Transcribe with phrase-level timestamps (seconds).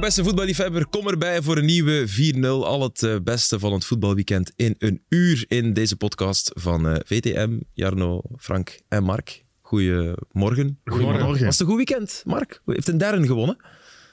[0.00, 2.06] Beste voetballiefhebber, kom erbij voor een nieuwe
[2.36, 2.40] 4-0.
[2.46, 6.96] Al het eh, beste van het voetbalweekend in een uur in deze podcast van eh,
[7.04, 9.44] VTM, Jarno, Frank en Mark.
[9.60, 10.78] Goedemorgen.
[10.84, 11.26] Goedemorgen.
[11.26, 12.62] Was het een goed weekend, Mark?
[12.66, 13.56] U heeft een derde gewonnen.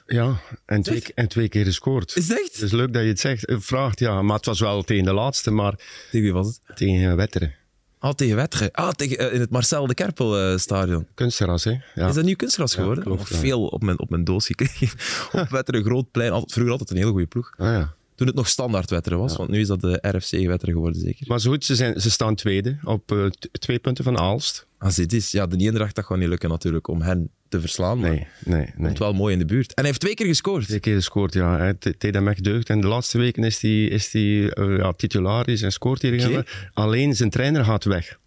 [0.06, 2.16] Ja, en twee, en twee keer gescoord.
[2.16, 2.52] Is het echt?
[2.52, 3.44] Het is leuk dat je het zegt.
[3.46, 4.22] Eh, Vraagt, ja.
[4.22, 5.74] Maar het was wel tegen de laatste, maar
[6.10, 6.76] Tegen wie was het?
[6.76, 7.54] tegen Wetteren.
[7.98, 8.70] Ah, tegen Wetteren.
[8.72, 11.06] Ah, tegen, eh, in het Marcel de Kerpel eh, stadion.
[11.14, 11.74] Kunstgras, hè.
[11.94, 12.08] Ja.
[12.08, 13.04] Is dat nu kunstgras geworden?
[13.04, 13.36] klopt, Nog ja.
[13.36, 14.88] veel op mijn, op mijn doos gekregen.
[15.32, 16.32] op Wetteren, groot plein.
[16.32, 17.52] Altijd, vroeger altijd een hele goede ploeg.
[17.56, 17.94] Ah, ja.
[18.14, 21.26] Toen het nog standaard Wetteren was, want nu is dat de RFC Wetteren geworden zeker.
[21.28, 24.66] Maar zo goed, ze, zijn, ze staan tweede op eh, twee punten van Aalst.
[24.78, 27.98] Als dit is, ja, de Eendracht, dat gaat niet lukken natuurlijk om hen te verslaan.
[27.98, 28.72] Maar Nee, nee, nee.
[28.86, 29.68] komt wel mooi in de buurt.
[29.68, 30.66] En hij heeft twee keer gescoord.
[30.66, 31.56] Twee keer gescoord, ja.
[31.58, 32.70] Hij- deed hem echt deugd.
[32.70, 36.28] En de laatste weken is hij is die, eh, ja, titularis en scoort hier.
[36.28, 36.44] Okay.
[36.72, 38.18] Alleen zijn trainer gaat weg.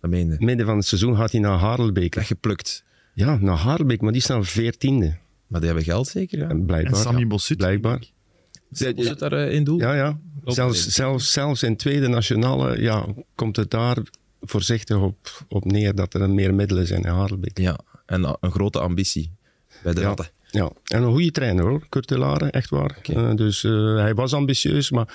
[0.00, 0.36] Dat meende.
[0.38, 2.14] Midden van het seizoen gaat hij naar Harelbeek.
[2.14, 2.84] Weggeplukt.
[3.14, 5.16] Ja, naar Harelbeek, maar die staan veertiende.
[5.46, 6.44] Maar die hebben geld zeker, ja.
[6.44, 7.00] En En blijkbaar.
[7.00, 7.26] Sammy ja.
[7.26, 7.56] Bossut.
[7.56, 7.98] Blijkbaar.
[8.70, 9.78] Zit zit daar eh, in doel?
[9.78, 10.18] Ja, ja.
[10.44, 13.96] Zelfs, zelfs, zelfs in tweede nationale ja, komt het daar
[14.42, 17.58] voorzichtig op, op neer dat er meer middelen zijn in Harelbeek.
[17.58, 19.30] Ja, en een grote ambitie
[19.82, 20.06] bij de Ja.
[20.06, 20.30] Ratten.
[20.50, 22.98] Ja, en een goede trainer hoor, Kurt de Lare, echt waar.
[23.02, 25.14] Eh, dus eh, hij was ambitieus, maar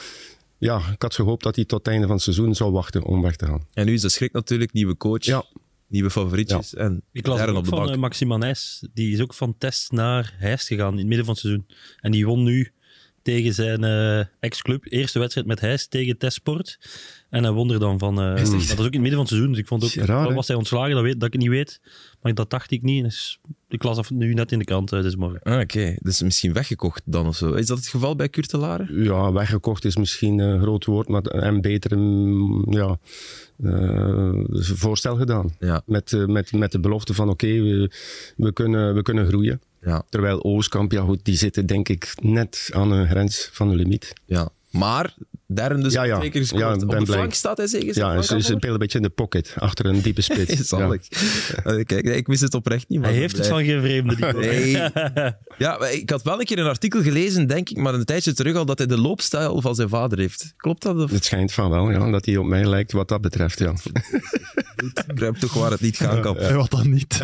[0.57, 3.21] ja, ik had gehoopt dat hij tot het einde van het seizoen zou wachten om
[3.21, 3.67] weg te gaan.
[3.73, 5.43] En nu is de schrik natuurlijk, nieuwe coach, Ja.
[5.87, 7.89] nieuwe favorietjes en Ik las ook op de van bank.
[7.89, 8.87] uh, Maxima Nijs.
[8.93, 11.67] Die is ook van Test naar Heist gegaan in het midden van het seizoen.
[11.99, 12.71] En die won nu
[13.21, 14.85] tegen zijn eh, ex-club.
[14.85, 16.77] Eerste wedstrijd met Heist tegen Testsport.
[17.29, 18.21] En hij won er dan van.
[18.21, 19.49] eh, dat is ook in het midden van het seizoen.
[19.49, 21.79] Dus ik vond ook, raar, was hij ontslagen, dat, weet, dat ik het niet weet.
[22.21, 23.03] Maar dat dacht ik niet.
[23.03, 23.39] Dus
[23.69, 25.39] ik las dat nu net in de krant uh, deze morgen.
[25.41, 27.53] Ah, Oké, dus misschien weggekocht dan of zo.
[27.53, 29.03] Is dat het geval bij Kurt de Lare?
[29.03, 31.97] Ja, weggekocht is misschien een groot woord, maar en beter
[32.69, 32.97] ja,
[33.63, 35.55] eh, voorstel gedaan.
[35.59, 35.81] Ja.
[35.85, 37.91] Met, met, met de belofte van oké, we,
[38.37, 39.61] we, kunnen, we kunnen groeien.
[39.81, 43.75] Ja, Terwijl Oostkamp, ja goed, die zitten denk ik net aan een grens van de
[43.75, 44.13] limiet.
[44.25, 44.49] ja.
[44.71, 45.13] Maar,
[45.49, 46.17] Darren dus Ja, ja.
[46.17, 46.61] twee keer gescoord.
[46.63, 47.05] Ja, ik op de blij.
[47.05, 47.97] flank staat hij zeker?
[47.97, 50.71] Ja, ze is een beetje in de pocket, achter een diepe spits.
[51.63, 52.99] Eh, Kijk, nee, ik wist het oprecht niet.
[52.99, 53.65] Maar Hij heeft ben het blij.
[53.65, 54.33] van geen vreemde.
[54.47, 54.71] Nee.
[55.57, 58.33] Ja, maar ik had wel een keer een artikel gelezen, denk ik, maar een tijdje
[58.33, 60.53] terug al, dat hij de loopstijl van zijn vader heeft.
[60.57, 60.95] Klopt dat?
[61.03, 63.59] Of Het schijnt van wel, ja, dat hij op mij lijkt wat dat betreft.
[63.59, 63.73] Ja.
[64.75, 66.37] ik begrijp toch waar het niet gaan kan?
[66.37, 67.19] En wat dan niet?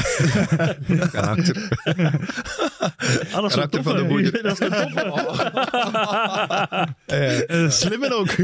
[1.11, 1.67] Karakter.
[3.31, 4.43] Ah, dat is een Karakter van de moeder.
[4.43, 5.11] Dat is een toffe.
[7.05, 7.69] Eh,
[8.19, 8.35] Ook.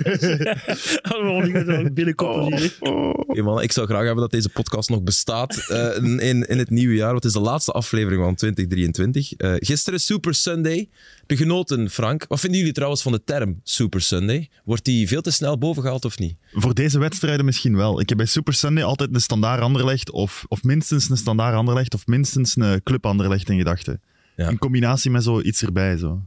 [2.17, 2.75] Oh, hier.
[2.79, 6.69] Oké, mannen, ik zou graag hebben dat deze podcast nog bestaat eh, in, in het
[6.69, 7.13] nieuwe jaar.
[7.13, 9.33] Wat is de laatste aflevering van 2023?
[9.33, 10.89] Eh, gisteren Super Sunday.
[11.25, 12.25] De genoten, Frank.
[12.27, 14.49] Wat vinden jullie trouwens van de term Super Sunday?
[14.63, 16.35] Wordt die veel te snel bovengehaald of niet?
[16.53, 17.99] Voor deze wedstrijden misschien wel.
[17.99, 21.93] Ik heb bij Super Sunday altijd een standaard Anderlecht of, of minstens een standaard Anderlecht
[21.93, 24.01] of minstens een club Anderlecht in gedachten.
[24.35, 24.49] Ja.
[24.49, 25.97] In combinatie met zoiets erbij.
[25.97, 26.21] Zo.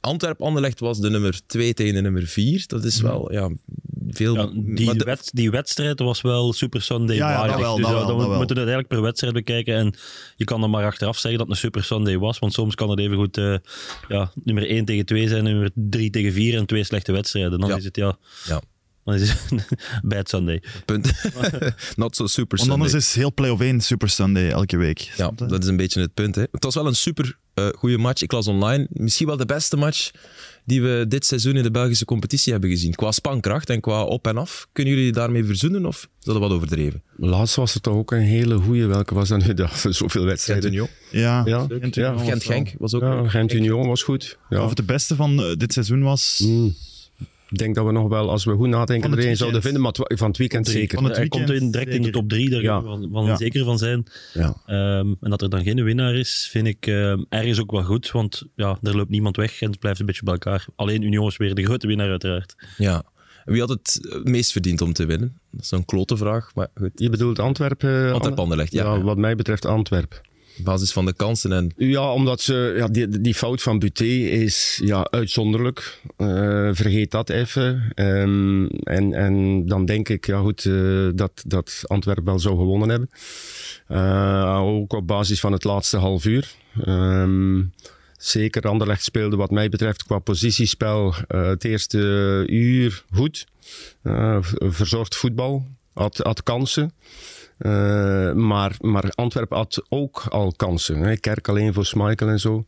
[0.00, 2.64] Antwerp-Anderlecht was de nummer 2 tegen de nummer 4.
[2.66, 3.50] Dat is wel ja,
[4.08, 4.34] veel...
[4.36, 7.66] Ja, die, de- die wedstrijd was wel Super Sunday Ja, ja, dat waardig.
[7.66, 8.16] wel, dus wel, wel.
[8.36, 9.74] moeten we het eigenlijk per wedstrijd bekijken.
[9.74, 9.94] En
[10.36, 12.38] je kan dan maar achteraf zeggen dat het een Super Sunday was.
[12.38, 13.54] Want soms kan het even goed eh,
[14.08, 17.60] ja, nummer 1 tegen 2 zijn, nummer 3 tegen 4 en twee slechte wedstrijden.
[17.60, 17.76] Dan Ja.
[17.76, 18.60] is het ja, Ja,
[19.04, 19.66] dan is het
[20.02, 20.62] bad Sunday.
[20.84, 21.12] punt.
[21.96, 22.86] Not so Super Want Sunday.
[22.86, 24.98] anders is heel play-off 1 Super Sunday elke week.
[25.16, 26.34] Ja, dat is een beetje het punt.
[26.34, 26.44] Hè.
[26.50, 28.22] Het was wel een super eh goede match.
[28.22, 28.86] Ik las online.
[28.90, 30.10] Misschien wel de beste match
[30.64, 32.94] die we dit seizoen in de Belgische competitie hebben gezien.
[32.94, 34.66] Qua spankracht en qua op en af.
[34.72, 37.02] Kunnen jullie daarmee verzoenen of is dat wat overdreven?
[37.16, 38.86] Laatst was het toch ook een hele goeie.
[38.86, 39.54] Welke was dat nu?
[39.60, 40.62] Dat, zoveel wedstrijden.
[40.72, 40.88] Gent-Union.
[41.10, 42.12] Ja, Ja, Gent- ja.
[42.14, 43.02] was Gent-Genk was ook...
[43.02, 44.38] Ja, Gent Union was goed.
[44.48, 44.62] Ja.
[44.62, 46.40] Of het de beste van eh, dit seizoen was.
[46.44, 46.74] Mm.
[47.50, 49.82] Ik denk dat we nog wel, als we goed nadenken, het er één zouden weekend.
[49.82, 49.82] vinden.
[49.82, 50.98] Maar het van het weekend zeker.
[50.98, 52.82] Van het Hij komt weekend in, direct in de top 3, daar Ja.
[52.82, 53.36] van, van Ja.
[53.36, 54.06] zeker van zijn.
[54.34, 54.54] Ja.
[54.66, 58.10] Ehm, en dat er dan geen winnaar is, vind ik ehm, ergens ook wel goed.
[58.10, 59.56] Want ja, er loopt niemand weg.
[59.58, 60.66] Gent blijft een beetje bij elkaar.
[60.76, 62.54] Alleen Union is weer de grote winnaar uiteraard.
[62.76, 63.02] Ja.
[63.44, 65.38] En Wie had het eh, meest verdiend om te winnen?
[65.50, 66.90] Dat is een klote vraag, maar goed.
[66.94, 68.12] Je bedoelt Antwerpen?
[68.12, 68.94] Antwerp-Anderlecht, ja.
[68.94, 69.00] ja.
[69.02, 70.20] Wat mij betreft Antwerp.
[70.64, 71.72] Basis van de kansen en...
[71.76, 76.00] Ja, omdat ze, ja, die, die fout van Buté is ja, uitzonderlijk.
[76.16, 77.92] Eh, vergeet dat even.
[77.94, 82.88] Ehm, en, en dan denk ik ja, goed, eh, dat, dat Antwerpen wel zou gewonnen
[82.88, 83.10] hebben.
[83.86, 86.54] Eh, ook op basis van het laatste half uur.
[86.84, 87.62] Ehm,
[88.16, 91.98] zeker Anderlecht speelde wat mij betreft qua positiespel het eerste
[92.46, 93.46] uur goed.
[94.58, 96.92] Verzorgd voetbal, had, had kansen.
[97.60, 101.00] Eh, maar, maar Antwerpen had ook al kansen.
[101.00, 101.16] Hè.
[101.16, 102.64] Kerk alleen voor Schmeichel en zo.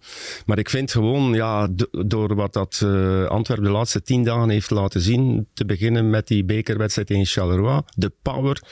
[0.47, 4.49] Maar ik vind gewoon, ja, do- door wat dat uh, Antwerpen de laatste tien dagen
[4.49, 8.63] heeft laten zien, te beginnen met die bekerwedstrijd in Charleroi, de power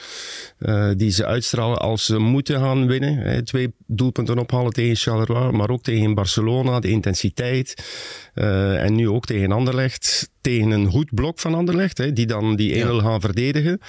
[0.59, 3.17] uh, die ze uitstralen als ze moeten gaan winnen.
[3.17, 3.43] Hè.
[3.43, 7.83] Twee doelpunten ophalen tegen Charleroi, maar ook tegen Barcelona, de intensiteit.
[8.33, 10.29] En nu ook tegen Anderlecht.
[10.41, 12.99] Tegen een goed blok van Anderlecht, hè, die dan die 1-0 ja.
[12.99, 13.79] gaan verdedigen.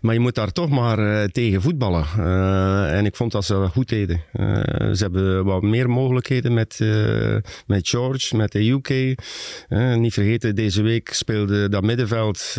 [0.00, 2.06] Maar je moet daar toch maar uh, tegen voetballen.
[2.18, 4.20] Uh, en ik vond dat ze goed deden.
[4.92, 6.78] ze hebben wat meer mogelijkheden met,
[7.66, 9.14] met George, met de UK.
[9.98, 12.56] niet vergeten, deze week speelde dat middenveld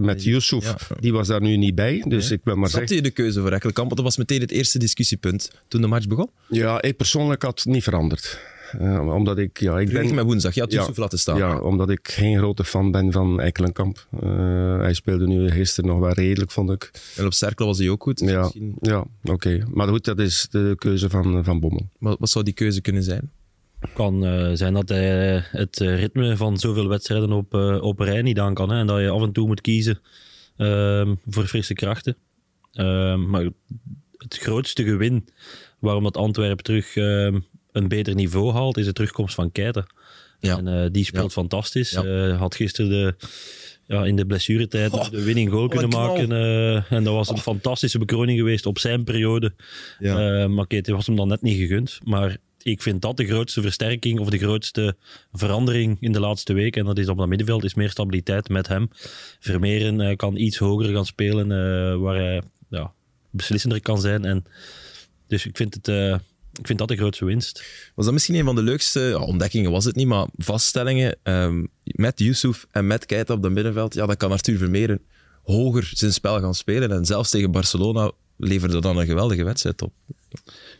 [0.00, 0.64] met Yusuf.
[0.64, 0.76] Ja.
[1.00, 2.04] Die was daar nu niet bij.
[2.08, 3.88] Dus ik ben maar je de keuze voor Ekkelenkamp?
[3.88, 6.30] Want dat was meteen het eerste discussiepunt toen de match begon?
[6.48, 8.38] Ja, ik persoonlijk had het niet veranderd.
[8.80, 10.14] Uh, omdat ik, ja, ik ben...
[10.14, 11.36] met woensdag, je had Yusuf ja, laten staan.
[11.36, 14.06] Ja, omdat ik geen grote fan ben van Ekkelenkamp.
[14.22, 16.90] Uh, hij speelde nu gisteren nog wel redelijk, vond ik.
[17.16, 18.20] En op Cercle was hij ook goed.
[18.20, 18.76] Ja, misschien...
[18.80, 19.32] ja oké.
[19.32, 19.64] Okay.
[19.72, 21.88] Maar goed, dat is de keuze van, van Bommel.
[21.98, 23.30] Wat, wat zou die keuze kunnen zijn?
[23.94, 28.38] kan uh, zijn dat hij het ritme van zoveel wedstrijden op, uh, op rij niet
[28.38, 28.70] aan kan.
[28.70, 30.00] Hè, en dat je af en toe moet kiezen
[30.56, 32.16] uh, voor frisse krachten.
[32.72, 33.48] Ehm, maar
[34.16, 35.28] het grootste gewin
[35.78, 37.38] waarom dat Antwerpen terug ehm,
[37.72, 39.86] een beter niveau haalt, is de terugkomst van Keita.
[40.40, 40.56] Ja.
[40.56, 41.30] En uh, die speelt ja.
[41.30, 41.90] fantastisch.
[41.90, 42.04] Ja.
[42.04, 43.14] Uh, had gisteren de,
[43.86, 46.30] ja, in de blessuretijd oh, de winning goal kunnen maken.
[46.30, 47.40] Uh, en dat was een oh.
[47.40, 49.52] fantastische bekroning geweest op zijn periode.
[49.98, 50.48] Ja.
[50.48, 51.98] maar Keita was hem dan net niet gegund.
[52.04, 54.96] Maar ik vind dat de grootste versterking of de grootste
[55.32, 56.76] verandering in de laatste week.
[56.76, 58.88] En dat is op dat middenveld, is meer stabiliteit met hem.
[59.40, 61.48] Vermeeren kan iets hoger gaan spelen,
[62.00, 62.92] waar hij ja,
[63.30, 64.24] beslissender kan zijn.
[64.24, 64.44] En
[65.26, 66.20] dus ik vind het
[66.52, 67.64] ik vind dat de grootste winst.
[67.94, 71.68] Was dat misschien een van de leukste ja, ontdekkingen, was het niet, maar vaststellingen um,
[71.84, 75.00] met Yusuf en met Keita op het middenveld, ja, dan kan Arthur Vermeeren
[75.48, 76.90] hoger zijn spel gaan spelen.
[76.90, 79.92] En zelfs tegen Barcelona leverde dan een geweldige wedstrijd op.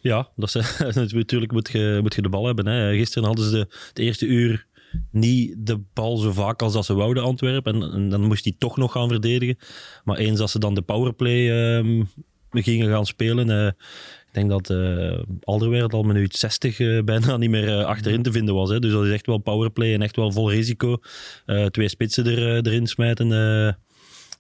[0.01, 2.67] Ja, dat is, natuurlijk moet je, moet je de bal hebben.
[2.67, 2.97] Hè.
[2.97, 4.67] Gisteren hadden ze de, het eerste uur
[5.11, 7.75] niet de bal zo vaak als dat ze wouden Antwerpen.
[7.75, 9.59] En, en, dan moest hij toch nog gaan verdedigen.
[10.05, 12.09] Maar eens als ze dan de powerplay um,
[12.51, 13.49] gingen gaan spelen...
[13.49, 18.23] Uh, ik denk dat uh, Alderweireld al minuut 60 uh, bijna niet meer uh, achterin
[18.23, 18.71] te vinden was.
[18.71, 18.79] Hè.
[18.79, 21.01] Dus dat is echt wel powerplay en echt wel vol risico.
[21.71, 23.29] twee spitsen er, erin smijten.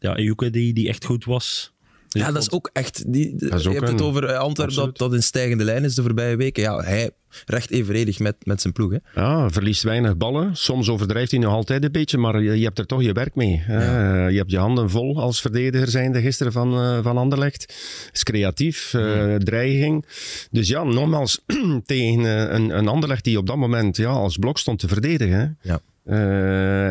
[0.00, 1.72] ja, Ejuke die, die echt goed was.
[2.08, 3.12] Ja, dat is ook echt...
[3.12, 3.92] Die, je hebt een...
[3.92, 6.62] het over Antwerpen dat, dat in stijgende lijn is de voorbije weken.
[6.62, 7.10] Ja, hij
[7.46, 8.92] recht evenredig met, met zijn ploeg.
[8.92, 9.20] Hè?
[9.20, 10.56] Ja, verliest weinig ballen.
[10.56, 13.34] Soms overdrijft hij nog altijd een beetje, maar je, je hebt er toch je werk
[13.34, 13.62] mee.
[13.68, 14.24] Ja.
[14.24, 17.74] Uh, je hebt je handen vol als verdediger zijnde gisteren van, uh, van Anderlecht.
[18.12, 20.04] Is creatief, uh, dreiging.
[20.50, 21.40] Dus ja, nogmaals,
[21.84, 25.58] tegen een, een Anderlecht die op dat moment ja, als blok stond te verdedigen.
[25.62, 25.80] Ja.
[26.10, 26.14] Uh,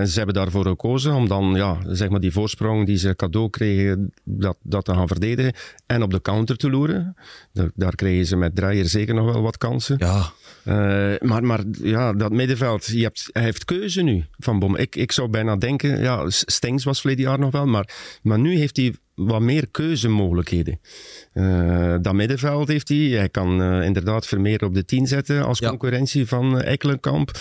[0.04, 4.14] ze hebben daarvoor gekozen om dan ja, zeg maar die voorsprong die ze cadeau kregen,
[4.24, 5.54] dat, dat te gaan verdedigen.
[5.86, 7.16] En op de counter te loeren.
[7.75, 9.96] Daar, kregen ze met Dreyer zeker nog wel wat kansen.
[10.00, 10.31] Ja.
[10.68, 10.74] Uh,
[11.19, 14.75] maar, maar ja, dat middenveld, je hebt, hij heeft keuze nu van Bom.
[14.75, 17.90] Ik, ik zou bijna denken, ja, Stengs was verleden jaar nog wel, maar,
[18.22, 20.80] maar nu heeft hij wat meer keuzemogelijkheden.
[21.34, 22.98] Uh, dat middenveld heeft hij.
[22.98, 25.69] Hij kan uh, inderdaad Vermeer op de 10 zetten als ja.
[25.69, 27.31] concurrentie van Ekkelenkamp.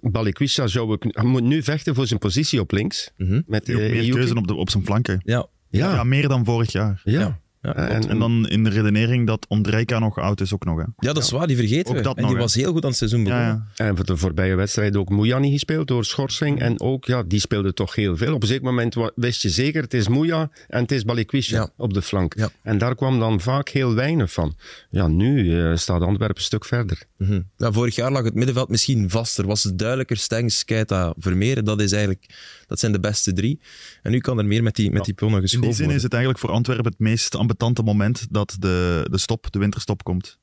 [0.00, 3.10] Balikwisha zou ik, hij moet nu vechten voor zijn positie op links.
[3.16, 3.42] Mm -hmm.
[3.46, 5.20] met, uh, meer keuze op, de, op zijn flanken.
[5.24, 5.46] Ja.
[5.70, 5.94] Ja.
[5.94, 7.00] ja, meer dan vorig jaar.
[7.04, 7.40] Ja.
[7.64, 7.72] Ja.
[7.76, 10.78] Ja, en, en, dan in de redenering dat Ondrejka nog oud is ook nog.
[10.78, 10.84] Hè.
[10.98, 12.02] Ja, dat is waar, die vergeten ook we.
[12.02, 12.44] Dat en nog, die hè.
[12.44, 13.46] was heel goed aan het seizoen begonnen.
[13.48, 13.84] Ja, ja.
[13.84, 16.60] En voor de voorbije wedstrijd ook Moeja niet gespeeld door schorsing.
[16.60, 18.34] En ook, ja, die speelde toch heel veel.
[18.34, 21.70] Op een zeker moment wist je zeker, het is Moeja en het is Balikwisha Ja.
[21.76, 22.34] op de flank.
[22.36, 22.50] Ja.
[22.62, 24.56] En daar kwam dan vaak heel weinig van.
[24.90, 27.02] Ja, nu eh, staat Antwerpen een stuk verder.
[27.18, 27.40] Mhm.
[27.56, 29.46] Ja, vorig jaar lag het middenveld misschien vaster.
[29.46, 31.64] Was het duidelijker Stengs, Keita, Vermeer.
[31.64, 32.24] Dat, is eigenlijk,
[32.66, 33.60] dat zijn de beste drie.
[34.02, 36.02] En nu kan er meer met die, met die ponnen In geschoven die zin worden.
[36.02, 40.02] is het eigenlijk voor Antwerpen het meest ambetante moment dat de, de stop, de winterstop
[40.04, 40.38] komt.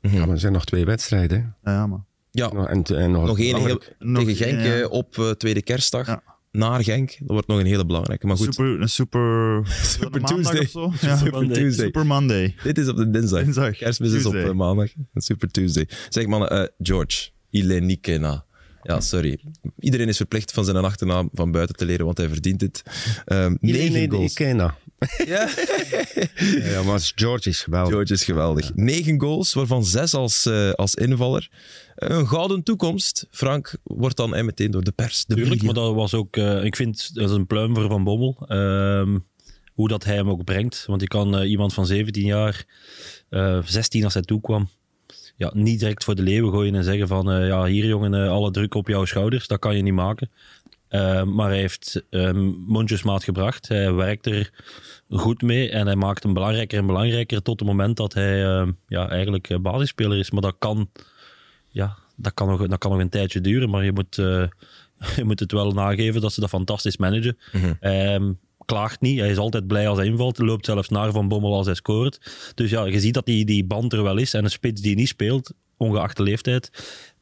[0.00, 0.14] Mhm.
[0.14, 1.56] Ja, maar er zijn nog twee wedstrijden.
[1.64, 2.04] Ja, ja, maar.
[2.30, 3.94] Ja, Nog- En, en nog, nog één heel, belangrijk.
[3.98, 4.80] Nog tegen Genk ja.
[4.80, 6.06] eh, op eh, tweede kerstdag.
[6.06, 6.22] Ja.
[6.52, 7.16] Naar Genk.
[7.18, 8.26] Dat wordt nog een hele belangrijke.
[8.26, 9.60] Maar goed, Super, een super,
[10.00, 10.60] Super Tuesday.
[10.60, 10.92] of zo?
[11.06, 11.16] Ja.
[11.16, 11.54] Super Monday.
[11.56, 11.84] Tuesday.
[11.84, 12.54] Super Monday.
[12.62, 13.42] Dit is op de dinsdag.
[13.42, 13.76] Dinsdag.
[13.76, 14.88] Kerstmis is op eh, maandag.
[15.14, 15.88] Een Super Tuesday.
[16.08, 18.44] Zeg mannen, eh, George, Ilenikena.
[18.82, 19.40] Ja, sorry.
[19.78, 22.82] Iedereen is verplicht van zijn achternaam van buiten te leren, want hij verdient het.
[23.24, 24.30] Ehm goals.
[24.30, 24.72] ik ken dat.
[25.26, 25.48] Ja.
[26.62, 27.92] Ja, maar George is geweldig.
[27.92, 28.74] George is geweldig.
[28.74, 31.48] Negen goals, waarvan zes als, eh, als invaller.
[31.96, 33.26] Een gouden toekomst.
[33.30, 35.24] Frank wordt dan eh, meteen door de pers.
[35.24, 35.72] De Tuurlijk, media.
[35.74, 36.36] maar dat was ook...
[36.36, 38.44] eh, ik vind, dat is een pluim voor Van Bommel.
[38.48, 39.18] Ehm,
[39.72, 40.84] hoe dat hij hem ook brengt.
[40.86, 42.64] Want je kan eh, iemand van 17 jaar,
[43.28, 44.68] eh 16 als hij toekwam,
[45.36, 48.30] ja, niet direct voor de leeuwen gooien en zeggen van, eh, ja, hier jongen, eh,
[48.30, 49.46] alle druk op jouw schouders.
[49.46, 50.30] Dat kan je niet maken.
[50.92, 53.68] Eh, maar hij heeft um, mondjesmaat gebracht.
[53.68, 54.50] Hij werkt er
[55.08, 58.68] goed mee en hij maakt hem belangrijker en belangrijker tot het moment dat hij uh,
[58.88, 60.30] ja, eigenlijk basisspeler is.
[60.30, 60.90] Maar dat kan,
[61.68, 64.44] ja, dat, kan nog, dat kan nog een tijdje duren, maar je moet, uh,
[65.16, 67.38] je moet het wel nageven dat ze dat fantastisch managen.
[67.52, 69.18] Mm klaagt niet.
[69.18, 70.38] Hij is altijd blij als hij invalt.
[70.38, 72.20] Loopt zelfs naar Van Bommel als hij scoort.
[72.54, 74.34] Dus ja, je ziet dat die, die band er wel is.
[74.34, 76.70] En een spits die niet speelt, ongeacht de leeftijd,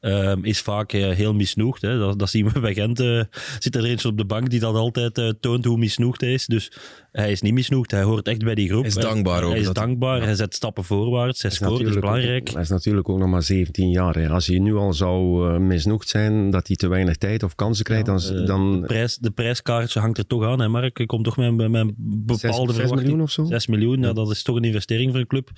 [0.01, 1.83] um, is vaak uh, heel misnoegd.
[1.83, 1.99] Hè.
[1.99, 3.01] Dat, dat, zien we bij Gent.
[3.01, 3.23] Uh,
[3.59, 6.47] zit er eentje op de bank die dat altijd uh, toont hoe misnoegd hij is.
[6.47, 6.73] Dus
[7.13, 7.91] hij is niet misnoegd.
[7.91, 8.81] Hij hoort echt bij die groep.
[8.81, 9.51] Hij is dankbaar ook.
[9.51, 10.19] Hij is dankbaar.
[10.19, 10.25] Ja.
[10.25, 11.43] Hij zet stappen voorwaarts.
[11.43, 11.81] Hij scoort.
[11.81, 12.49] is belangrijk.
[12.49, 14.15] Ook, hij is natuurlijk ook nog maar 17 jaar.
[14.15, 14.29] Hè.
[14.29, 18.07] Als hij nu al zou misnoegd zijn dat hij te weinig tijd of kansen krijgt,
[18.07, 18.47] ja, dan...
[18.47, 18.81] dan...
[18.81, 20.99] De, prijs, de prijskaartje hangt er toch aan, hè Mark?
[20.99, 23.45] Ik kom toch met, met bepaalde 6, 6 miljoen of zo?
[23.45, 24.13] 6 miljoen, ja.
[24.13, 25.51] dat is toch een investering voor een club.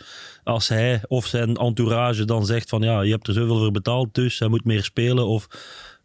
[0.44, 4.14] Als hij of zijn entourage dan zegt van ja, je hebt er zoveel voor betaald,
[4.14, 5.26] dus hij moet meer spelen.
[5.26, 5.48] Of,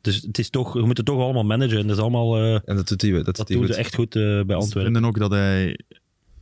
[0.01, 1.77] dus het is toch, je moet het toch allemaal managen.
[1.77, 2.39] En dat is allemaal.
[2.43, 4.69] Uh, en dat doet hij, dat, dat doet hij echt goed uh, bij Antwerpen.
[4.69, 5.79] Ze vinden ook dat hij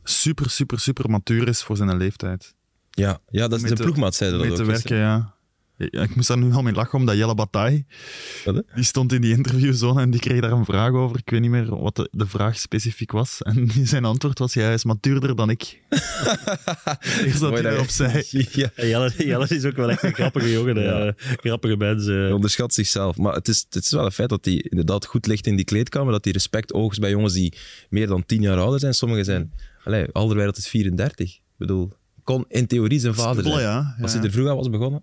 [0.04, 2.54] super, super, super matuur is voor zijn leeftijd.
[2.90, 4.56] Ja, ja dat is de ploegmaat, zei dat ook.
[4.56, 5.35] te werken, ja.
[5.78, 7.84] Ja, ik moest daar nu al mee lachen, omdat Jelle Bataille,
[8.74, 11.16] die stond in die interviewzone en die kreeg daar een vraag over.
[11.18, 13.42] Ik weet niet meer wat de, de vraag specifiek was.
[13.42, 15.80] En zijn antwoord was, ja, hij is matuurder dan ik.
[17.24, 18.24] Eerst dat hij erop zei.
[18.52, 18.70] Ja.
[18.76, 20.82] Jelle, Jelle is ook wel echt een grappige jongen.
[20.82, 21.14] Ja.
[21.16, 22.20] grappige mensen.
[22.20, 23.16] Hij onderschat zichzelf.
[23.16, 25.64] Maar het is, het is wel een feit dat hij inderdaad goed ligt in die
[25.64, 26.12] kleedkamer.
[26.12, 27.54] Dat hij respect oogst bij jongens die
[27.88, 28.94] meer dan tien jaar ouder zijn.
[28.94, 29.52] Sommigen zijn...
[29.84, 31.34] Allee, Alderweireld is 34.
[31.34, 31.92] Ik bedoel,
[32.26, 33.54] kon in theorie zijn vader zijn.
[33.54, 33.96] Ja, ja.
[34.02, 35.02] Als hij er vroeg aan was begonnen.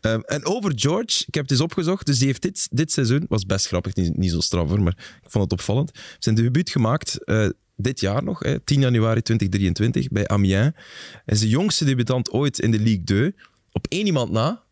[0.00, 2.06] um, en over George, ik heb het eens opgezocht.
[2.06, 4.96] Dus die heeft dit, dit seizoen, was best grappig, niet, niet zo straf hoor, maar
[5.22, 5.90] ik vond het opvallend.
[6.18, 10.72] Zijn debuut gemaakt uh, dit jaar nog, hè, 10 januari 2023, bij Amiens.
[11.12, 13.34] Hij is de jongste debutant ooit in de Ligue 2.
[13.72, 14.62] Op één iemand na.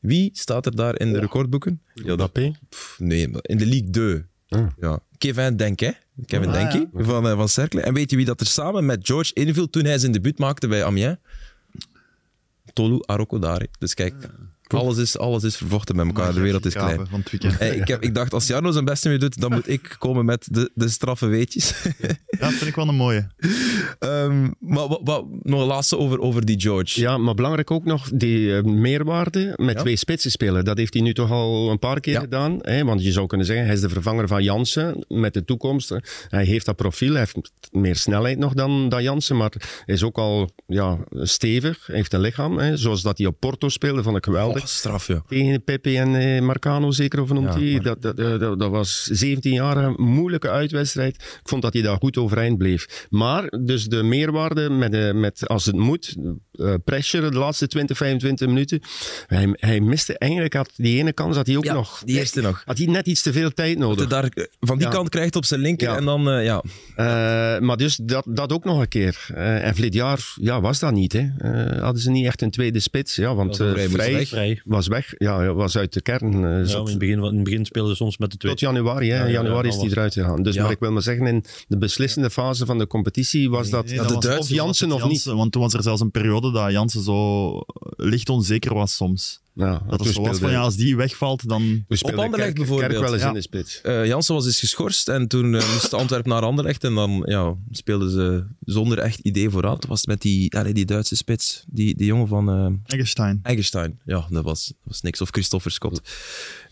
[0.00, 1.82] Wie staat er daar in de recordboeken?
[1.94, 2.34] Ja, dat
[2.98, 4.24] nee, in de Ligue 2.
[4.48, 4.66] Ah.
[4.80, 5.00] Ja.
[5.18, 5.96] Kevin Denke,
[6.26, 7.04] Kevin ah, Denke ja.
[7.04, 7.80] van, uh, van Cercle.
[7.80, 10.68] En weet je wie dat er samen met George inviel toen hij zijn debuut maakte
[10.68, 11.16] bij Amiens?
[12.72, 13.68] Tolu Arokodare.
[13.78, 14.14] Dus kijk,
[14.68, 16.34] alles is, alles is vervochten met elkaar.
[16.34, 17.06] De wereld is klein.
[17.40, 20.24] Hey, ik, heb, ik dacht, als Jarno zijn beste mee doet, dan moet ik komen
[20.24, 21.74] met de, de straffe weetjes.
[21.98, 23.26] ja, dat vind ik wel een mooie.
[24.00, 27.00] Um, maar wat, wat, nog een laatste over, over die George.
[27.00, 29.80] Ja, maar belangrijk ook nog die uh, meerwaarde met ja.
[29.80, 30.64] twee spitsen spelen.
[30.64, 32.20] Dat heeft hij nu toch al een paar keer ja.
[32.20, 32.58] gedaan.
[32.60, 32.84] Hè?
[32.84, 35.94] Want je zou kunnen zeggen, hij is de vervanger van Jansen met de toekomst.
[36.28, 39.52] Hij heeft dat profiel, hij heeft meer snelheid nog dan, dan Jansen, maar
[39.84, 41.86] hij is ook al ja, stevig.
[41.86, 42.76] Hij heeft een lichaam, hè?
[42.76, 44.53] zoals dat hij op Porto speelde, vond ik geweldig.
[44.62, 45.22] Straf, ja.
[45.28, 47.80] Tegen Pepe en eh, Marcano zeker, of noemt hij.
[47.82, 51.14] Dat, dat, dat, dat was 17 jaar een moeilijke uitwedstrijd.
[51.14, 53.06] Ik vond dat hij daar goed overeind bleef.
[53.10, 56.16] Maar dus de meerwaarde met, de, met als het moet,
[56.58, 58.80] eh pressure de laatste 20, 25 minuten.
[59.26, 62.02] Hij, hij miste eigenlijk, had die ene kans had hij ook Ja, nog.
[62.04, 62.62] die eerste nog.
[62.64, 64.06] Had hij net iets te veel tijd Dat nodig.
[64.08, 64.92] daar eh, van die Ja.
[64.92, 65.96] kant krijgt op zijn linker Ja.
[65.96, 66.62] en dan, eh, ja.
[66.96, 69.26] Eh, maar dus dat, dat ook nog een keer.
[69.34, 71.12] Eh, en verleden jaar ja, was dat niet.
[71.12, 71.28] Hè.
[71.38, 73.16] Eh, hadden ze niet echt een tweede spits.
[73.16, 75.14] Ja, want Vrij was weg.
[75.18, 76.32] Ja, ja, was uit de kern.
[76.68, 78.50] zat- in, het begin, in het begin speelden ze soms met de twee.
[78.52, 79.26] Tot januari, hè.
[79.26, 80.42] Januari ja, is hij dan eruit gegaan.
[80.42, 80.62] Dus Ja.
[80.62, 83.96] maar ik wil maar zeggen, in de beslissende fase van de competitie was dat, Nee,
[83.96, 85.12] dat de was- Duitsers- of Jansen of het niet.
[85.22, 87.60] Jansen, Want toen was er zelfs een periode dat Jansen zo
[87.96, 89.42] licht onzeker was soms.
[89.56, 91.84] Ja, Dat het zo was van, ja, als die wegvalt, dan...
[91.88, 92.90] Op Anderlecht bijvoorbeeld.
[92.90, 93.28] Kerk wel eens Ja.
[93.28, 93.80] in de spits.
[93.80, 97.54] Eh, Jansen was dus geschorst en toen eh, moest Antwerpen naar Anderlecht en dan ja,
[97.70, 99.80] speelden ze zonder echt idee vooruit.
[99.80, 103.40] Dat was met die, allee, die Duitse spits, die, die jongen van eh Eggestein.
[103.42, 104.00] Eggestein.
[104.04, 105.20] Ja, dat was, dat was niks.
[105.20, 106.00] Of Christopher Scott.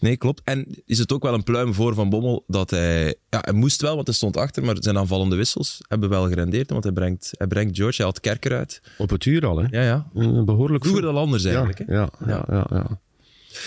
[0.02, 0.40] Nee, klopt.
[0.44, 3.06] En is het ook wel een pluim voor Van Bommel dat hij...
[3.30, 6.70] Ja, hij moest wel, want hij stond achter, maar zijn aanvallende wissels hebben wel gerendeerd,
[6.70, 8.80] want hij brengt, hij brengt George, hij had Kerker uit.
[8.98, 9.66] Op het uur al, hè.
[9.70, 10.10] Ja, ja.
[10.14, 11.14] Een behoorlijk Vroeger vroeg.
[11.14, 11.78] dan anders eigenlijk.
[11.86, 12.30] ja, hè.
[12.32, 13.00] ja, ja, ja, ja.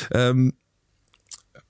[0.10, 0.50] Ehm,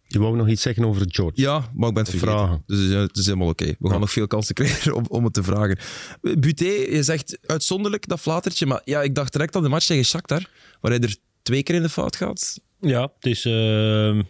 [0.08, 1.42] Je wou nog iets zeggen over George.
[1.42, 2.38] Ja, maar ik ben het vergeten.
[2.38, 2.64] vragen.
[2.66, 3.66] Dus eh, het is helemaal oké.
[3.66, 3.98] We gaan Ja.
[3.98, 5.78] nog veel kansen krijgen om, om het te vragen.
[6.22, 8.66] Buté, je zegt uitzonderlijk, dat flatertje.
[8.66, 10.50] Maar ja, ik dacht direct aan de match tegen Shakhtar,
[10.82, 12.60] waar hij er twee keer in de fout gaat.
[12.80, 13.46] Ja, het is...
[13.46, 14.22] ehm,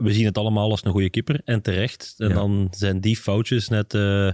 [0.00, 1.40] we zien het allemaal als een goede keeper.
[1.44, 2.14] En terecht.
[2.18, 2.34] En Ja.
[2.34, 3.94] dan zijn die foutjes net...
[3.94, 4.30] eh,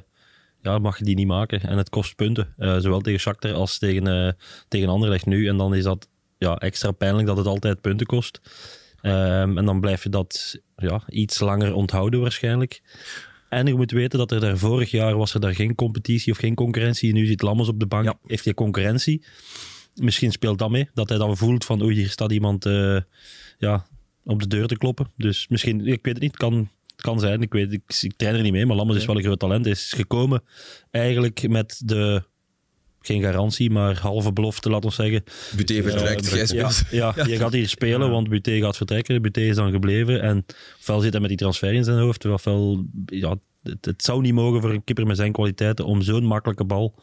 [0.62, 1.60] ja, mag je die niet maken.
[1.60, 2.54] En het kost punten.
[2.56, 4.32] Eh, zowel tegen Shakhtar als tegen, eh
[4.68, 5.48] tegen Anderlecht nu.
[5.48, 6.08] En dan is dat
[6.38, 8.40] ja, extra pijnlijk dat het altijd punten kost.
[9.00, 12.82] Ehm, en dan blijf je dat ja, iets langer onthouden waarschijnlijk.
[13.48, 16.38] En je moet weten dat er daar vorig jaar was er daar geen competitie of
[16.38, 17.12] geen concurrentie.
[17.12, 18.18] Nu zit Lammers op de bank, Ja.
[18.26, 19.24] heeft hij concurrentie.
[19.94, 22.64] Misschien speelt dat mee, dat hij dan voelt van oei, hier staat iemand
[23.58, 23.86] ja,
[24.26, 25.06] op de deur te kloppen.
[25.16, 27.42] Dus misschien, ik weet het niet, het kan, het kan zijn.
[27.42, 29.64] Ik, weet, ik, ik train er niet mee, maar Lammers is wel een groot talent.
[29.64, 30.42] Hij is gekomen
[30.90, 32.22] eigenlijk met de
[33.06, 35.24] geen garantie, maar halve belofte, laten we zeggen.
[35.56, 36.82] Buté vertrekt, jij Ja, speelt.
[37.00, 39.22] ja, je gaat hier spelen, want Buté gaat vertrekken.
[39.22, 40.22] Buté is dan gebleven.
[40.22, 40.44] En
[40.78, 42.84] ofwel zit hij met die transfer in zijn hoofd, ofwel...
[43.06, 46.64] Ja, het, het zou niet mogen voor een keeper met zijn kwaliteiten om zo'n makkelijke
[46.64, 46.94] bal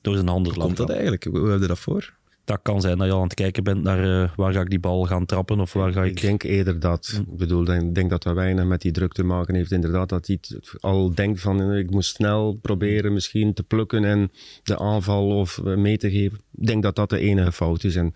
[0.00, 1.24] door zijn handen te Hoe komt laten dat eigenlijk?
[1.24, 2.14] Hoe heb je dat voor?
[2.44, 4.70] Dat kan zijn dat je al aan het kijken bent naar eh, waar ga ik
[4.70, 6.20] die bal gaan trappen of waar ga Ik ik...
[6.20, 9.54] denk eerder dat, ik bedoel, ik denk, dat dat weinig met die druk te maken
[9.54, 9.72] heeft.
[9.72, 10.38] Inderdaad, dat hij
[10.80, 14.30] al denkt van, eh, ik moet snel proberen misschien te plukken en
[14.62, 16.40] de aanval of eh, mee te geven.
[16.58, 17.96] Ik denk dat dat de enige fout is.
[17.96, 18.14] En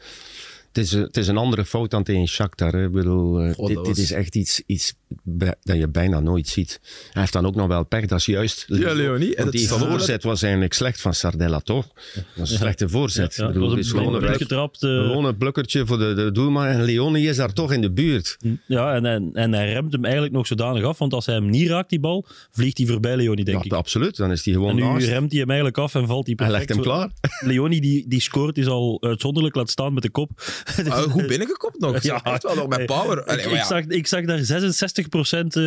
[0.76, 2.72] het is, het is een andere fout dan tegen Shakhtar.
[2.72, 2.84] Hè.
[2.84, 6.80] Ik bedoel, eh, dit, is echt iets, iets dat je bijna nooit ziet.
[7.12, 8.64] Hij heeft dan ook nog wel pech, dat is juist.
[8.68, 9.34] Ja, Leonie.
[9.36, 11.86] En die voorzet was eigenlijk slecht van Sardella, toch?
[12.14, 13.34] Dat was een slechte voorzet.
[13.34, 14.78] Ja, bedoel, het is gewoon een, getrapt.
[14.78, 16.66] gewoon een plukkertje voor de, de doelman.
[16.66, 18.36] En Leonie is daar toch in de buurt.
[18.66, 21.50] ja, en, en, en hij remt hem eigenlijk nog zodanig af, want als hij hem
[21.50, 23.72] niet raakt, die bal, vliegt hij voorbij Leoni, denk Ja, ik.
[23.72, 24.16] absoluut.
[24.16, 25.06] Dan is hij gewoon En nu naast.
[25.06, 26.68] remt hij hem eigenlijk af en valt hij Hij perfect.
[26.74, 27.10] legt hem klaar.
[27.52, 30.30] Leoni die, die scoort, is al uitzonderlijk laat staan met de kop.
[30.88, 32.02] Ah, goed binnengekopt nog.
[32.06, 32.22] Ja.
[32.24, 33.18] Echt wel nog met power.
[33.18, 33.64] Ik, Allee, ik, ja.
[33.66, 34.62] zag, ik zag daar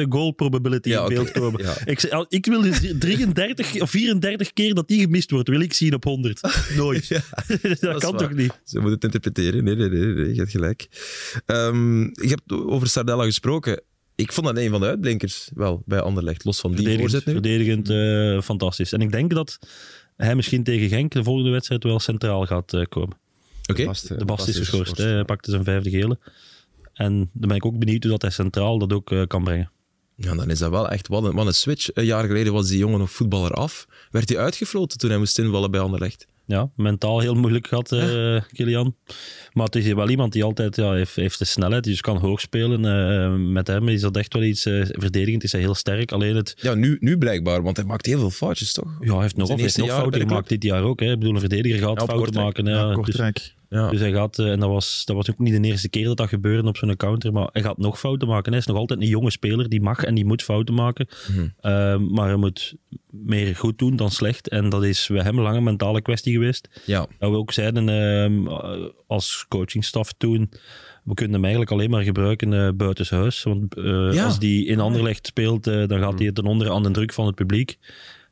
[0.06, 1.64] 66% goal probability Ja, in beeld komen.
[1.70, 1.76] Ja.
[1.86, 5.94] Ik, ik wil dus 33 of 34 keer dat die gemist wordt, wil ik zien
[5.94, 6.42] op 100.
[6.76, 7.08] Nooit.
[7.80, 8.22] dat, kan waar.
[8.22, 8.60] toch niet?
[8.64, 9.64] Ze moeten het interpreteren.
[9.64, 10.88] Nee, nee, nee, nee, je hebt gelijk.
[11.46, 13.82] Ehm, je hebt over Sardella gesproken.
[14.16, 17.28] Ik vond dat een van de uitblinkers wel bij Anderlecht, los van die Verdedigend, voorzet
[17.28, 17.34] nu.
[17.34, 18.94] verdedigend eh, fantastisch.
[18.94, 19.60] En ik denk dat
[20.16, 23.18] hij misschien tegen Genk de volgende wedstrijd wel centraal gaat eh, komen.
[23.70, 23.84] Oké.
[23.84, 24.98] Eh, De Bast is geschorst.
[24.98, 25.24] Hij ja.
[25.24, 26.18] pakte zijn vijfde gele.
[26.94, 29.72] En dan ben ik ook benieuwd hoe dat hij centraal dat ook eh, kan brengen.
[30.16, 31.90] Ja, dan is dat wel echt wat een, wat een switch.
[31.94, 33.88] Een jaar geleden was die jongen nog voetballer af.
[34.12, 36.26] Werd hij uitgefloten toen hij moest invallen bij Anderlecht.
[36.46, 38.96] Ja, mentaal heel moeilijk gehad, eh Kilian.
[39.54, 42.40] Maar het is wel iemand die altijd ja, heeft, heeft de snelheid, dus kan hoog
[42.42, 42.86] spelen.
[42.86, 46.12] Eh, met hem is dat echt wel iets eh, verdedigend, is hij heel sterk.
[46.12, 48.98] Alleen het, Ja, nu, nu blijkbaar, want hij maakt heel veel foutjes, toch?
[49.00, 51.00] ja, hij heeft nog, heeft nog fouten de gemaakt dit jaar ook.
[51.00, 51.12] Hè.
[51.12, 52.46] Ik bedoel, een verdediger gaat Ja, fouten Kortrijk.
[52.46, 52.66] maken.
[52.66, 53.54] Ja, dus, Kortrijk.
[53.70, 53.90] Ja.
[53.90, 56.18] dus hij gaat, eh, en dat was, dat was ook niet de eerste keer dat
[56.18, 58.52] dat gebeurde op zo'n counter, maar hij gaat nog fouten maken.
[58.52, 61.08] Hij is nog altijd een jonge speler, die mag en die moet fouten maken.
[61.32, 61.48] Mhm.
[61.60, 62.76] Eh, maar hij moet
[63.10, 64.48] meer goed doen dan slecht.
[64.50, 66.82] En dat is bij hem lang een mentale kwestie geweest.
[66.86, 67.08] Ja.
[67.20, 68.48] Dat we ook zeiden ehm,
[69.08, 70.50] als coachingstaf toen,
[71.04, 73.44] we kunnen hem eigenlijk alleen maar gebruiken eh buitenshuis.
[73.44, 74.26] Want eh, Ja.
[74.26, 77.26] als die in Anderlecht speelt, eh, dan gaat hij ten onder aan de druk van
[77.26, 77.78] het publiek.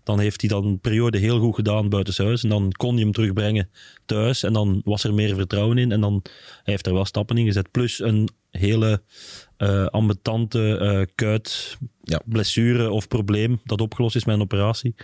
[0.07, 2.43] Dan heeft hij dan een periode heel goed gedaan buitenshuis.
[2.43, 3.69] En dan kon je hem terugbrengen
[4.05, 4.43] thuis.
[4.43, 5.91] En dan was er meer vertrouwen in.
[5.91, 6.33] En dan hij
[6.63, 7.71] heeft er wel stappen in gezet.
[7.71, 9.01] Plus een hele
[9.57, 12.21] eh ambetante eh, kuit, Ja.
[12.25, 14.95] blessure of probleem dat opgelost is met een operatie.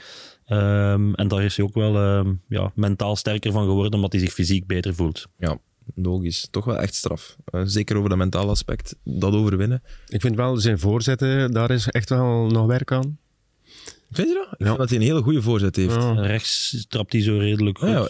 [0.45, 4.21] Ehm, en daar is hij ook wel ehm, ja, mentaal sterker van geworden, omdat hij
[4.21, 5.27] zich fysiek beter voelt.
[5.37, 5.57] Ja,
[5.95, 6.47] logisch.
[6.51, 7.35] Toch wel echt straf.
[7.45, 8.95] Eh, zeker over dat mentale aspect.
[9.03, 9.83] Dat overwinnen.
[10.07, 13.17] Ik vind wel zijn voorzetten, daar is echt wel nog werk aan.
[14.13, 14.47] Vind je dat?
[14.51, 14.65] Ik Ja.
[14.65, 15.95] vind dat hij een hele goede voorzet heeft.
[16.15, 17.89] Rechts trapt hij zo redelijk goed.
[17.89, 18.07] Ja,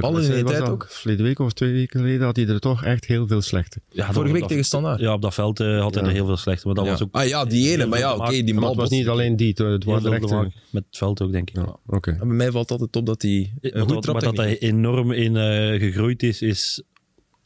[0.00, 0.86] Ballen in was tijd ook.
[0.90, 3.80] Verleden week of twee weken geleden had hij er toch echt heel veel slechte.
[3.94, 5.00] Vorige week tegen Standaard.
[5.00, 6.08] Ja, op dat veld eh, had hij Ja.
[6.08, 6.66] er heel veel slechte.
[6.66, 6.90] Maar dat Ja.
[6.90, 7.86] was ook Ah ja, die ene.
[7.86, 10.04] Maar ja, oké, die Maar het was niet alleen die, het echt...
[10.04, 11.56] maken met het veld ook, denk ik.
[11.56, 12.10] Ja, oké.
[12.10, 14.58] En bij mij valt altijd op dat hij een Maar goede dat, maar dat hij
[14.58, 16.82] enorm in eh, gegroeid is, is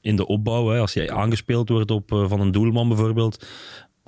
[0.00, 0.68] in de opbouw.
[0.68, 0.78] Hè.
[0.78, 3.46] Als hij aangespeeld wordt op, eh, van een doelman bijvoorbeeld.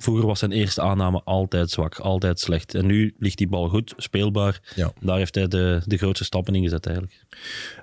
[0.01, 2.75] Vroeger was zijn eerste aanname altijd zwak, altijd slecht.
[2.75, 4.73] En nu ligt die bal goed, speelbaar.
[4.75, 4.93] Ja.
[4.99, 7.25] Daar heeft hij de, de grootste stappen in gezet eigenlijk.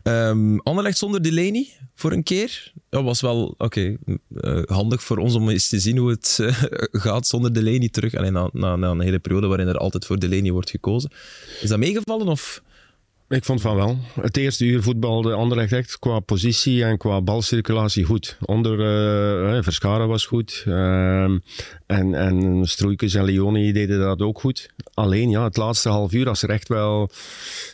[0.02, 2.72] Ehm Anderlecht zonder Delaney voor een keer.
[2.88, 3.96] Dat was wel oké,
[4.40, 6.62] eh, handig voor ons om eens te zien hoe het eh,
[7.02, 8.14] gaat zonder Delaney terug.
[8.14, 11.10] Alleen na, na, na een hele periode waarin er altijd voor Delaney wordt gekozen.
[11.60, 12.28] Is dat meegevallen?
[12.28, 12.62] Of?
[13.28, 13.96] Ik vond van wel.
[14.20, 18.36] Het eerste uur voetbalde Anderlecht echt qua positie en qua balcirculatie goed.
[18.44, 18.80] Onder
[19.56, 20.62] eh, Verscharen was goed.
[20.66, 21.38] Ehm,
[21.86, 24.70] en, en Stroeikens en Leoni deden dat ook goed.
[24.94, 27.10] Alleen ja, het laatste half uur, als er echt wel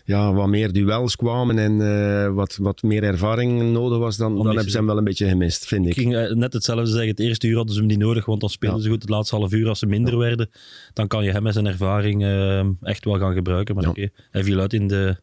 [0.04, 4.46] ja, wat meer duels kwamen en eh, wat, wat meer ervaring nodig was, dan, dan
[4.46, 6.02] hebben ze hem wel een beetje gemist, vind Ik ik.
[6.12, 7.08] ging net hetzelfde zeggen.
[7.08, 8.84] Het eerste uur hadden ze hem niet nodig, want dan speelden Ja.
[8.84, 9.00] ze goed.
[9.02, 10.50] Het laatste half uur, als ze minder werden,
[10.92, 13.74] dan kan je hem met zijn ervaring eh, echt wel gaan gebruiken.
[13.74, 13.90] Maar Ja.
[13.90, 15.16] oké, hij viel uit in de,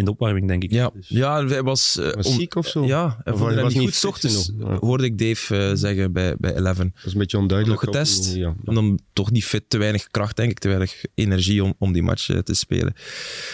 [0.00, 0.70] in de opwarming, denk ik.
[0.72, 1.96] Ja, Dus- ja hij was...
[1.98, 2.84] eh, Was om- ziek of zo?
[2.86, 4.04] Ja, hij hij niet goed.
[4.04, 4.68] ochtends genoeg.
[4.70, 4.76] Ja.
[4.80, 6.92] hoorde ik Dave eh, zeggen bij, bij Eleven.
[6.94, 7.82] Dat is een beetje onduidelijk.
[7.82, 8.34] Nog getest.
[8.34, 8.54] Ja.
[8.64, 11.92] En dan toch niet fit, te weinig kracht, denk ik, te weinig energie om, om
[11.92, 12.94] die match eh, te spelen.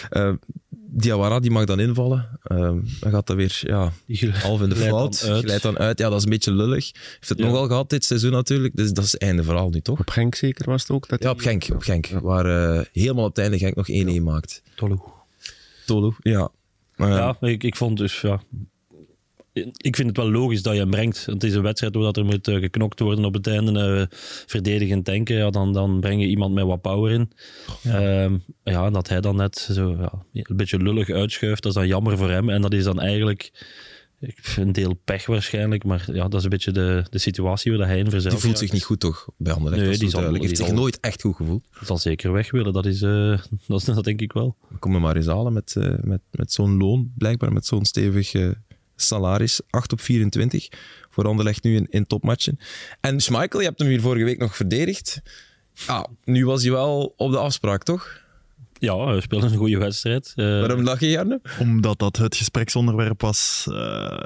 [0.09, 0.31] Eh
[0.89, 2.39] Diawara die mag dan invallen.
[2.43, 2.57] Eh,
[2.99, 3.91] dan gaat dat weer ja,
[4.33, 5.15] half in de glijdt fout.
[5.17, 5.99] Glijdt dan uit.
[5.99, 6.91] Ja, dat is een beetje lullig.
[6.93, 7.45] Heeft het Ja.
[7.45, 8.75] nogal gehad dit seizoen natuurlijk.
[8.75, 9.99] Dus dat is het einde verhaal nu, toch?
[9.99, 11.07] Op Genk zeker was het ook?
[11.09, 11.67] Dat Ja, op Genk.
[11.73, 13.87] Op Genk waar eh, helemaal op het einde Genk nog
[14.19, 14.61] 1-1 maakt.
[14.75, 14.97] Tolu.
[15.87, 16.13] Tolo.
[16.19, 16.49] Ja.
[16.95, 18.41] Eh, Ja, ik, ik vond dus, ja...
[19.77, 21.25] ik vind het wel logisch dat je hem brengt.
[21.25, 24.17] Het is een wedstrijd waar dat er moet eh, geknokt worden op het einde, eh,
[24.45, 25.35] verdedigend denken.
[25.35, 27.31] Ja, dan, dan breng je iemand met wat power in.
[27.83, 31.77] Ehm, ja, en dat hij dan net zo ja, een beetje lullig uitschuift, dat is
[31.77, 32.49] dan jammer voor hem.
[32.49, 33.51] En dat is dan eigenlijk
[34.55, 35.83] een deel pech waarschijnlijk.
[35.83, 38.35] Maar ja, dat is een beetje de, de situatie waar hij in verzeilt.
[38.35, 39.83] Die voelt zich niet goed toch, bij Anderlecht?
[39.83, 40.39] Nee, die zal- duidelijk.
[40.39, 41.65] die heeft zich zal- nooit echt goed gevoeld.
[41.83, 44.55] zal zeker weg willen, dat, is, eh, dat, is, dat denk ik wel.
[44.79, 48.33] Kom me maar eens halen met, eh, met, met zo'n loon, blijkbaar met zo'n stevig
[48.33, 48.49] eh,
[48.95, 49.61] salaris.
[49.69, 50.67] 8 op 24
[51.09, 52.59] voor Anderlecht nu in, in topmatchen.
[53.01, 55.21] En Schmeichel, je hebt hem hier vorige week nog verdedigd.
[55.87, 58.25] Ah, nu was hij wel op de afspraak, toch?
[58.79, 60.33] Ja, hij speelde een goede wedstrijd.
[60.35, 61.41] Eh, Waarom lach je, Jarne?
[61.59, 64.17] Omdat dat het gespreksonderwerp was eh,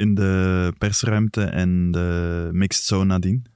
[0.00, 3.46] in de persruimte en de mixed zone nadien.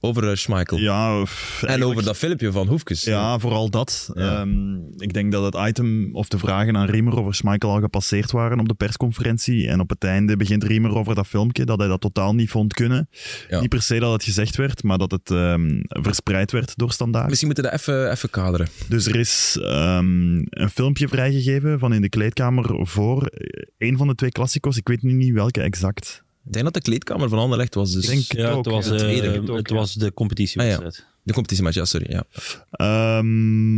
[0.00, 0.78] Over eh, Schmeichel.
[0.78, 1.24] Ja,
[1.60, 3.04] en over dat filmpje van Hoefkes.
[3.04, 4.10] Ja, vooral dat.
[4.14, 4.40] Ja.
[4.40, 8.30] Ehm, ik denk dat het item of de vragen aan Riemer over Schmeichel al gepasseerd
[8.30, 9.68] waren op de persconferentie.
[9.68, 12.74] En op het einde begint Riemer over dat filmpje, dat hij dat totaal niet vond
[12.74, 13.08] kunnen.
[13.48, 13.60] Ja.
[13.60, 17.26] Niet per se dat het gezegd werd, maar dat het ehm, verspreid werd door standaard.
[17.26, 18.68] Misschien moeten we dat even, even kaderen.
[18.88, 24.06] Dus er is ehm, een filmpje vrijgegeven van in de kleedkamer voor eh, een van
[24.06, 24.76] de twee klassico's.
[24.76, 26.26] Ik weet nu niet welke exact.
[26.48, 28.74] Ik denk dat de kleedkamer van Anderlecht was dus Ik denk het ja, ook, het
[28.74, 28.92] was, ja.
[28.92, 29.28] eh, tweede.
[29.28, 29.74] Het ook, het ja.
[29.74, 31.06] was de competitiewedstrijd.
[31.22, 31.76] de competitiematch.
[31.76, 32.06] Ja, sorry.
[32.10, 32.24] Ja.
[32.70, 33.76] Ehm,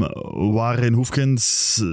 [0.52, 1.87] waarin Hoefkens eh,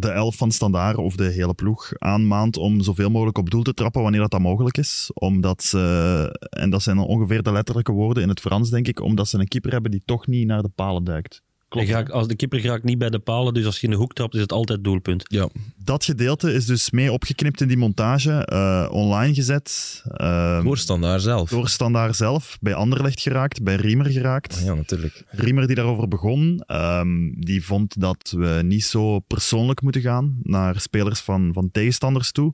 [0.00, 3.74] de elf van Standaard of de hele ploeg aanmaant om zoveel mogelijk op doel te
[3.74, 5.10] trappen wanneer dat, dat mogelijk is.
[5.14, 9.00] Omdat ze, en dat zijn dan ongeveer de letterlijke woorden in het Frans, denk ik,
[9.00, 11.42] omdat ze een keeper hebben die toch niet naar de palen duikt.
[11.68, 14.12] Geraakt- als de keeper raakt niet bij de palen, dus als je in de hoek
[14.14, 15.24] trapt, is het altijd doelpunt.
[15.26, 15.48] ja.
[15.84, 20.02] Dat gedeelte is dus mee opgeknipt in die montage, eh, online gezet.
[20.06, 21.50] ehm, Voor standaard zelf.
[21.50, 24.60] door Standaard zelf, bij Anderlecht geraakt, bij Riemer geraakt.
[24.64, 25.22] Ja, natuurlijk.
[25.28, 30.80] Riemer die daarover begon, ehm, die vond dat we niet zo persoonlijk moeten gaan naar
[30.80, 32.52] spelers van, van tegenstanders toe.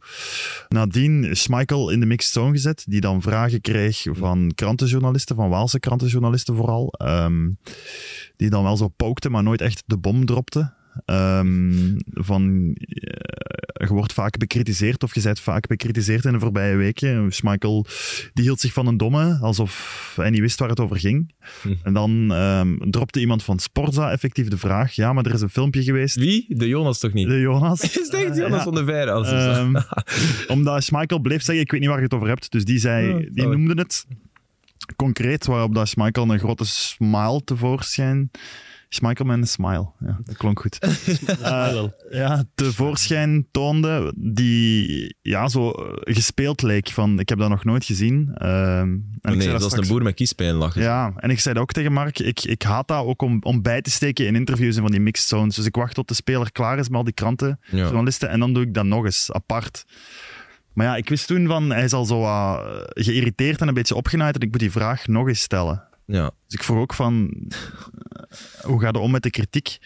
[0.68, 5.80] Nadien Schmeichel in de mixed zone gezet, die dan vragen kreeg van krantenjournalisten, van Waalse
[5.80, 7.50] krantenjournalisten vooral, ehm,
[8.42, 10.72] die dan wel zo pookte, maar nooit echt de bom dropte.
[11.04, 16.76] Ehm, van, eh, je wordt vaak bekritiseerd, of je bent vaak bekritiseerd in de voorbije
[16.76, 17.32] weken.
[17.32, 17.86] Schmeichel
[18.34, 21.34] die hield zich van een domme, alsof hij niet wist waar het over ging.
[21.62, 21.74] Hm.
[21.82, 25.48] En dan ehm, dropte iemand van Sporza effectief de vraag, ja, maar er is een
[25.48, 26.44] filmpje geweest, Wie?
[26.56, 27.28] De Jonas toch niet?
[27.28, 27.80] de Jonas.
[27.84, 28.62] Is het echt Jonas Ja.
[28.62, 29.10] van de Veire?
[29.10, 29.74] Als Ehm,
[30.54, 32.50] omdat Schmeichel bleef zeggen, ik weet niet waar je het over hebt.
[32.50, 34.06] Dus die zei, Ja, die noemde het
[34.96, 38.30] concreet, waarop dat Schmeichel een grote smile tevoorschijn...
[38.88, 40.78] Schmeichel met een smile, ja, dat klonk goed.
[41.42, 46.88] Eh, ja, tevoorschijn toonde die ja, zo eh, gespeeld leek.
[46.88, 48.30] Van, ik heb dat nog nooit gezien.
[48.34, 50.82] Ehm, en ik nee, zei dat is straks- een boer met kiespijn lachen.
[50.82, 52.18] ja, en ik zei dat ook tegen Mark.
[52.18, 55.00] Ik, ik haat dat ook om, om bij te steken in interviews en van die
[55.00, 55.56] mixed zones.
[55.56, 57.76] Dus ik wacht tot de speler klaar is met al die kranten, Ja.
[57.78, 59.84] journalisten, en dan doe ik dat nog eens apart.
[60.74, 62.60] Maar ja, ik wist toen van, hij is al zo wat
[62.94, 65.82] geïrriteerd en een beetje opgenaaid en ik moet die vraag nog eens stellen.
[66.06, 66.30] Ja.
[66.46, 69.78] Dus ik vroeg ook van, eh, hoe gaat het om met de kritiek?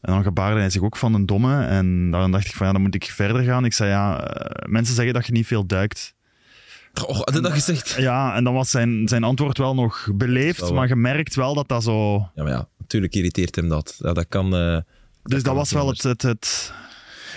[0.00, 1.64] En dan gebaarde hij zich ook van een domme.
[1.64, 3.64] En dan dacht ik van, ja, dan moet ik verder gaan.
[3.64, 6.14] Ik zei, ja, eh, mensen zeggen dat je niet veel duikt.
[7.06, 7.94] Oh, had je dat gezegd?
[7.98, 10.78] Ja, en dan was zijn, zijn antwoord wel nog beleefd, Dat wel.
[10.78, 12.14] maar je merkt wel dat dat zo...
[12.34, 13.98] Ja, maar ja, natuurlijk irriteert hem dat.
[13.98, 14.50] Ja, dat kan...
[14.50, 14.84] Dus
[15.22, 16.02] dat, kan was wel het...
[16.02, 16.72] het, het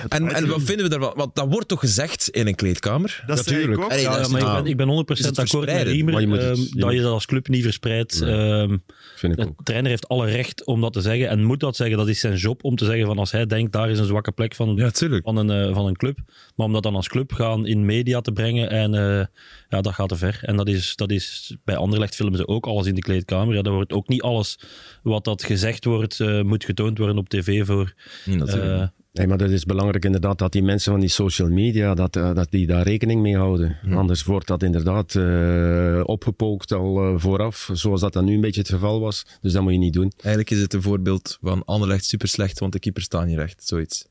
[0.10, 1.14] En, en wat vinden we daarvan?
[1.16, 3.24] Want dat wordt toch gezegd in een kleedkamer?
[3.28, 3.82] dat ik Natuurlijk.
[3.84, 3.92] ook.
[3.92, 5.88] Allee, Ja, dat is maar ik ben, ik ben 100% is het akkoord met?
[5.88, 8.22] Riemer Maar je moet het- ehm, je dat moet- je dat als club niet verspreidt.
[8.22, 8.78] Ehm,
[9.16, 9.64] Vind ik de ook.
[9.64, 11.98] trainer heeft alle recht om dat te zeggen en moet dat zeggen.
[11.98, 14.32] Dat is zijn job om te zeggen van als hij denkt daar is een zwakke
[14.32, 14.90] plek van, Ja,
[15.24, 16.18] van, een, eh, van een club.
[16.56, 19.26] Maar om dat dan als club gaan in media te brengen en eh,
[19.70, 20.40] ja, dat gaat te ver.
[20.42, 23.56] En dat is, dat is bij Anderlecht filmen ze ook alles in de kleedkamer.
[23.56, 24.60] Ja, daar wordt ook niet alles
[25.04, 27.94] wat dat gezegd wordt eh, moet getoond worden op tv voor
[28.26, 28.82] Nee, natuurlijk.
[28.82, 32.16] eh, Nee, maar dat is belangrijk inderdaad dat die mensen van die social media, dat,
[32.16, 33.78] eh, dat die daar rekening mee houden.
[33.92, 38.60] Anders wordt dat inderdaad eh, opgepookt al eh, vooraf, zoals dat dan nu een beetje
[38.62, 39.26] het geval was.
[39.42, 40.12] Dus dat moet je niet doen.
[40.18, 43.68] Eigenlijk is het een voorbeeld van Anderlecht super slecht, want de keeper staat niet recht.
[43.68, 44.06] Zoiets.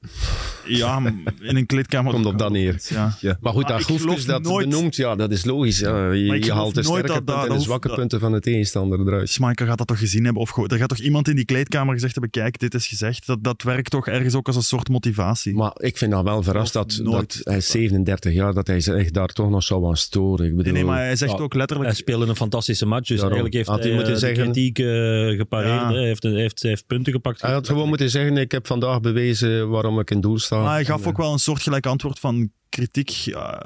[0.66, 1.02] Ja,
[1.40, 2.12] in een kleedkamer...
[2.12, 2.80] Komt op dat neer.
[2.88, 3.16] Ja.
[3.40, 5.78] Maar goed, Maar dat Goefkes geloof dat nooit- benoemt, ja, dat is logisch.
[5.78, 6.10] Ja.
[6.12, 9.28] Je, haalt de sterke dat- en de zwakke punten van de tegenstander eruit.
[9.30, 10.42] Schmeichel gaat dat toch gezien hebben?
[10.42, 13.26] Of er gaat toch iemand in die kleedkamer gezegd hebben, kijk, dit is gezegd.
[13.26, 15.54] Dat, dat werkt toch ergens ook als een soort motivatie.
[15.54, 19.10] Maar ik vind dat wel verrast dat, dat hij is 37 jaar, dat hij zich
[19.10, 20.46] daar toch nog zou aan storen.
[20.46, 21.90] Ik bedoel, nee, nee, maar hij zegt Ja, ook letterlijk...
[21.90, 23.38] Hij speelde een fantastische match, dus Daarom.
[23.38, 25.80] eigenlijk heeft Had hij hij, moeten eh, zeggen- kritiek eh, gepareerd.
[25.80, 25.88] Ja.
[25.88, 25.94] hè.
[25.96, 27.40] Hij, heeft, hij, heeft, hij heeft punten gepakt.
[27.40, 30.62] hij had gewoon moeten zeggen, ik heb vandaag bewezen waarom ik in doel sta.
[30.62, 33.08] Maar hij gaf En, ook wel een soortgelijk antwoord van kritiek.
[33.08, 33.62] ja,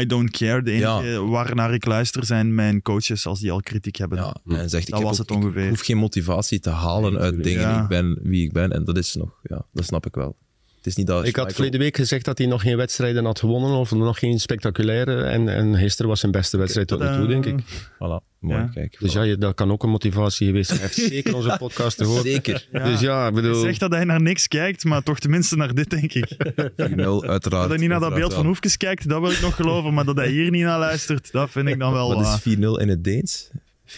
[0.00, 0.62] I don't care.
[0.62, 4.18] De enige waarnaar ik luister zijn mijn coaches als die al kritiek hebben.
[4.18, 5.62] Ja, en zegt, ik, Dat was ook- het ongeveer.
[5.62, 7.60] ik hoef geen motivatie te halen Nee, uit dingen.
[7.60, 7.82] Ja.
[7.82, 8.72] Ik ben wie ik ben.
[8.72, 10.36] En dat is nog, ja, dat snap ik wel.
[10.80, 13.38] Het is niet dat Ik had verleden week gezegd dat hij nog geen wedstrijden had
[13.38, 15.22] gewonnen of nog geen spectaculaire.
[15.22, 17.60] En, en gisteren was zijn beste wedstrijd tot nu toe, denk ik.
[17.94, 18.70] Voilà, mooi, Ja.
[18.74, 18.96] kijk.
[19.00, 20.80] Dus ja, dat kan ook een motivatie geweest zijn.
[20.80, 22.22] Hij heeft zeker onze podcast gehoord.
[22.22, 22.66] Zeker.
[22.72, 23.60] Dus ja, ik Hij bedoel...
[23.60, 26.26] zegt dat hij naar niks kijkt, maar toch tenminste naar dit, denk ik.
[26.36, 26.36] 4-0,
[26.76, 27.50] uiteraard.
[27.50, 29.94] Dat hij niet naar dat beeld van Hoefkes kijkt, dat wil ik nog geloven.
[29.94, 32.60] Maar dat hij hier niet naar luistert, dat vind ik dan wel Wat is 4-0
[32.60, 33.50] in het Deens?
[33.90, 33.94] 4-0?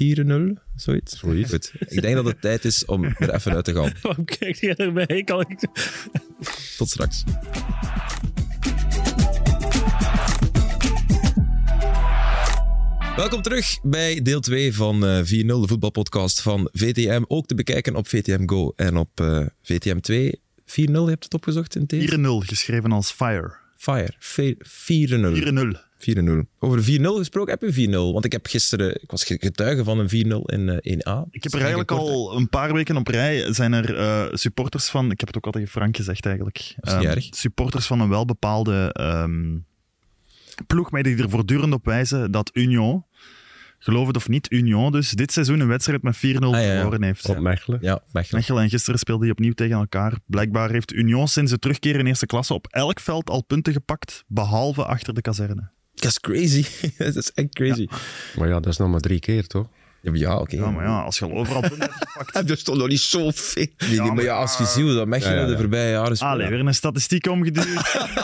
[0.77, 1.19] Zoiets?
[1.19, 1.51] Zoiets.
[1.51, 1.73] Goed.
[1.79, 3.93] Ik denk dat het tijd is om er even uit te gaan.
[4.03, 5.23] Waarom kijkt jij erbij?
[5.25, 5.59] Kan ik...
[6.77, 7.25] Tot straks.
[13.17, 17.23] Welkom terug bij deel 2 van eh 4-0, de voetbalpodcast van VTM.
[17.29, 20.31] Ook te bekijken op VTM Go en op eh, VTM 2.
[20.31, 20.35] 4-0,
[20.75, 23.53] je hebt het opgezocht in het 4-0, geschreven als fire.
[23.77, 24.13] Fire.
[24.19, 24.63] Fe- 4-0.
[25.77, 25.79] 4-0.
[26.11, 26.49] 4-0.
[26.59, 27.91] Over 4-0 gesproken, heb je 4-0?
[27.93, 30.11] Want ik heb gisteren, ik was getuige van een 4-0
[30.45, 31.29] in eh, 1A.
[31.31, 35.11] Ik heb er eigenlijk al een paar weken op rij zijn er eh, supporters van,
[35.11, 37.27] ik heb het ook al tegen Frank gezegd eigenlijk, is niet Ehm, erg.
[37.31, 39.59] supporters van een welbepaalde ehm
[40.67, 43.05] ploeg mij die er voortdurend op wijzen dat Union,
[43.79, 46.75] geloof het of niet, Union dus dit seizoen een wedstrijd met 4-0 Ah, ja, ja.
[46.75, 47.29] verloren heeft.
[47.29, 47.79] Op Mechelen.
[47.83, 48.41] Ja, Mechelen.
[48.41, 50.19] Mechelen en gisteren speelden die opnieuw tegen elkaar.
[50.27, 54.25] Blijkbaar heeft Union sinds de terugkeer in eerste klasse op elk veld al punten gepakt,
[54.27, 55.71] behalve achter de kazerne.
[56.03, 56.65] Dat is crazy.
[56.99, 57.89] dat is echt crazy.
[58.37, 59.67] Maar ja, dat is nog maar drie keer, toch?
[60.03, 60.57] Ja, maar ja oké.
[60.57, 62.51] Ja, maar ja, als je al overal punten hebt gepakt...
[62.51, 63.67] Er stond nog niet zo veel.
[63.89, 65.53] Nee, maar ja, als je ziet hoe dat Mechelen Ja, ja, ja.
[65.53, 66.31] de voorbije jaren speelt.
[66.33, 67.67] Allee, weer een statistiek omgeduwd.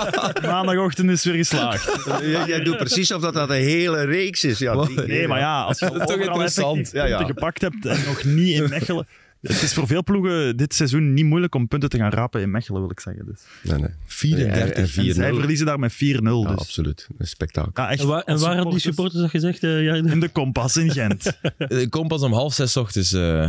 [0.42, 2.06] Maandagochtend is weer geslaagd.
[2.46, 4.58] Jij, doet precies of dat, dat een hele reeks is.
[4.58, 6.78] Ja, Nee, maar ja, als je al toch overal interessant.
[6.78, 9.06] effectief Ja, gepakt hebt en nog niet in Mechelen...
[9.40, 12.50] Het is voor veel ploegen dit seizoen niet moeilijk om punten te gaan rapen in
[12.50, 13.24] Mechelen, wil ik zeggen.
[13.26, 13.40] Dus.
[13.62, 13.90] Nee, nee.
[14.06, 15.14] 34, En- en 4-0.
[15.14, 15.96] Zij verliezen daar met 4-0.
[15.96, 16.58] Ja, dus.
[16.58, 17.08] absoluut.
[17.18, 17.70] Een spektakel.
[17.74, 19.62] Ja, echt, En waar, en waar hadden die supporters dat gezegd?
[19.64, 20.10] eh Jarno?
[20.10, 21.38] In de Kompas in Gent.
[21.82, 23.12] Ik kom pas om half zes 's ochtends.
[23.12, 23.44] eh.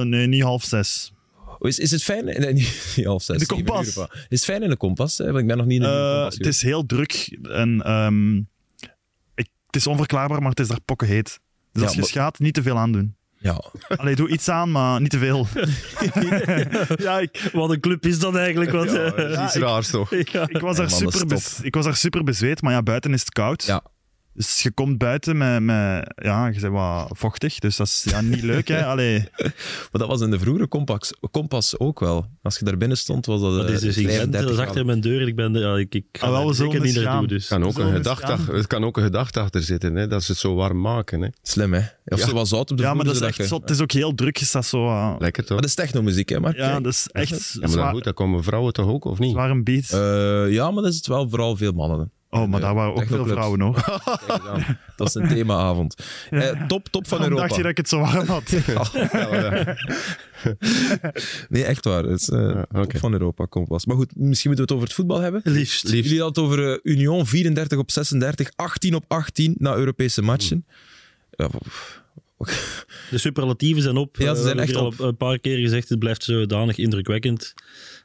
[0.00, 1.12] Eh, nee, niet half zes.
[1.58, 2.24] Oh, Is, is het fijn?
[2.24, 3.38] Nee, niet niet half zes.
[3.38, 3.86] De zeven kompas.
[3.88, 3.96] Is
[4.28, 5.18] het fijn in de kompas?
[5.18, 5.24] hè?
[5.24, 8.36] Want ik ben nog niet in de kompas het is heel druk en ehm,
[9.34, 11.24] ik, het is onverklaarbaar, maar het is daar pokkenheet.
[11.24, 11.40] Dus
[11.72, 13.14] Ja, als je maar- schaat, niet te veel aandoen.
[13.42, 13.62] Ja,
[13.96, 15.46] Allee, doe iets aan, maar niet te veel.
[17.06, 18.70] ja, ik, Wat een club is dat eigenlijk?
[18.70, 20.10] Wat, eh, Dat is iets ik- raars, toch?
[20.10, 20.48] ja.
[20.48, 21.20] ik, was Ja, daar super
[21.62, 23.64] ik was daar super bezweet, maar ja, buiten is het koud.
[23.64, 23.82] ja.
[24.34, 28.20] Dus je komt buiten met, met ja, je bent wat vochtig, dus dat is ja,
[28.20, 28.68] niet leuk.
[28.68, 28.84] Hè?
[28.92, 32.26] Allee, Maar dat was in de vroegere kompas, kompas ook wel.
[32.42, 34.50] Als je daar binnen stond, was dat, Dat eh, is dus in Gent, 35 dat
[34.50, 34.86] is achter graden.
[34.86, 35.28] mijn deur.
[35.28, 37.26] Ik, ben, ja, ik, ik ga Ah, wel, zeker niet naartoe.
[37.28, 37.46] Dus.
[37.48, 38.54] kan ook een gedachte, gaan?
[38.54, 41.20] het kan ook een gedachte achter zitten, hè, dat ze het zo warm maken.
[41.22, 41.28] Hè.
[41.42, 41.80] Slim, hè?
[42.04, 42.26] Of Ja.
[42.26, 43.92] zo wat zout op de ja, maar dat is echt je- zo, het is ook
[43.92, 44.36] heel druk.
[44.36, 44.86] Je staat zo...
[44.86, 45.50] uh, Lekker toch?
[45.52, 46.40] Maar dat is technomuziek, hè?
[46.40, 46.84] Maar ja, kijk.
[46.84, 49.30] dat is echt Ja, maar dan zwaar, goed, dan komen vrouwen toch ook, of niet?
[49.30, 49.90] zwaar een beat.
[49.90, 52.12] Eh, ja, maar dat is het wel vooral veel mannen.
[52.40, 54.00] Oh, maar eh, daar waren ook veel vrouwen nog.
[54.26, 54.64] Kijk.
[54.96, 55.94] Dat is een themaavond.
[56.30, 57.40] Eh, top, top van Europa.
[57.42, 58.50] dacht je dat ik het zo warm had?
[58.66, 59.76] Ja.
[61.48, 62.04] Nee, echt waar.
[62.04, 62.86] Het is eh, oké.
[62.86, 63.86] top van Europa, kompas.
[63.86, 65.40] Maar goed, misschien moeten we het over het voetbal hebben.
[65.44, 65.88] Liefst.
[65.90, 70.66] Jullie hadden het over eh, Union, 34 op 36, 18 op 18 na Europese matchen.
[71.30, 72.02] Ja, pff,
[73.10, 74.16] De superlatieven zijn op.
[74.16, 75.00] Ja, ze Eh, zijn we echt hebben op.
[75.00, 77.54] al een paar keer gezegd, het blijft zodanig indrukwekkend.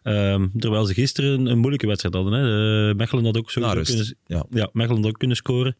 [0.07, 2.33] Ehm, terwijl ze gisteren een, een moeilijke wedstrijd hadden.
[2.33, 2.89] Hè.
[2.89, 4.15] Eh, Mechelen had ook zo Na rust.
[4.25, 4.45] Ja.
[4.49, 5.77] ja, Mechelen had ook kunnen scoren.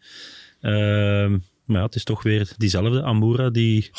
[0.62, 1.32] Ehm,
[1.66, 3.04] maar ja, het is toch weer diezelfde.
[3.04, 3.90] Amura die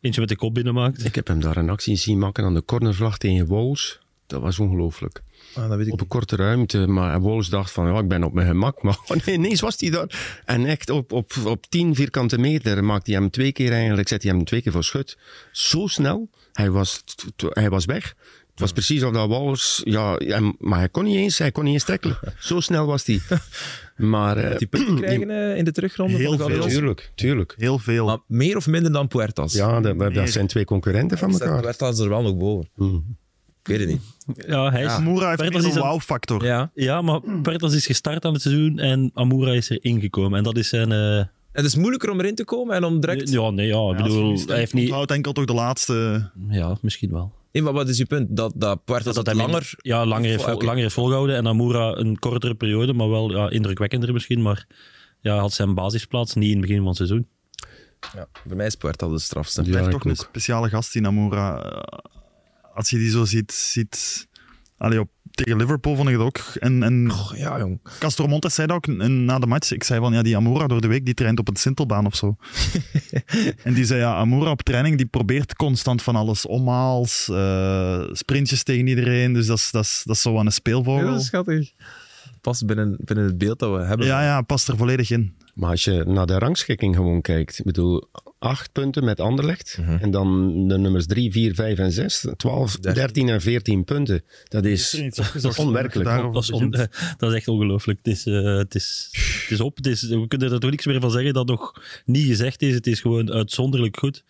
[0.00, 1.04] eentje met de kop binnenmaakt.
[1.04, 4.00] Ik heb hem daar een actie zien maken aan de cornervlag tegen Wolves.
[4.26, 5.22] Dat was ongelooflijk.
[5.54, 8.24] Ah, dat weet ik Op een korte ruimte, maar Wolves dacht van, ja, ik ben
[8.24, 8.82] op mijn gemak.
[8.82, 10.40] Maar oh nee, ineens was hij daar.
[10.44, 14.22] En echt op, op, op 10 vierkante meter maakt hij hem twee keer eigenlijk, zet
[14.22, 15.18] hij hem twee keer voor schut.
[15.52, 18.14] Zo snel, hij was, t- t- hij was weg.
[18.56, 20.18] Het was precies of dat Wolves, ja,
[20.58, 22.18] maar hij kon niet eens, hij kon niet eens tackelen.
[22.38, 23.20] Zo snel was hij.
[23.96, 26.66] Maar, eh, Die punten krijgen eh, in de terugronde Heel veel.
[26.66, 27.54] Tuurlijk, tuurlijk.
[27.58, 28.06] Heel veel.
[28.06, 29.52] Maar meer of minder dan Puertas.
[29.52, 31.60] Ja, dat, dat- dat zijn twee concurrenten van elkaar.
[31.60, 32.68] Puertas er wel nog boven.
[32.76, 32.94] Mhm.
[33.62, 34.02] Ik weet het niet.
[34.46, 36.44] Ja, hij is, Amura heeft is een wow-factor.
[36.44, 36.70] Ja.
[36.74, 40.38] ja, maar Pertas is gestart aan het seizoen en Amura is er ingekomen.
[40.38, 40.92] En dat is zijn...
[40.92, 43.30] eh, Het is moeilijker om erin te komen en om direct...
[43.30, 44.84] Ja, nee, ja, ik bedoel, hij heeft niet...
[44.88, 46.30] Onthoudt enkel toch de laatste...
[46.48, 47.32] Ja, misschien wel.
[47.56, 48.36] Nee, maar wat is je punt?
[48.36, 49.72] Dat, dat Puertas Dat hij langer...
[49.76, 50.64] Ja, langer heeft, vol- Oké.
[50.64, 51.36] langer heeft volgehouden.
[51.36, 54.42] En Amura een kortere periode, maar wel ja, indrukwekkender misschien.
[54.42, 54.66] Maar
[55.20, 57.26] ja, had zijn basisplaats niet in het begin van het seizoen.
[58.14, 59.62] Ja, voor mij is Puertas de strafste.
[59.62, 61.62] Ja, blijft toch een speciale gast in Amura.
[61.62, 61.98] Eh,
[62.74, 63.52] Als je die zo ziet...
[63.52, 64.28] ziet
[64.78, 66.38] allee, op, tegen Liverpool vond ik het ook.
[66.58, 67.80] En, en Oh, ja, jong.
[67.98, 69.72] Castro Montes zei dat ook en na de match.
[69.72, 72.16] Ik zei van, ja, die Amura door de week, die traint op een Sintelbaan of
[72.16, 72.36] zo.
[73.64, 76.46] en die zei, ja, Amura op training, die probeert constant van alles.
[76.46, 79.32] Omhaals, eh, sprintjes tegen iedereen.
[79.32, 81.12] Dus dat is, dat is, dat is zo aan een speelvogel.
[81.12, 81.72] Ja, schattig.
[82.40, 84.06] Past binnen, binnen het beeld dat we hebben.
[84.06, 85.36] Ja, ja, past er volledig in.
[85.54, 88.08] Maar als je naar de rangschikking gewoon kijkt, ik bedoel,
[88.46, 89.78] acht punten met Anderlecht.
[89.80, 89.96] Mhm.
[89.96, 92.26] En dan de nummers 3, 4, 5 en 6.
[92.36, 94.22] 12, 13 en 14 punten.
[94.48, 94.94] Dat is
[95.56, 96.08] onwerkelijk.
[96.08, 96.88] Daarover Dat is, on- begint.
[97.18, 97.98] dat is echt ongelooflijk.
[98.02, 99.08] Het is, eh, het, is,
[99.42, 99.76] het is op.
[99.76, 102.74] Het is, we kunnen er toch niks meer van zeggen dat nog niet gezegd is.
[102.74, 104.24] Het is gewoon uitzonderlijk goed.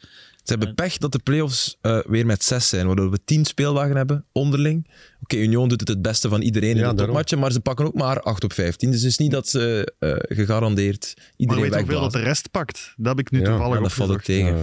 [0.46, 3.96] Ze hebben pech dat de playoffs eh weer met zes zijn, waardoor we tien speeldagen
[3.96, 4.86] hebben onderling.
[5.22, 7.04] Oké, Union doet het het beste van iedereen in de daarom.
[7.06, 8.90] topmatchen, maar ze pakken ook maar 8 op 15.
[8.90, 12.18] Dus het is niet dat ze eh, gegarandeerd Maar iedereen weet je hoeveel dat de
[12.18, 12.92] rest pakt?
[12.96, 14.56] Dat heb ik nu Ja, toevallig Ja, dat valt ook tegen.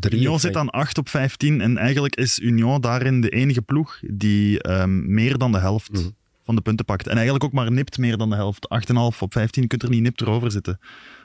[0.00, 3.98] Eh, Union zit aan 8 op 15 en eigenlijk is Union daarin de enige ploeg
[4.10, 6.02] die ehm, meer dan de helft Mhm.
[6.44, 7.06] van de punten pakt.
[7.06, 8.68] En eigenlijk ook maar nipt meer dan de helft.
[8.68, 10.78] 8,5 op 15 je kunt er niet nipt erover zitten.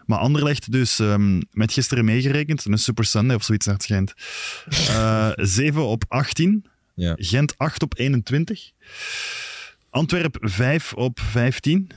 [0.06, 4.14] Maar Anderlecht dus ehm, met gisteren meegerekend, een Super Sunday of zoiets naar het schijnt.
[4.88, 6.66] Eh 7 op 18.
[6.96, 7.16] Ja.
[7.18, 8.72] Gent 8 op 21.
[9.90, 11.90] Antwerp 5 op 15.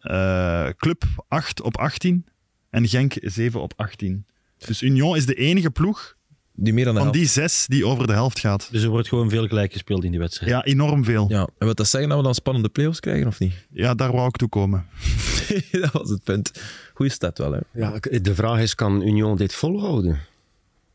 [0.00, 2.26] Eh, Club 8 op 18.
[2.70, 4.26] En Genk 7 op 18.
[4.58, 6.16] Dus Union is de enige ploeg
[6.56, 7.22] Die meer dan de van helft.
[7.24, 8.68] die zes die over de helft gaat.
[8.70, 10.50] Dus er wordt gewoon veel gelijk gespeeld in die wedstrijd.
[10.50, 11.26] Ja, enorm veel.
[11.28, 13.52] Ja, Ja, en wil dat zeggen dat we dan spannende playoffs krijgen, of niet?
[13.70, 14.86] daar wou ik toe komen.
[15.70, 16.50] dat was het punt.
[16.94, 17.58] Goeie stad wel, hè?
[17.72, 20.18] Ja, de vraag is, kan Union dit volhouden?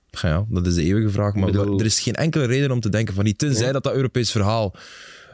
[0.09, 1.33] Ja, ja, dat is de eeuwige vraag.
[1.33, 3.37] Maar bedoel- er is geen enkele reden om te denken van niet.
[3.37, 3.71] Tenzij Ja.
[3.71, 4.75] dat dat Europees verhaal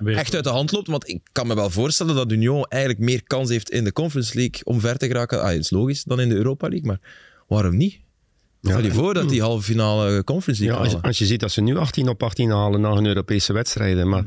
[0.05, 0.87] echt uit de hand loopt.
[0.87, 4.35] Want ik kan me wel voorstellen dat Union eigenlijk meer kans heeft in de Conference
[4.35, 5.39] League om ver te geraken.
[5.41, 6.87] Ah, dat is logisch, dan in de Europa League.
[6.87, 6.99] Maar
[7.47, 7.99] waarom niet?
[8.69, 11.39] Stel je en- voor dat die halve finale Conference Ja, League als, als je ziet
[11.39, 14.09] dat ze nu 18 op 18 halen na hun Europese wedstrijden.
[14.09, 14.23] Maar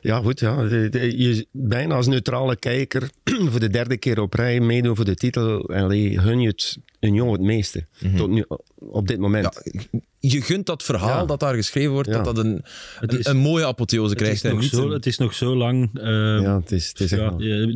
[0.00, 3.10] ja, goed, ja, de- de- je, bijna als neutrale kijker
[3.50, 5.68] voor de derde keer op rij meedoen voor de titel.
[5.70, 7.86] Allee, hun je het Union het meeste.
[8.16, 8.44] Tot nu,
[8.78, 9.60] op dit moment.
[9.64, 11.24] Ja, je gunt dat verhaal Ja.
[11.26, 12.14] dat daar geschreven wordt, Ja.
[12.22, 12.64] dat dat een,
[12.98, 14.36] Het een, is- een mooie apotheose het, krijgt.
[14.36, 15.90] is en nog niet zo, een- het is nog zo lang.
[15.98, 16.04] eh,
[16.42, 17.20] ja, het is, het is echt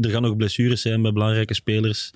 [0.05, 2.13] er gaan nog blessures zijn bij belangrijke spelers.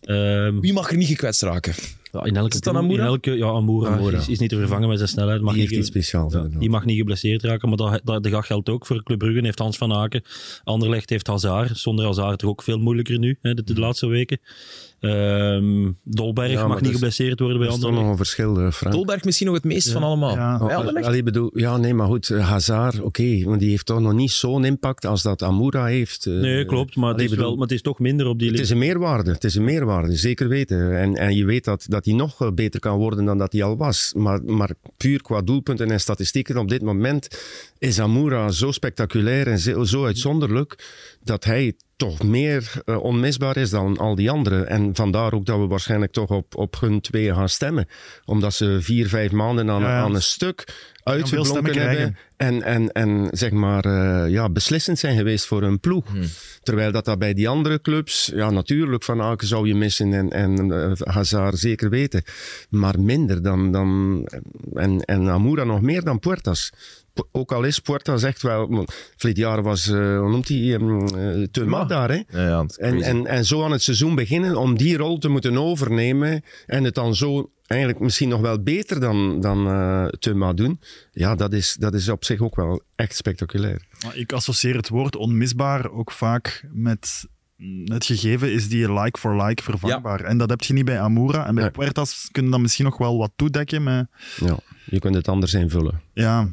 [0.00, 1.74] Ehm, Wie mag er niet gekwetst raken?
[2.14, 2.90] Ja, in elke ploeg-?
[2.90, 4.18] In elke, ja, Amoura, Amoura.
[4.18, 5.40] Is, is niet te vervangen met zijn snelheid.
[5.40, 6.32] Mag die heeft niet, iets speciaals.
[6.32, 9.44] ja, die mag niet geblesseerd raken, maar dat, dat, dat geldt ook voor Club Brugge.
[9.44, 10.22] Heeft Hans van Aken.
[10.64, 11.78] Anderlecht heeft Hazard.
[11.78, 14.38] Zonder Hazard toch ook veel moeilijker nu, hè, de, de laatste weken.
[15.04, 18.70] Ehm, Dolberg Ja, mag niet dus- geblesseerd worden bij Er is nog een verschil, eh,
[18.70, 18.94] Frank.
[18.94, 20.34] Dolberg misschien nog het meest van allemaal.
[20.34, 20.58] Ja.
[20.62, 24.12] Oh, allee, bedoel, ja, nee, maar goed, eh, Hazard, oké, want die heeft toch nog
[24.12, 26.26] niet zo'n impact als dat Amoura heeft.
[26.26, 26.32] eh.
[26.32, 28.60] Nee, klopt, maar het, allee, is wel, maar het is toch minder op die Het
[28.60, 30.98] is een meerwaarde, het is een meerwaarde, zeker weten.
[30.98, 33.62] En, en je weet dat, dat hij nog eh, beter kan worden dan dat hij
[33.62, 34.12] al was.
[34.16, 37.28] Maar, maar puur qua doelpunten en statistieken op dit moment
[37.78, 40.84] is Amoura zo spectaculair en zo, zo uitzonderlijk
[41.24, 44.68] dat hij toch meer eh, onmisbaar is dan al die anderen.
[44.68, 47.88] En vandaar ook dat we waarschijnlijk toch op, op hun twee gaan stemmen.
[48.24, 50.00] Omdat ze vier, vijf maanden aan, Ja, ja.
[50.00, 50.64] aan een stuk
[51.04, 52.16] uitgeblonken hebben.
[52.36, 56.04] En, en, en zeg maar eh, ja, beslissend zijn geweest voor hun ploeg.
[56.62, 60.30] Terwijl dat, dat bij die andere clubs, ja natuurlijk Van Aken zou je missen en,
[60.30, 62.22] en eh, Hazard zeker weten.
[62.68, 64.20] Maar minder dan, dan
[64.74, 66.72] en, en Amoura nog meer dan Puertas.
[67.32, 68.86] Ook al is Puertas echt wel,
[69.16, 72.22] verleden jaar was, eh, hoe noemt hij, um, Teuma daar hè.
[72.28, 75.58] Ja, ja, En, en, en zo aan het seizoen beginnen om die rol te moeten
[75.58, 80.80] overnemen en het dan zo eigenlijk misschien nog wel beter dan, dan eh Teuma doen.
[81.12, 83.82] Ja, dat is, dat is op zich ook wel echt spectaculair.
[84.04, 87.26] Maar ik associeer het woord onmisbaar ook vaak met
[87.84, 90.20] het gegeven is die like for like vervangbaar.
[90.20, 91.46] En dat heb je niet bij Amoura.
[91.46, 91.72] En bij Nee.
[91.72, 93.82] Puertas kun je dan misschien nog wel wat toedekken.
[93.82, 96.00] Maar Ja, je kunt het anders invullen.
[96.12, 96.48] ja,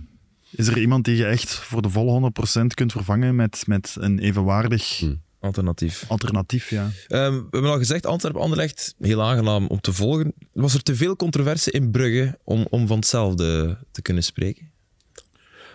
[0.51, 4.19] is er iemand die je echt voor de volle 100% kunt vervangen met, met een
[4.19, 5.13] evenwaardig Hm.
[5.41, 6.05] Alternatief.
[6.07, 6.69] alternatief?
[6.69, 6.89] Ja.
[7.07, 10.33] Ehm, we hebben al gezegd, Antwerpen-Anderlecht, heel aangenaam om te volgen.
[10.53, 14.69] Was er te veel controverse in Brugge om, om van hetzelfde te kunnen spreken?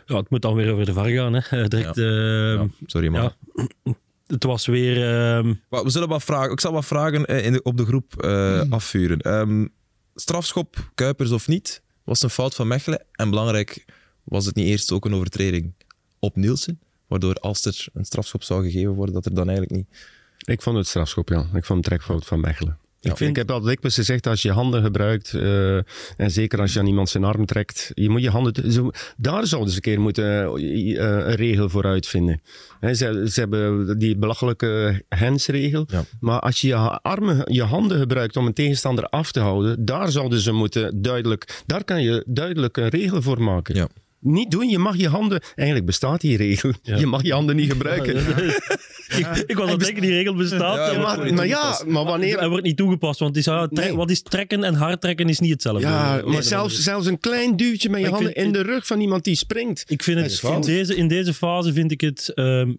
[0.07, 1.35] Ja, het moet dan weer over de VAR gaan.
[1.35, 1.69] Hè.
[1.69, 3.23] Direct, ehm, Ja, sorry, maar...
[3.55, 3.95] ja.
[4.27, 4.97] Het was weer...
[4.97, 6.53] ehm, Maar We zullen wat vragen.
[6.53, 9.19] Ik zal wat vragen eh, in de, op de groep eh, afvuren.
[9.21, 9.67] Ehm,
[10.15, 13.05] strafschop, Kuipers of niet, was een fout van Mechelen.
[13.13, 13.85] En belangrijk,
[14.25, 15.73] was het niet eerst ook een overtreding
[16.19, 16.81] op Nielsen?
[17.07, 19.99] Waardoor als er een strafschop zou gegeven worden, dat er dan eigenlijk niet...
[20.45, 21.47] Ik vond het strafschop, ja.
[21.55, 22.79] Ik vond het trekfout van Mechelen.
[23.01, 23.11] Ja.
[23.11, 25.77] Ik, vind, ik heb altijd dikwijls gezegd, als je handen gebruikt, eh,
[26.17, 28.73] en zeker als je aan iemand zijn arm trekt, je moet je handen...
[28.73, 32.41] Zo, daar zouden ze een keer moeten eh, een regel voor uitvinden.
[32.81, 35.85] Hè, ze, ze hebben die belachelijke handsregel.
[35.87, 36.05] Ja.
[36.21, 40.11] Maar als je je armen, je handen gebruikt om een tegenstander af te houden, daar
[40.11, 41.63] zouden ze moeten duidelijk...
[41.67, 43.75] Daar kan je duidelijk een regel voor maken.
[43.75, 43.89] Ja.
[44.21, 45.43] Niet doen, je mag je handen...
[45.55, 46.73] Eigenlijk bestaat die regel.
[46.83, 48.17] Je mag je handen niet gebruiken.
[49.19, 50.97] ik, ik was aan het denken, die regel bestaat.
[50.97, 52.39] Maar, niet maar ja, maar wanneer...
[52.39, 53.95] Hij wordt niet toegepast, want is, ah, Nee.
[53.95, 55.81] wat is trekken en hard trekken is niet hetzelfde.
[55.87, 58.87] Ja, Nee, maar zelfs, zelfs een klein duwtje met je handen vind- in de rug
[58.87, 59.85] van iemand die springt.
[59.87, 62.73] Ik vind het, in, deze, in deze fase vind ik het ehm,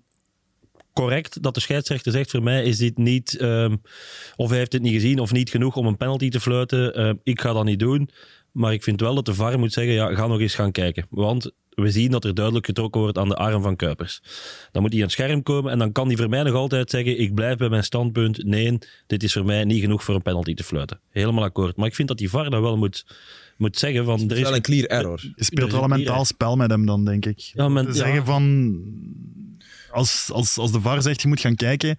[0.93, 3.76] correct dat de scheidsrechter zegt: voor mij is dit niet, ehm,
[4.36, 6.93] of hij heeft het niet gezien of niet genoeg om een penalty te fluiten.
[6.95, 8.10] Ehm, ik ga dat niet doen.
[8.58, 11.06] Maar ik vind wel dat de VAR moet zeggen: ja, ga nog eens gaan kijken.
[11.10, 14.22] Want we zien dat er duidelijk getrokken wordt aan de arm van Kuipers.
[14.72, 16.89] Dan moet hij aan het scherm komen en dan kan hij voor mij nog altijd
[16.89, 18.43] zeggen: ik blijf bij mijn standpunt.
[18.45, 18.78] Nee,
[19.08, 20.99] dit is voor mij niet genoeg voor een penalty te fluiten.
[21.10, 21.76] Helemaal akkoord.
[21.76, 23.05] Maar ik vind dat die VAR dat wel moet,
[23.58, 25.22] moet zeggen: van, er Het is is wel een clear error.
[25.36, 27.39] Je speelt wel een mentaal spel met hem dan, denk ik.
[27.39, 27.97] Ja, men- Te ja.
[27.97, 28.74] zeggen van...
[29.98, 31.98] Als, als, als de VAR zegt, je moet gaan kijken,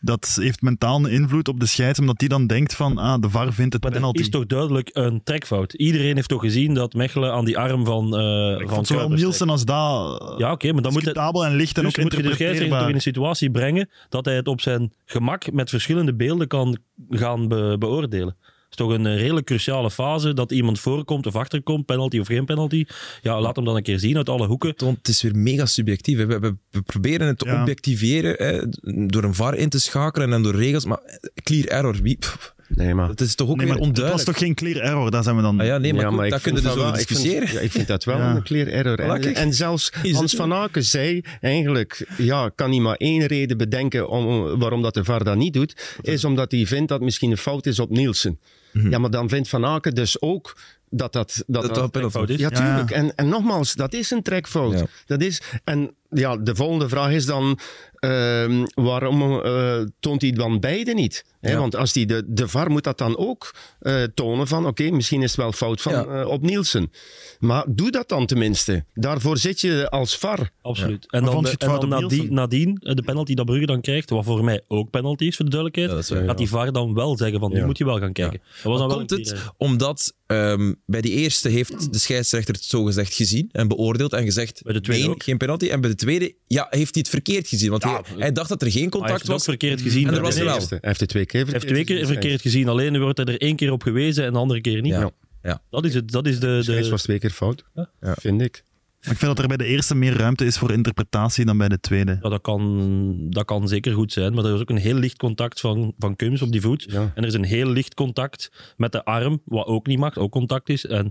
[0.00, 3.30] dat heeft mentaal een invloed op de scheids, omdat die dan denkt van, ah, de
[3.30, 4.20] VAR vindt het Maar dat penalty.
[4.20, 5.72] is toch duidelijk een trekfout.
[5.72, 9.48] Iedereen heeft toch gezien dat Mechelen aan die arm van, eh Ik van zowel Nielsen
[9.48, 10.38] als dat trekt.
[10.38, 12.78] Ja, oké, maar dan moet het, en licht en dus ook moet je de scheidsrechter
[12.78, 16.78] toch in een situatie brengen dat hij het op zijn gemak met verschillende beelden kan
[17.10, 18.36] gaan be- beoordelen.
[18.68, 22.26] Het is toch een eh, redelijk cruciale fase dat iemand voorkomt of achterkomt, penalty of
[22.26, 22.84] geen penalty.
[23.22, 24.72] Ja, laat hem dan een keer zien uit alle hoeken.
[24.76, 26.16] Want het is weer mega subjectief.
[26.16, 27.60] We, we, we proberen het te Ja.
[27.60, 28.62] objectiveren hè,
[29.06, 30.84] door een VAR in te schakelen en door regels.
[30.84, 31.00] Maar
[31.42, 32.16] clear error, wie?
[32.16, 33.06] pff, Nee, maar...
[33.08, 34.28] dat is toch ook Nee, weer maar het was onduidelijk.
[34.36, 35.60] toch geen clear error, daar zijn we dan...
[35.60, 37.00] Ah ja, nee, maar, ja, goed, maar daar ik kunnen we dus dat over wel-
[37.02, 37.52] ik vind- discussiëren.
[37.52, 38.34] ja, ik vind dat wel Ja.
[38.36, 38.98] een clear error.
[39.34, 43.56] En, zelfs Is Hans het van Aken zei eigenlijk, ja, kan hij maar één reden
[43.56, 47.30] bedenken om, waarom dat de VAR dat niet doet, is omdat hij vindt dat misschien
[47.30, 48.38] een fout is op Nielsen.
[48.72, 50.56] Ja, maar dan vindt Van Aken dus ook
[50.90, 51.42] dat dat...
[51.46, 52.36] Dat, Dat dat is.
[52.36, 52.90] Ja, tuurlijk.
[52.90, 54.72] En, en nogmaals, dat is een trekfout.
[54.78, 54.84] Ja.
[55.06, 57.58] Dat is, en ja, de volgende vraag is dan,
[57.94, 61.24] ehm, waarom eh, toont hij dan beide niet?
[61.40, 61.58] Hè, Ja.
[61.58, 65.22] Want als die de, de VAR moet dat dan ook eh, tonen van, oké, misschien
[65.22, 66.04] is het wel fout van, Ja.
[66.04, 66.92] eh, op Nielsen.
[67.38, 68.84] Maar doe dat dan tenminste.
[68.94, 70.50] Daarvoor zit je als VAR.
[70.62, 71.06] Absoluut.
[71.10, 74.24] En dan, de, en dan nadien, nadien, eh, de penalty dat Brugge dan krijgt, wat
[74.24, 77.16] voor mij ook penalty is, voor de duidelijkheid, Ja, dat gaat die VAR dan wel
[77.16, 78.40] zeggen van, nu moet je wel gaan kijken.
[78.54, 82.54] Dat was dan wel Komt het keer, omdat ehm, bij die eerste heeft de scheidsrechter
[82.54, 85.22] het zogezegd gezien en beoordeeld en gezegd Bij de tweede nee, ook.
[85.22, 85.68] geen penalty.
[85.68, 87.70] En bij de tweede ja, heeft hij het verkeerd gezien.
[87.70, 89.44] Want hij, hij dacht dat er geen Maar hij contact heeft het ook was.
[89.44, 90.06] verkeerd gezien.
[90.08, 90.54] En er was de er wel.
[90.54, 90.74] eerste.
[90.74, 92.68] Hij heeft het twee Hij verkeerd heeft twee keer verkeerd gezien.
[92.68, 94.92] Alleen wordt hij er één keer op gewezen en de andere keer niet.
[94.92, 95.10] Ja.
[95.42, 95.62] Ja.
[95.70, 96.46] Dat is, het, dat is de...
[96.46, 98.14] De scheids de was twee keer fout, Ja.
[98.20, 98.62] vind ik.
[99.02, 101.68] Maar ik vind dat er bij de eerste meer ruimte is voor interpretatie dan bij
[101.68, 102.18] de tweede.
[102.22, 104.34] ja, dat, kan, dat kan zeker goed zijn.
[104.34, 106.86] Maar er is ook een heel licht contact van, van Kums op die voet.
[106.90, 107.00] Ja.
[107.14, 110.30] En er is een heel licht contact met de arm, wat ook niet mag, ook
[110.32, 110.86] contact is.
[110.86, 111.10] En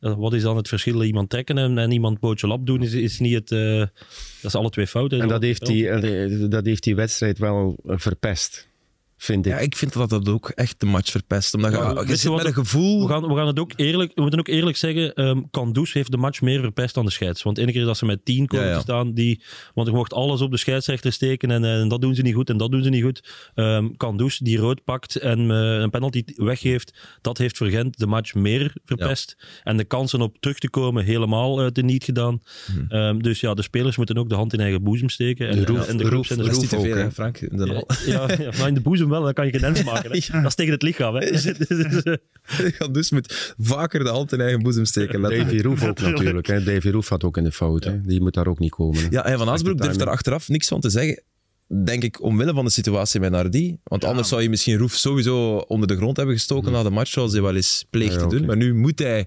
[0.00, 1.02] eh, wat is dan het verschil?
[1.02, 3.50] Iemand trekken en, en iemand pootje lap doen is, is niet het...
[3.52, 3.88] eh, dat
[4.42, 5.20] is alle twee fouten.
[5.20, 8.68] En dat heeft, die, eh, dat heeft die wedstrijd wel verpest,
[9.16, 9.52] vind ik.
[9.52, 11.54] Ja, ik vind dat dat ook echt de match verpest.
[11.54, 13.02] Omdat je, Ja, je je zit met een het- gevoel...
[13.06, 16.10] We gaan, we gaan het ook eerlijk, we moeten ook eerlijk zeggen, ehm Kandus heeft
[16.10, 17.42] de match meer verpest dan de scheids.
[17.42, 18.76] Want ene keer dat ze met tien komen Ja, ja.
[18.76, 19.42] te staan, die,
[19.74, 22.50] want er mocht alles op de scheidsrechter steken en, en dat doen ze niet goed
[22.50, 23.50] en dat doen ze niet goed.
[23.54, 28.06] Ehm Kandus die rood pakt en eh, een penalty weggeeft, dat heeft voor Gent de
[28.06, 29.36] match meer verpest.
[29.64, 32.40] En de kansen op terug te komen helemaal uh, teniet gedaan.
[32.88, 35.48] Ehm, dus ja, de spelers moeten ook de hand in eigen boezem steken.
[35.48, 36.84] En, De roef- en de de clubs en de dat is roef niet te ook,
[36.84, 37.02] veel, hè.
[37.02, 37.38] hè, Frank.
[37.40, 37.84] In de ja, lal.
[38.06, 40.10] ja, ja, maar in de boezem wel, dan kan je geen dens maken.
[40.10, 40.18] Hè.
[40.32, 40.40] Ja.
[40.40, 41.14] Dat is tegen het lichaam.
[41.14, 41.20] Hè.
[41.30, 41.44] Dus,
[42.02, 42.14] eh,
[42.78, 45.22] Ja, dus moet vaker de hand in eigen boezem steken.
[45.22, 46.46] Davy Roef ook natuurlijk.
[46.46, 46.62] Hè.
[46.62, 47.84] Davy Roef had ook in de fout.
[47.84, 48.00] Hè.
[48.00, 49.00] Die moet daar ook niet komen.
[49.02, 49.06] hè.
[49.10, 51.22] Ja, en Van Asbroek durft daar achteraf niks van te zeggen.
[51.84, 53.78] Denk ik omwille van de situatie met Nardi.
[53.84, 57.10] Want anders zou je misschien Roef sowieso onder de grond hebben gestoken na de match,
[57.10, 58.46] zoals hij wel eens pleegt Ja, te doen.
[58.46, 59.26] Maar nu moet hij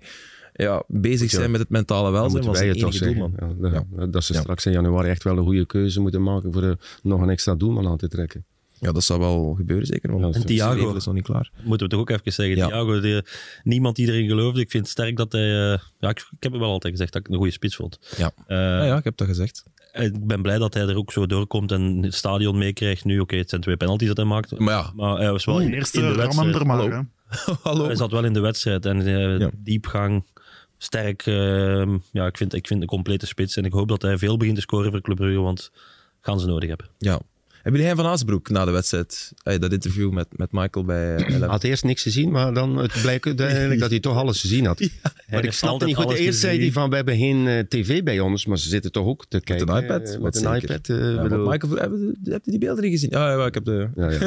[0.53, 3.33] ja, bezig zijn met het mentale welzijn toch enige doelman.
[3.61, 4.39] Ja, dat, dat ze Ja.
[4.39, 6.71] straks in januari echt wel een goede keuze moeten maken voor eh,
[7.03, 8.45] nog een extra doelman aan te trekken.
[8.79, 10.11] Ja, dat zou wel gebeuren, zeker.
[10.19, 10.95] Want Ja, en Thiago.
[10.95, 11.51] Is nog niet klaar.
[11.63, 12.55] moeten we toch ook even zeggen.
[12.55, 12.67] Ja.
[12.67, 13.23] Thiago, de-
[13.63, 14.61] niemand die erin geloofde.
[14.61, 15.71] Ik vind het sterk dat hij...
[15.71, 17.99] eh, ja, ik, ik heb het wel altijd gezegd dat ik een goede spits vond.
[18.17, 18.31] Ja.
[18.47, 19.63] Eh, Ja, ja, ik heb dat gezegd.
[19.93, 23.19] Ik ben blij dat hij er ook zo doorkomt en het stadion meekrijgt nu.
[23.19, 24.59] Oké, het zijn twee penalties dat hij maakt.
[24.59, 26.55] Maar ja, Maar hij was wel in, eerste in de hem wedstrijd.
[26.55, 27.05] er maar.
[27.63, 27.85] Hallo.
[27.85, 29.49] Hij zat wel in de wedstrijd en eh, Ja.
[29.57, 30.23] diepgang,
[30.77, 31.25] sterk.
[31.25, 33.57] eh, ja, ik vind, ik vind een complete spits.
[33.57, 35.71] En ik hoop dat hij veel begint te scoren voor Club Brugge, want
[36.21, 36.87] gaan ze nodig hebben.
[36.97, 37.19] Ja.
[37.69, 41.15] Hebben jullie Hein van Aasbroek na de wedstrijd, eh, dat interview met, met Michael bij
[41.15, 41.49] eh, Hij Eleven?
[41.49, 44.79] had eerst niks gezien, maar dan het blijkt uiteindelijk dat hij toch alles gezien had.
[45.29, 46.11] Maar ik snapte niet goed.
[46.13, 49.05] Eerst zei hij van, we hebben geen eh, tv bij ons, maar ze zitten toch
[49.05, 49.69] ook te kijken.
[49.69, 50.09] een iPad?
[50.09, 50.69] eh, Met een zeker.
[50.69, 50.89] iPad.
[50.89, 51.91] eh, Ja, bedoel- want Michael, heb
[52.23, 53.09] je, heb je die beelden niet gezien?
[53.09, 53.87] Ja, ja, ik heb de...
[53.95, 54.19] ja, ja.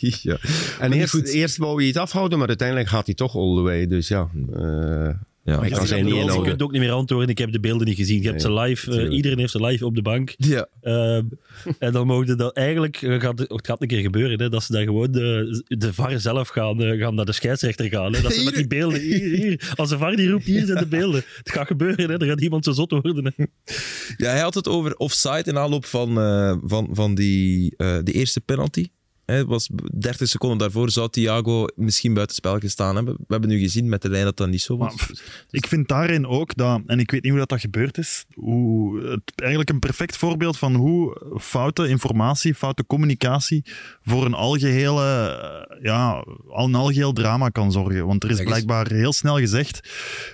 [0.32, 0.36] ja.
[0.80, 3.86] En eerst, eerst wou hij het afhouden, maar uiteindelijk gaat hij toch all the way.
[3.86, 5.08] Dus ja, eh,
[5.50, 5.84] Ja.
[5.86, 6.48] zijn niet wel Je inhouden.
[6.48, 7.28] kunt ook niet meer antwoorden.
[7.28, 8.22] Ik heb de beelden niet gezien.
[8.22, 9.00] Je hebt ze live.
[9.02, 10.34] eh, iedereen heeft ze live op de bank.
[10.36, 10.68] Ja.
[10.80, 11.24] Ehm,
[11.78, 14.72] en dan mogen dat eigenlijk, eh, gaat, het gaat een keer gebeuren, hè, dat ze
[14.72, 18.12] dan gewoon de, de VAR zelf gaan, eh, gaan naar de scheidsrechter gaan.
[18.12, 20.78] Hè, dat ze met die beelden, hier, hier, als de VAR die roept, hier zijn
[20.78, 21.22] de beelden.
[21.36, 23.32] Het gaat gebeuren, hè, er gaat iemand zo zot worden.
[23.36, 23.44] Hè.
[24.16, 28.14] Ja, hij had het over offside in aanloop van, eh, van, van die, eh, die
[28.14, 28.86] eerste penalty.
[29.30, 33.14] Hè, was 30 seconden daarvoor zou Thiago misschien buitenspel gestaan hebben.
[33.14, 34.96] We hebben nu gezien met de lijn dat dat niet zo was.
[34.96, 35.10] Maar,
[35.50, 39.00] ik vind daarin ook dat, en ik weet niet hoe dat, dat gebeurd is, hoe,
[39.00, 43.64] het, eigenlijk een perfect voorbeeld van hoe foute informatie, foute communicatie
[44.02, 48.06] voor een algehele, eh, ja, een algeheel drama kan zorgen.
[48.06, 49.88] Want er is blijkbaar heel snel gezegd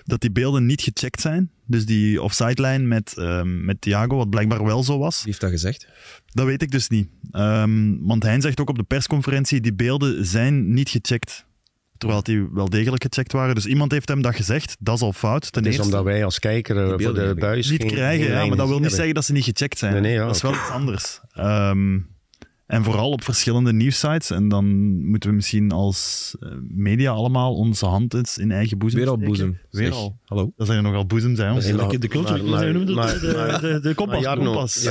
[0.05, 1.51] dat die beelden niet gecheckt zijn.
[1.66, 5.16] Dus die offside-lijn met, ehm, met Thiago, wat blijkbaar wel zo was.
[5.16, 5.88] Wie heeft dat gezegd?
[6.26, 7.08] Dat weet ik dus niet.
[7.30, 11.46] Ehm, want hij zegt ook op de persconferentie, die beelden zijn niet gecheckt.
[11.98, 13.54] Terwijl die wel degelijk gecheckt waren.
[13.54, 14.76] Dus iemand heeft hem dat gezegd.
[14.80, 15.52] Dat is al fout.
[15.52, 15.96] Ten Het is eerste.
[15.96, 18.78] omdat wij als kijker eh, voor beelden de buis niet krijgen, ja, maar dat wil
[18.80, 19.92] niet zeggen dat ze niet gecheckt zijn.
[19.92, 21.20] Nee, nee, ja, dat is wel iets anders.
[21.32, 21.98] Ehm,
[22.66, 24.30] en vooral op verschillende nieuwsites.
[24.30, 24.66] En dan
[25.08, 29.14] moeten we misschien als eh, media allemaal onze hand eens in eigen boezem Weer al
[29.14, 29.30] steken.
[29.32, 29.58] boezem.
[29.70, 30.16] Weer Zeg, al.
[30.24, 30.52] Hallo?
[30.56, 31.52] Dat zijn er nogal boezem zijn.
[31.52, 32.38] Maar- de cultuur.
[32.38, 34.24] de, de, de, de kompas.
[34.24, 34.74] Kompas.
[34.74, 34.84] Het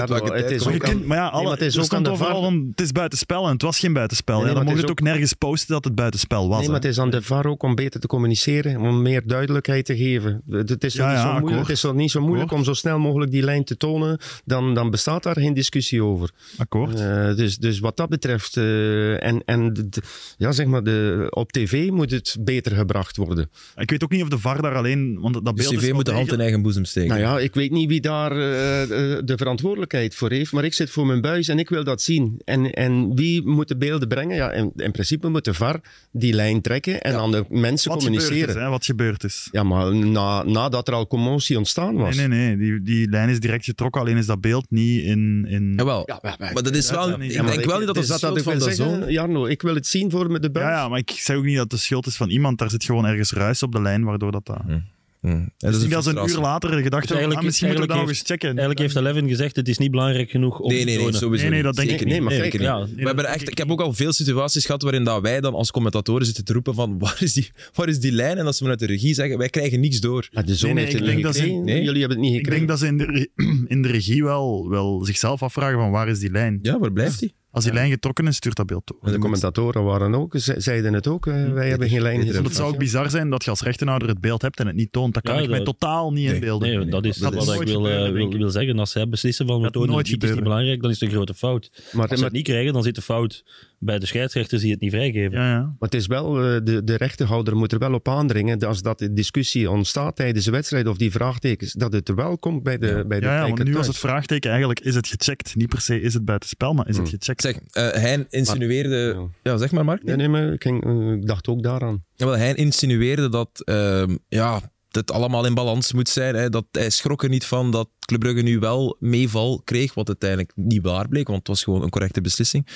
[0.51, 2.43] is Maar, ook je ja, alle, het is ook aan de VAR.
[2.69, 4.37] het is buitenspel en het was geen buitenspel.
[4.39, 6.59] Nee, ja, dan mocht het het ook nergens posten dat het buitenspel was.
[6.59, 9.85] Nee, maar het is aan de VAR ook om beter te communiceren, om meer duidelijkheid
[9.85, 10.41] te geven.
[10.49, 11.59] Het is toch Ja, niet, zo moeilijk, akkoord.
[11.67, 12.67] het is toch niet zo moeilijk Akkoord.
[12.67, 16.31] om zo snel mogelijk die lijn te tonen, dan, dan bestaat daar geen discussie over.
[16.57, 16.99] Akkoord.
[16.99, 20.01] Eh, dus, dus wat dat betreft, eh, en, en de- de-
[20.37, 23.49] ja, zeg maar, de, op tv moet het beter gebracht worden.
[23.75, 25.19] Ik weet ook niet of de VAR daar alleen...
[25.21, 27.09] Want dat beeld is TV moet de hand in eigen boezem steken.
[27.09, 28.89] Nou ja, ik weet niet wie daar eh, eh,
[29.25, 32.41] de verantwoordelijkheid voor heeft, maar ik zit voor mijn buis en ik wil dat zien.
[32.45, 34.35] En, en wie moet de beelden brengen?
[34.35, 35.79] Ja, in, in principe moet de VAR
[36.11, 38.55] die lijn trekken en aan de mensen Wat gebeurd communiceren.
[38.55, 39.47] is, hè, wat gebeurd is.
[39.51, 42.15] Ja, maar na, nadat er al commotie ontstaan was.
[42.15, 42.57] Nee, nee, nee.
[42.57, 45.45] Die, die lijn is direct getrokken, alleen is dat beeld niet in...
[45.49, 45.73] in...
[45.75, 46.03] Jawel.
[46.05, 47.21] Ja, maar, maar- Maar dat is wel...
[47.21, 48.99] Ja, maar Ik denk wel niet dat dus dat schuld ik van wil de zeggen,
[49.01, 49.11] zoon...
[49.11, 50.65] Jarno, ik wil het zien voor met de buis.
[50.67, 52.57] Ja, ja, maar ik zeg ook niet dat het de schuld is van iemand.
[52.57, 54.45] Daar zit gewoon ergens ruis op de lijn, waardoor dat...
[54.45, 54.57] dat...
[54.65, 54.79] Hm.
[55.27, 57.85] Ja, dat Dus is niet als een uur later gedacht hebben, eigenlijk- ah, misschien moeten
[57.87, 58.47] we dat nog eens checken.
[58.49, 61.43] Eigenlijk heeft Eleven gezegd, het is niet belangrijk genoeg om Nee, te nee, nee, sowieso
[61.43, 62.21] Nee, nee, dat denk Zeker ik niet.
[62.21, 62.89] Nee, maar Zeker kijk, niet.
[62.97, 65.53] ja, We hebben echt, ik heb ook al veel situaties gehad waarin dat wij dan
[65.53, 68.37] als commentatoren zitten te roepen van waar is die, waar is die lijn?
[68.37, 70.27] En als we vanuit de regie zeggen, wij krijgen niks door.
[70.31, 71.65] Maar de zoon Nee, nee, heeft ik het niet denk dat ze- gekregen.
[71.75, 71.83] nee.
[71.83, 72.67] Jullie hebben het niet Ik gekregen.
[72.67, 76.07] denk dat ze in de, re- in de regie wel, wel zichzelf afvragen van waar
[76.07, 76.59] is die lijn?
[76.61, 77.33] Ja, waar blijft die?
[77.55, 78.97] Als die lijn getrokken is, stuurt dat beeld toe.
[79.11, 81.25] de commentatoren waren ook, ze- zeiden het ook.
[81.25, 82.33] wij hebben geen lijn.
[82.33, 84.75] Want het zou ook bizar zijn dat je als rechtenhouder het beeld hebt en het
[84.75, 85.13] niet toont.
[85.13, 86.33] Dat kan Ja, ik mij totaal niet Nee.
[86.33, 86.69] inbeelden.
[86.79, 88.79] Nee, dat is dat wat is ik wil, eh, gebeuren, wil, wil zeggen.
[88.79, 90.99] Als zij beslissen van we Dat tonen nooit het niet, is niet belangrijk, dan is
[90.99, 91.69] het een grote fout.
[91.71, 93.43] Maar, Als ze maar, het niet krijgen, dan zit de fout
[93.85, 95.37] bij de scheidsrechters die het niet vrijgeven.
[95.37, 95.59] Ja, ja.
[95.59, 98.81] maar het is wel, eh, de, de rechtenhouder moet er wel op aandringen, dat als
[98.81, 102.63] dat de discussie ontstaat tijdens de wedstrijd of die vraagtekens, dat het er wel komt
[102.63, 103.87] bij de, bij de ja, ja want nu was thuis.
[103.87, 105.55] het vraagteken eigenlijk, is het gecheckt?
[105.55, 107.17] Niet per se is het buitenspel, maar is het Hmm.
[107.19, 107.41] gecheckt?
[107.41, 109.29] Zeg, eh, hij insinueerde...
[109.43, 109.51] Ja.
[109.51, 110.03] Ja, zeg maar, Mark.
[110.03, 112.03] Nee, nee, maar ik, ging, eh, ik dacht ook daaraan.
[112.13, 114.61] Jawel, hij insinueerde dat ehm, ja,
[114.95, 116.35] het allemaal in balans moet zijn.
[116.35, 116.49] Hè.
[116.49, 120.51] Dat, hij schrok er niet van dat Club Brugge nu wel meeval kreeg, wat uiteindelijk
[120.55, 122.67] niet waar bleek, want het was gewoon een correcte beslissing.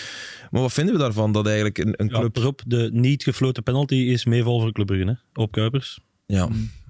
[0.51, 2.61] Maar wat vinden we daarvan, dat eigenlijk een, een club...
[2.65, 5.99] de niet gefloten penalty is meeval voor Club Brugge, hè, op Kuipers.
[6.25, 6.49] Ja,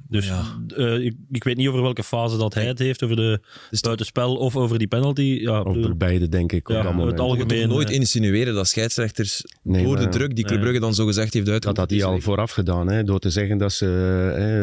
[0.10, 0.43] Dus Ja.
[0.76, 3.39] eh, ik, ik weet niet over welke fase dat hij het heeft, over de
[3.70, 5.22] Dus buitenspel of over die penalty.
[5.41, 6.70] Ja, Over beide, denk ik.
[6.70, 7.12] op Ja, dat moment.
[7.12, 10.60] het algemeen- toch nooit eh, insinueren dat scheidsrechters Nee, door de druk die Club.
[10.60, 11.62] Brugge dan zo gezegd heeft uit.
[11.62, 13.88] Dat had hij al vooraf gedaan, hè, door te zeggen dat ze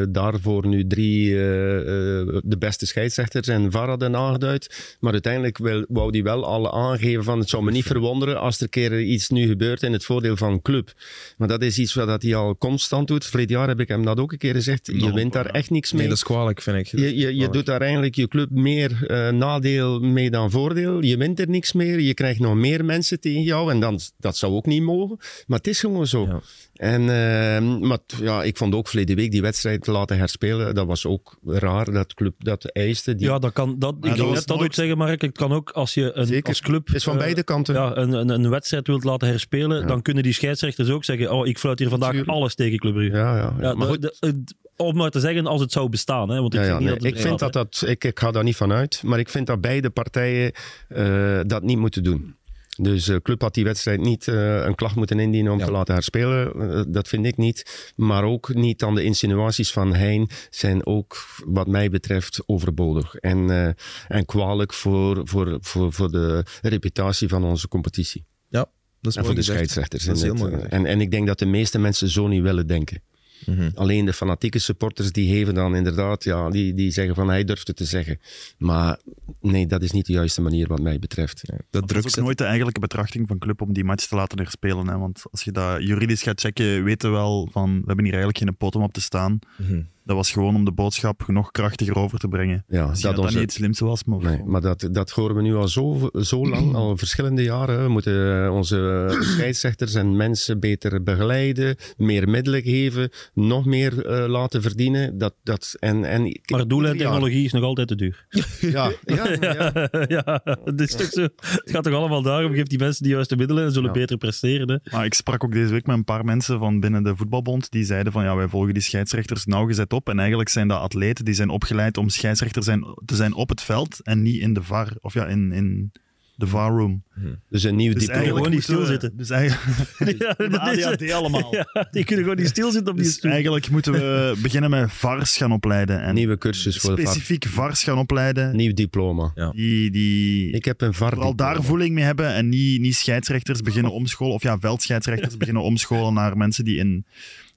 [0.07, 1.81] eh, daarvoor nu drie eh,
[2.21, 4.97] eh, de beste scheidsrechters en VAR hadden aangeduid.
[5.01, 8.57] Maar uiteindelijk wil, wou hij wel al aangeven van het zou me niet verwonderen als
[8.57, 10.93] er een keer iets nu gebeurt in het voordeel van een club.
[11.37, 13.25] Maar dat is iets wat hij al constant doet.
[13.25, 14.87] Verleden jaar heb ik hem dat ook een keer gezegd.
[14.87, 15.59] Je wint daar ja.
[15.59, 16.09] echt niks Nee, mee.
[16.09, 16.87] dat is kwalijk, vind ik.
[16.87, 21.03] Je, je, je doet daar eigenlijk je club meer eh, nadeel mee dan voordeel.
[21.03, 22.01] Je wint er niks meer.
[22.01, 23.71] Je krijgt nog meer mensen tegen jou.
[23.71, 25.17] En dan, dat zou ook niet mogen.
[25.47, 26.27] Maar het is gewoon zo.
[26.27, 26.41] Ja.
[26.75, 30.75] En, eh, maar t- ja, ik vond ook verleden week die wedstrijd te laten herspelen.
[30.75, 33.15] Dat was ook raar dat club dat eiste.
[33.15, 35.21] Die, ja, dat kan, dat, ik was net dat ook zeggen, Mark.
[35.21, 36.49] Het kan ook als je een, Zeker.
[36.49, 37.75] als club Het is van eh, beide kanten.
[37.75, 39.87] ja, een, een, een wedstrijd wilt laten herspelen, Ja.
[39.87, 42.31] dan kunnen die scheidsrechters ook zeggen oh, ik fluit hier vandaag Tuurlijk.
[42.31, 43.17] alles tegen Club Brugge.
[43.17, 43.69] ja, ja, ja.
[43.69, 44.55] Ja, maar de- goed.
[44.77, 46.29] Om maar te zeggen als het zou bestaan.
[46.29, 48.19] Hè, want ik Ja, zeg ja, niet nee, dat ik vind dat dat, ik, ik
[48.19, 50.53] ga daar niet van uit, maar ik vind dat beide partijen
[50.89, 52.37] eh, dat niet moeten doen.
[52.81, 55.65] Dus de club had die wedstrijd niet eh, een klacht moeten indienen om Ja.
[55.65, 56.71] te laten herspelen.
[56.73, 57.93] Eh, dat vind ik niet.
[57.97, 61.17] Maar ook niet aan de insinuaties van Hein zijn ook,
[61.47, 63.15] wat mij betreft, overbodig.
[63.15, 63.69] En, eh,
[64.09, 68.25] en kwalijk voor, voor, voor, voor de reputatie van onze competitie.
[68.49, 68.59] Ja,
[69.01, 69.71] dat is En mooi voor de gezegd.
[69.71, 70.05] scheidsrechters.
[70.05, 70.85] Dat is in heel het, mooi eh, gezegd.
[70.85, 73.03] en, en ik denk dat de meeste mensen zo niet willen denken.
[73.47, 73.71] Mhm.
[73.75, 77.67] Alleen de fanatieke supporters die geven dan inderdaad, ja, die, die zeggen van hij durft
[77.67, 78.21] het te zeggen.
[78.59, 79.01] Maar
[79.41, 81.43] nee, dat is niet de juiste manier wat mij betreft.
[81.47, 84.15] Dat Dat druk is ook nooit de eigenlijke betrachting van club om die match te
[84.15, 84.89] laten herspelen.
[84.89, 84.99] Hè?
[84.99, 88.45] Want als je dat juridisch gaat checken, weten we wel van we hebben hier eigenlijk
[88.45, 89.39] geen potem op te staan.
[89.57, 89.83] Mhm.
[90.07, 92.65] Dat was gewoon om de boodschap nog krachtiger over te brengen.
[92.69, 94.23] Ja, Misschien dat dat niet het slimste was, maar...
[94.23, 97.83] Nee, maar dat, dat horen we nu al zo, zo lang, al verschillende jaren.
[97.83, 104.63] We moeten onze scheidsrechters en mensen beter begeleiden, meer middelen geven, nog meer uh, laten
[104.63, 105.19] verdienen.
[105.19, 108.27] Dat, dat, en, en, maar doellijntechnologie is nog altijd te duur.
[108.61, 109.89] Ja, ja, ja.
[110.09, 113.37] ja het, is toch zo, het gaat toch allemaal daarom, geef die mensen de juiste
[113.37, 114.69] middelen en zullen beter presteren.
[114.71, 114.97] Hè?
[114.97, 117.85] Maar ik sprak ook deze week met een paar mensen van binnen de voetbalbond, die
[117.85, 120.09] zeiden van ja, wij volgen die scheidsrechters nauwgezet op.
[120.09, 123.63] En eigenlijk zijn dat atleten die zijn opgeleid om scheidsrechter zijn, te zijn op het
[123.63, 124.97] veld en niet in de VAR.
[125.01, 125.93] Of ja, in, in
[126.37, 127.03] de VAR room.
[127.49, 128.27] Dus een nieuw dus diploma.
[128.27, 129.17] gewoon niet stilzitten.
[129.17, 130.19] Dus eigenlijk...
[130.23, 131.55] ja, dat ADHD allemaal.
[131.55, 133.31] Ja, die kunnen gewoon niet stilzitten op die dus stoel.
[133.31, 136.03] eigenlijk moeten we beginnen met VARs gaan opleiden.
[136.03, 137.65] En Nieuwe cursus voor Specifiek de VAR.
[137.65, 138.57] VARs gaan opleiden.
[138.57, 139.33] Nieuw diploma.
[139.35, 139.51] Ja.
[139.51, 143.61] Die, die Ik heb een VAR vooral daar voeling mee hebben en niet, niet scheidsrechters
[143.61, 144.35] beginnen omscholen.
[144.35, 147.05] Of ja, veldscheidsrechters beginnen omscholen naar mensen die in,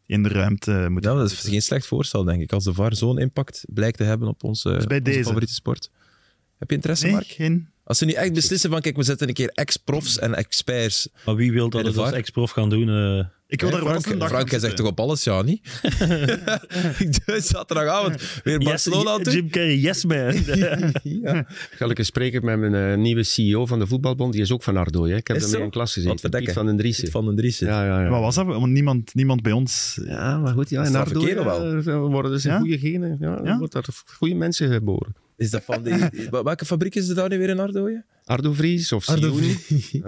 [0.10, 1.12] in de ruimte moeten.
[1.12, 2.51] Ja, dat is geen slecht voorstel, denk ik.
[2.53, 5.24] Als de VAR zo'n impact blijkt te hebben op onze, Dus bij onze deze.
[5.24, 5.91] favoriete sport.
[6.57, 7.26] Heb je interesse, Nee, Mark?
[7.28, 7.68] geen...
[7.89, 11.09] Als ze nu echt beslissen van, kijk, we zetten een keer ex-profs en experts.
[11.25, 12.89] Maar wie wil dat als ex-prof gaan doen?
[12.89, 13.25] eh?
[13.47, 15.81] Ik wil daar wel een dag Frank, jij zegt toch op alles ja, niet?
[16.99, 19.33] ik doe zaterdagavond weer Barcelona aan yes, toe.
[19.33, 20.33] Jim Carrey, yes man.
[21.21, 21.45] Ja.
[21.71, 24.33] Ga ik eens spreken met mijn eh, nieuwe CEO van de voetbalbond.
[24.33, 25.11] Die is ook van Ardooi.
[25.11, 25.17] Hè.
[25.17, 26.29] Ik heb hem in een klas verdekken.
[26.43, 27.11] Piet van den Driessen.
[27.11, 27.67] Van den Driessen.
[27.67, 28.09] Ja, ja, ja.
[28.09, 28.45] Wat was dat?
[28.45, 29.99] Want niemand, niemand bij ons...
[30.05, 32.09] Ja, maar goed, ja, in Ardooi kerel wel.
[32.09, 32.59] worden dus Ja?
[32.59, 33.17] goede genen.
[33.19, 33.51] Ja, Ja?
[33.51, 35.15] Er wordt daar goede mensen geboren.
[35.39, 35.93] Is dat van die,
[36.31, 38.05] welke fabriek is er daar nu weer in Ardooien?
[38.25, 39.53] Ardo Vries of Ardo Sioen.
[39.53, 39.91] Vries.
[39.93, 40.01] Eh,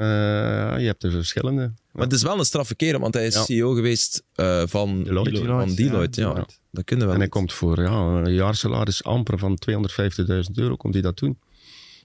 [0.79, 1.73] je hebt er verschillende.
[1.91, 3.43] Maar het is wel een straffe kerel, want hij is Ja.
[3.43, 5.45] CEO geweest eh, van Deloitte.
[5.45, 6.27] Van Deloitte, ja.
[6.27, 6.53] Deloitte.
[6.71, 7.91] Dat kunnen we En hij komt voor ja,
[8.25, 10.75] een jaarsalaris amper van 250.000 euro.
[10.75, 11.39] Komt hij dat doen?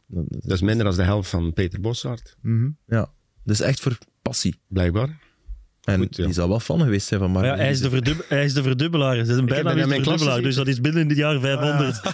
[0.07, 2.68] Dat is minder dan de helft van Peter Bossaert, Mhm.
[2.87, 3.11] Ja,
[3.45, 4.61] dus echt voor passie.
[4.68, 5.18] blijkbaar.
[5.87, 6.24] En Goed, ja.
[6.24, 7.45] die zal wel fan geweest zijn van Mark.
[7.47, 9.14] Maar ja, hij, is de verdub- hij is de verdubbelaar.
[9.24, 10.43] Ze is een bijna mijn verdubbelaar.
[10.43, 12.01] Dus dat is binnen dit jaar 500.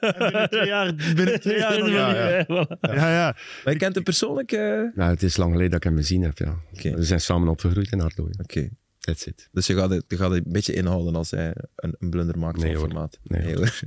[0.00, 1.88] binnen twee jaar, binnen twee jaar.
[1.90, 2.44] Ja, ja.
[2.80, 3.36] Ja, ja.
[3.64, 4.52] Maar je kent hem persoonlijk?
[4.52, 4.60] eh?
[4.94, 6.38] Nou, het is lang geleden dat ik hem gezien heb.
[6.38, 6.54] Ja.
[6.72, 6.94] Oké.
[6.94, 8.30] We zijn samen opgegroeid in Ardooi.
[8.42, 8.68] Oké.
[8.98, 9.48] That's it.
[9.52, 12.38] Dus je gaat, het, je gaat het een beetje inhouden als hij een, een blunder
[12.38, 12.88] maakt Nee, van hoor.
[12.90, 13.18] formaat.
[13.22, 13.80] Nee, hoor.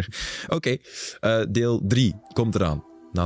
[0.58, 0.78] Oké,
[1.20, 2.84] eh, deel 3 komt eraan.
[3.12, 3.26] Na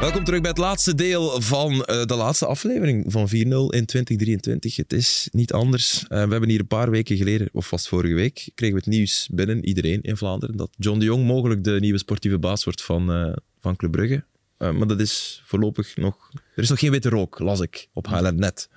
[0.00, 4.76] Welkom terug bij het laatste deel van eh, de laatste aflevering van 4-0 in 2023.
[4.76, 6.02] Het is niet anders.
[6.02, 8.82] Eh, we hebben hier een paar weken geleden, of was het vorige week, kregen we
[8.84, 12.64] het nieuws binnen, iedereen in Vlaanderen, dat John de Jong mogelijk de nieuwe sportieve baas
[12.64, 14.24] wordt van, eh, van Club Brugge.
[14.58, 16.30] Maar dat is voorlopig nog...
[16.54, 18.68] Er is nog geen witte rook, las ik op Highland Net.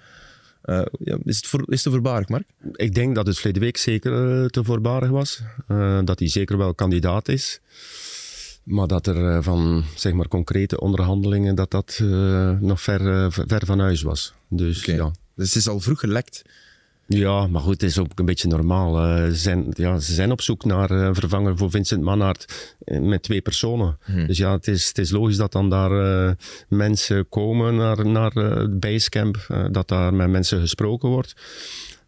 [0.63, 2.47] Ja, is, het is te voorbarig, Mark?
[2.71, 5.41] Ik denk dat het verleden week zeker te voorbarig was.
[6.03, 7.59] Dat hij zeker wel kandidaat is.
[8.64, 13.28] Maar dat er eh, van zeg maar, concrete onderhandelingen dat dat eh, nog ver, eh,
[13.30, 14.34] ver van huis was.
[14.47, 15.11] Dus ja.
[15.36, 16.41] Dus het is al vroeg gelekt.
[17.05, 18.95] Ja, maar goed, het is ook een beetje normaal.
[19.26, 23.24] Ze, zijn, ja, ze zijn op zoek naar een vervanger voor Vincent Mannaert eh, met
[23.24, 23.97] twee personen.
[24.28, 26.36] Dus ja, het is, het is logisch dat dan daar
[26.68, 31.36] mensen komen naar, naar het basecamp, dat daar met mensen gesproken wordt.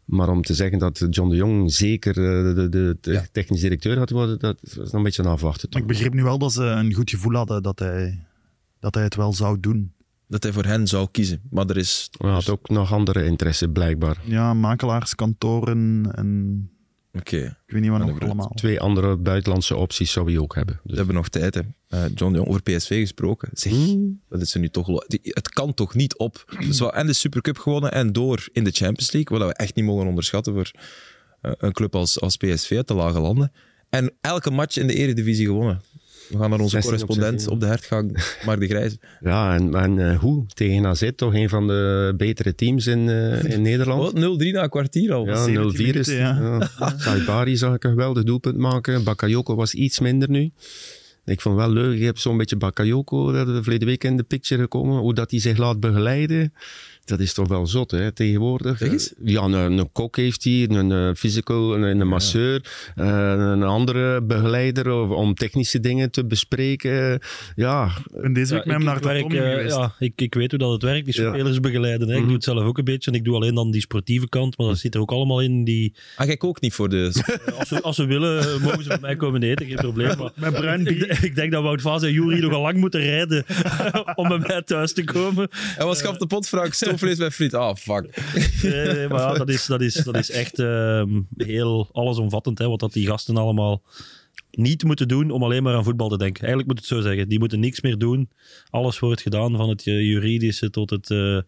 [0.05, 3.25] Maar om te zeggen dat John de Jong zeker eh, de, de, de Ja.
[3.31, 5.69] technisch directeur gaat worden, dat is nog een beetje aan afwachten.
[5.71, 8.25] Ik begreep nu wel dat ze een goed gevoel hadden dat hij,
[8.79, 9.93] dat hij het wel zou doen.
[10.27, 11.41] Dat hij voor hen zou kiezen.
[11.49, 12.09] Maar er is...
[12.17, 14.21] Hij had ook nog andere interesse, blijkbaar.
[14.25, 16.69] Ja, makelaars, kantoren en
[17.15, 17.37] Oké.
[17.37, 18.51] ik weet niet wat Maar nog dat allemaal.
[18.55, 20.75] Twee andere buitenlandse opties zou hij ook hebben.
[20.75, 20.97] We Dus.
[20.97, 21.53] hebben nog tijd.
[21.55, 21.61] Hè.
[21.87, 23.49] Eh, John de Jong over PSV gesproken.
[23.53, 23.73] Zeg,
[24.29, 24.87] dat is er nu toch...
[25.21, 26.57] Het kan toch niet op.
[26.59, 29.37] Dus wel en de Supercup gewonnen en door in de Champions League.
[29.37, 30.71] Wat we echt niet mogen onderschatten voor
[31.41, 33.51] eh, een club als, als PSV uit de lage landen.
[33.89, 35.81] En elke match in de Eredivisie gewonnen.
[36.29, 37.53] We gaan naar onze 16 op correspondent 16.
[37.53, 38.97] op de hertgang, Mark de Grijze.
[39.21, 40.45] Ja, en, en eh, hoe?
[40.53, 44.01] Tegen AZ, toch een van de betere teams in, eh, in Nederland.
[44.01, 44.13] Wat?
[44.13, 45.25] 0-3 na een kwartier al.
[45.25, 46.59] Ja, 0-4 17 is ja.
[46.79, 46.93] ja.
[46.97, 49.03] Saibari zag ik een geweldig doelpunt maken.
[49.03, 50.51] Bakayoko was iets minder nu.
[51.25, 54.23] Ik vond wel leuk, je hebt zo'n beetje Bakayoko, dat is verleden week in de
[54.23, 56.53] picture gekomen, hoe dat hij zich laat begeleiden.
[57.05, 58.81] Dat is toch wel zot, hè, tegenwoordig.
[58.81, 59.13] Eens.
[59.23, 64.21] Ja, een, een kok heeft hij, een eh, physical, een, een masseur, eh, een andere
[64.23, 67.19] begeleider om- technische dingen te bespreken.
[67.55, 69.75] Ja, Ik ben deze week Ja, met hem ik- naar ik Tommy eh, geweest.
[69.75, 71.29] ja, ik, ik weet hoe dat het werkt, die Ja.
[71.33, 72.07] spelers begeleiden.
[72.07, 72.13] Hè.
[72.13, 72.25] Ik Mhm.
[72.27, 74.67] doe het zelf ook een beetje en ik doe alleen dan die sportieve kant, maar
[74.67, 75.63] dat zit er ook allemaal in.
[75.63, 77.23] Die, Ah, jij kookt niet voor de...
[77.59, 80.17] als, ze, als ze willen, eh, mogen ze bij mij komen eten, geen probleem.
[80.17, 81.09] Maar Met bruin ik, bier.
[81.11, 83.45] ik, ik denk dat Wout Vaas en Jury nog al lang moeten rijden
[84.15, 85.47] om bij mij thuis te komen.
[85.77, 86.73] En wat schaft de pot, Frank?
[86.97, 87.53] Stoofvlees bij friet.
[87.53, 88.21] Ah, fuck.
[88.63, 92.67] Nee, nee, maar ja, dat is, dat is, dat is echt ehm, heel allesomvattend, hè,
[92.67, 93.83] wat dat die gasten allemaal
[94.51, 96.39] niet moeten doen om alleen maar aan voetbal te denken.
[96.41, 97.29] Eigenlijk moet het zo zeggen.
[97.29, 98.29] Die moeten niks meer doen.
[98.69, 101.09] Alles wordt gedaan, van het eh, juridische tot het...
[101.09, 101.39] eh,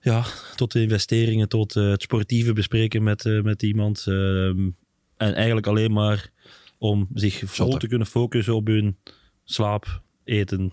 [0.00, 0.24] Ja,
[0.56, 4.04] tot de investeringen, tot eh, het sportieve bespreken met, met iemand.
[4.06, 4.68] ehm,
[5.16, 6.30] en eigenlijk alleen maar
[6.78, 8.96] om zich vol te kunnen focussen op hun
[9.44, 10.72] slaap, eten.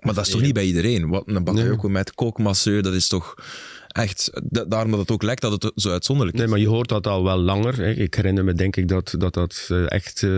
[0.00, 1.08] Maar dat is toch niet bij iedereen?
[1.08, 3.34] Wat een bakayoko met kookmasseur, dat is toch
[4.02, 4.30] echt...
[4.42, 6.42] da- Daarom dat het ook lijkt dat het zo uitzonderlijk is.
[6.42, 7.76] Nee, maar je hoort dat al wel langer.
[7.76, 7.90] Hè.
[7.90, 10.30] Ik herinner me denk ik dat dat, dat eh, echt eh,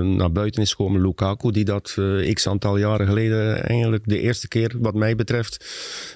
[0.00, 1.02] naar buiten is gekomen.
[1.02, 5.64] Lukaku, die dat eh, x aantal jaren geleden eigenlijk de eerste keer wat mij betreft.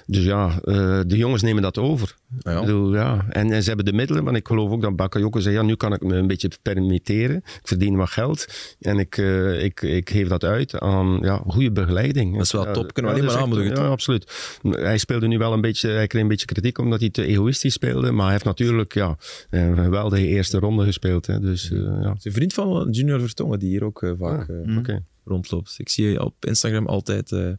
[0.05, 0.59] Dus ja,
[1.07, 2.15] de jongens nemen dat over.
[2.39, 2.51] Ja.
[2.59, 3.25] Ik bedoel, ja.
[3.29, 5.75] En, en ze hebben de middelen, want ik geloof ook dat Bakayoko zei, ja, nu
[5.75, 7.35] kan ik me een beetje permitteren.
[7.35, 8.45] Ik verdien wat geld
[8.79, 9.17] en ik,
[9.59, 12.33] ik, ik geef dat uit aan ja, goede begeleiding.
[12.33, 12.93] Dat is wel top.
[12.93, 14.57] Kunnen we ja, alleen maar aanmoedigen, Ja, absoluut.
[14.69, 17.73] Hij speelde nu wel een beetje, hij kreeg een beetje kritiek omdat hij te egoïstisch
[17.73, 19.17] speelde, maar hij heeft natuurlijk ja,
[19.49, 21.25] een geweldige eerste ronde gespeeld.
[21.27, 21.39] Hè.
[21.39, 22.09] Dus, eh, ja.
[22.09, 25.03] Het is een vriend van Junior Vertongen, die hier ook eh, vaak Ah, eh, Oké.
[25.25, 25.75] rondloopt.
[25.77, 27.49] Ik zie op Instagram altijd eh,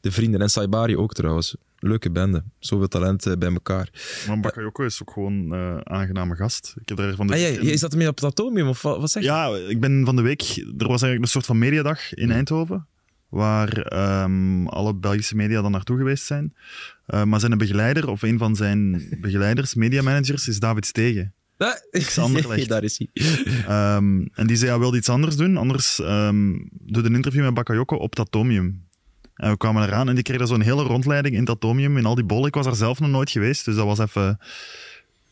[0.00, 0.40] de vrienden.
[0.40, 1.56] En Saibari ook trouwens.
[1.78, 2.42] Leuke bende.
[2.58, 3.88] Zoveel talent bij elkaar.
[4.28, 6.74] Maar Bakayoko is ook gewoon een aangename gast.
[6.80, 8.68] Ik heb daar van de Ah, week jij, een- is dat ermee op het atomium?
[8.68, 9.28] Of wat, wat zeg je?
[9.28, 10.40] Ja, ik ben van de week...
[10.56, 12.86] Er was eigenlijk een soort van mediadag in Eindhoven,
[13.28, 16.54] waar ehm, alle Belgische media dan naartoe geweest zijn.
[17.06, 21.34] Eh, maar zijn begeleider, of een van zijn begeleiders, mediamanagers, is David Stegen.
[21.56, 22.68] Ah, Anderlecht.
[22.74, 23.08] Daar is hij.
[23.66, 27.96] Ehm, en die zei, ja, wilde iets anders doen, anders doe een interview met Bakayoko
[27.96, 28.82] op het Atomium.
[29.34, 32.14] En we kwamen eraan en die kreeg zo'n hele rondleiding in het Atomium, in al
[32.14, 32.46] die bollen.
[32.46, 34.38] Ik was daar zelf nog nooit geweest, dus dat was even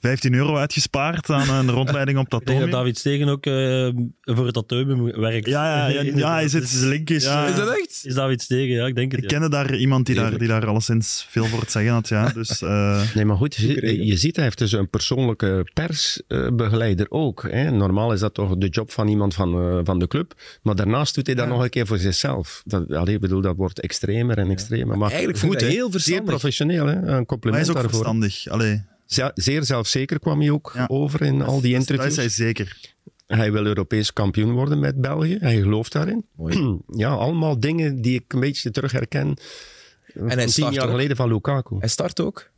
[0.03, 2.85] 15 euro uitgespaard aan een rondleiding op het Ik denk dat Atomium.
[2.85, 5.47] David Stegen ook eh, voor het atomium werkt.
[5.47, 7.47] Ja, ja, ja, ja, hij zit- Dus de link is, Ja.
[7.47, 8.01] Is dat echt?
[8.05, 9.23] is David Stegen, ja, ik denk het.
[9.25, 9.39] Ik ja.
[9.39, 12.29] kende daar iemand die daar, die daar alleszins veel voor het zeggen had, ja.
[12.35, 17.47] Dus, eh, Nee, maar goed, je, ziet, hij heeft dus een persoonlijke persbegeleider ook.
[17.51, 17.71] Hè.
[17.71, 20.35] Normaal is dat toch de job van iemand van, eh, van de club.
[20.63, 21.51] Maar daarnaast doet hij dat Ja.
[21.53, 22.63] nog een keer voor zichzelf.
[22.65, 24.99] Dat, allee, ik bedoel, dat wordt extremer en extremer.
[24.99, 26.25] Maar Eigenlijk vind ik goed, dat heel Zeer verstandig.
[26.25, 26.93] professioneel, hè.
[26.95, 27.93] een maar hij compliment is ook daarvoor.
[27.95, 28.49] verstandig.
[28.49, 28.83] Allee,
[29.35, 30.85] Zeer zelfzeker kwam hij ook Ja.
[30.89, 32.17] over in al die dat is interviews.
[32.17, 32.81] hij zeker.
[33.27, 35.37] Hij wil Europees kampioen worden met België.
[35.41, 36.27] Hij gelooft daarin.
[36.37, 36.79] Mooi.
[36.87, 39.37] Ja, allemaal dingen die ik een beetje terug herken.
[40.15, 40.91] En hij tien start jaar ook.
[40.91, 41.77] geleden van Lukaku.
[41.79, 42.51] Hij start ook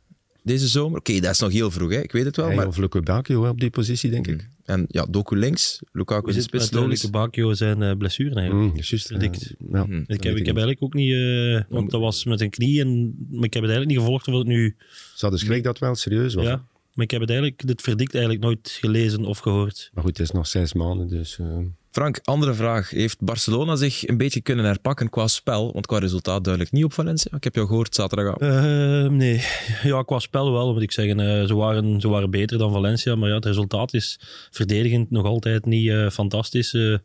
[0.45, 0.99] deze zomer.
[0.99, 2.01] Oké, dat is nog heel vroeg, hè?
[2.01, 2.51] ik weet het wel.
[2.51, 2.67] Maar...
[2.67, 4.49] of Lukaku op die positie, denk ik.
[4.65, 7.01] En ja, Doku links, Lukaku het spits, met logisch.
[7.03, 8.71] Luke Bakio zijn eh, blessuren eigenlijk?
[8.73, 9.43] Mm, juist, Verdikt.
[9.43, 9.85] eh, ja.
[9.85, 10.03] Mhm.
[10.07, 13.15] Ik heb, ik heb eigenlijk ook niet, eh, want dat was met een knie, en,
[13.29, 14.75] maar ik heb het eigenlijk niet gevolgd of het nu,
[15.15, 16.45] Ze hadden schrik dat het wel serieus was.
[16.45, 19.89] ja, maar ik heb het eigenlijk, dit verdikt eigenlijk nooit gelezen of gehoord.
[19.93, 21.39] Maar goed, het is nog zes maanden, dus...
[21.39, 21.57] eh,
[21.95, 22.89] Frank, andere vraag.
[22.89, 25.73] Heeft Barcelona zich een beetje kunnen herpakken qua spel?
[25.73, 27.31] Want qua resultaat duidelijk niet op Valencia.
[27.35, 28.41] Ik heb jou gehoord zaterdagavond.
[28.41, 29.43] Eh, nee,
[29.91, 31.19] ja, qua spel wel, moet ik zeggen.
[31.19, 34.19] Eh, ze, waren, ze waren beter dan Valencia, maar ja, het resultaat is
[34.51, 36.73] verdedigend nog altijd niet eh, fantastisch.
[36.73, 36.97] Eh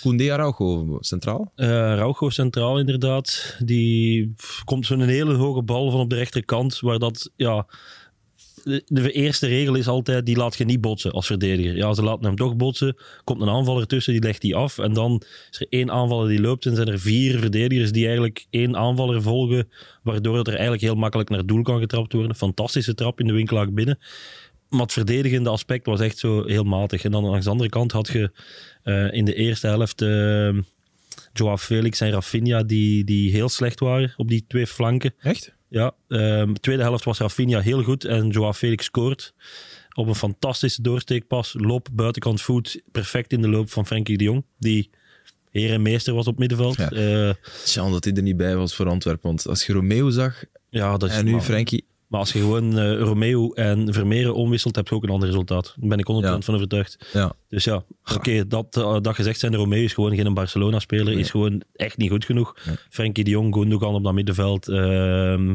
[0.00, 1.52] Koundé Araujo centraal.
[1.54, 3.56] Raucho centraal inderdaad.
[3.64, 4.34] Die
[4.64, 6.80] komt zo'n hele hoge bal van op de rechterkant.
[6.80, 7.66] Waar dat, ja...
[8.86, 11.76] De, eerste regel is altijd, die laat je niet botsen als verdediger.
[11.76, 12.96] Ja, ze laten hem toch botsen.
[13.24, 14.78] Komt een aanvaller tussen, die legt die af.
[14.78, 18.46] En dan is er één aanvaller die loopt en zijn er vier verdedigers die eigenlijk
[18.50, 19.68] één aanvaller volgen.
[20.02, 22.36] Waardoor er eigenlijk heel makkelijk naar doel kan getrapt worden.
[22.36, 23.98] Fantastische trap in de winkelhaak binnen.
[24.68, 27.04] Maar het verdedigende aspect was echt zo heel matig.
[27.04, 28.30] En dan langs de andere kant had je
[28.82, 30.02] eh, in de eerste helft...
[30.02, 30.58] eh,
[31.32, 35.14] Joao Felix en Rafinha die, die heel slecht waren op die twee flanken.
[35.18, 35.56] Echt?
[35.68, 39.34] Ja, ehm, de tweede helft was Rafinha heel goed en Joao Felix scoort
[39.94, 41.54] op een fantastische doorsteekpas.
[41.58, 44.90] Loop, buitenkant voet, perfect in de loop van Frenkie de Jong, die
[45.50, 46.76] heer en meester was op middenveld.
[46.76, 47.34] Ja.
[47.64, 49.28] Tja, dat hij er niet bij was voor Antwerpen.
[49.28, 51.86] Want als je Romeo zag ja dat is en nu Frenkie...
[52.08, 55.74] maar als je gewoon eh, Romeo en Vermeeren omwisselt, heb je ook een ander resultaat.
[55.76, 56.40] Daar ben ik 100% Ja.
[56.40, 57.08] van overtuigd.
[57.12, 57.32] Ja.
[57.48, 57.84] Dus ja,
[58.14, 61.18] oké, dat, eh, dat gezegd zijn, Romeo is gewoon geen Barcelona-speler, Nee.
[61.18, 62.56] is gewoon echt niet goed genoeg.
[62.66, 62.76] Nee.
[62.90, 64.68] Frenkie de Jong, Gundogan op dat middenveld.
[64.68, 65.54] ehm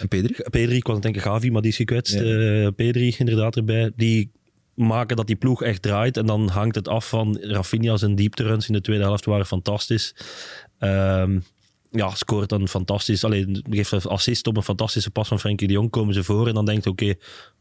[0.00, 0.34] En Pedri?
[0.50, 2.14] Pedri, ik was aan het denken Gavi, maar die is gekwetst.
[2.14, 2.20] Ja.
[2.64, 3.90] Eh, Pedri inderdaad erbij.
[3.96, 4.30] Die
[4.74, 6.16] maken dat die ploeg echt draait.
[6.16, 10.14] En dan hangt het af van Rafinha's en diepteruns in de tweede helft waren fantastisch.
[10.78, 11.38] Ehm,
[11.90, 13.24] ja, scoort dan fantastisch.
[13.24, 15.90] Alleen geeft een assist op een fantastische pas van Frenkie de Jong.
[15.90, 17.14] Komen ze voor en dan denkt oké,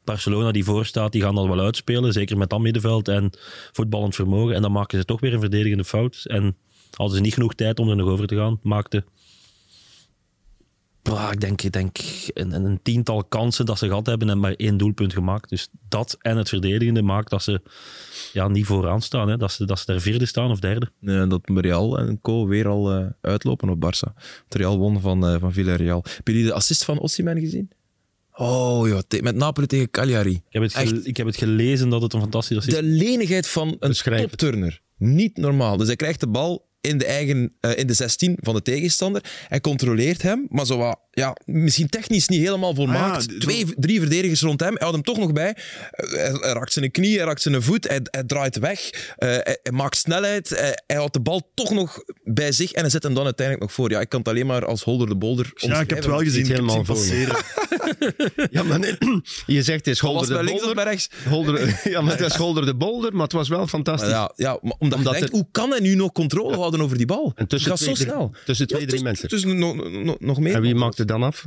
[0.04, 2.14] Barcelona die voor staat, die gaan dat wel uitspelen.
[2.14, 3.30] Zeker met dat middenveld en
[3.72, 4.56] voetballend vermogen.
[4.56, 6.24] En dan maken ze toch weer een verdedigende fout.
[6.24, 6.56] En
[6.94, 8.60] hadden ze niet genoeg tijd om er nog over te gaan.
[8.64, 9.04] Maakte
[11.08, 11.98] Ik denk, ik denk
[12.34, 15.50] een, een tiental kansen dat ze gehad hebben en maar één doelpunt gemaakt.
[15.50, 17.62] Dus dat en het verdedigende maakt dat ze
[18.34, 19.30] ja, niet vooraan staan.
[19.30, 19.38] Hè.
[19.38, 20.92] Dat, ze, dat ze daar vierde staan of derde.
[21.02, 22.48] Eh, dat Real en Co.
[22.48, 24.14] weer al eh, uitlopen op Barça.
[24.44, 26.04] Het Real won van, eh, van Villarreal.
[26.04, 27.72] Hebben jullie de assist van Osimhen gezien?
[28.34, 30.34] Oh ja, met Napoli tegen Cagliari.
[30.34, 31.08] Ik heb het, Echt?
[31.08, 32.74] ik heb het gelezen dat het een fantastisch is.
[32.74, 34.82] De lenigheid van een topturner.
[34.98, 35.78] Niet normaal.
[35.78, 39.24] Dus hij krijgt de bal in de, eigen, eh, in de 16 van de tegenstander.
[39.48, 43.28] Hij controleert hem, maar zo wat, ja, misschien technisch niet helemaal volmaakt.
[43.28, 44.70] Ah ja, Twee, drie verdedigers rond hem.
[44.70, 45.56] Hij houdt hem toch nog bij.
[45.92, 48.90] Eh, Hij, hij raakt zijn knie, hij raakt zijn voet, hij, hij draait weg.
[49.16, 50.50] Eh, hij, hij maakt snelheid.
[50.50, 53.66] Hij, hij houdt de bal toch nog bij zich en hij zet hem dan uiteindelijk
[53.68, 53.90] nog voor.
[53.92, 56.18] Ja, ik kan het alleen maar als holder de bolder Ja, ik heb het wel
[56.20, 56.42] gezien.
[56.46, 57.36] Ik heb het zien helemaal passeren.
[58.52, 58.98] Ja, maar nee,
[59.46, 60.84] je zegt het is Was Holder de naar links of Bolder.
[60.84, 61.10] rechts?
[61.30, 64.10] Holder, ja, maar het Holder de Bolder, maar het was wel fantastisch.
[64.10, 66.77] Ja, ja maar omdat, Omdat je denkt, het- hoe kan hij nu nog controle houden
[66.82, 67.32] over die bal?
[67.36, 68.34] En tussen Het gaat zo twee, drie- snel.
[68.46, 69.30] tussen twee, Ja, drie tussen- mensen.
[69.30, 70.54] tussen nog, nog, nog meer.
[70.56, 71.46] En wie maakt het dan af?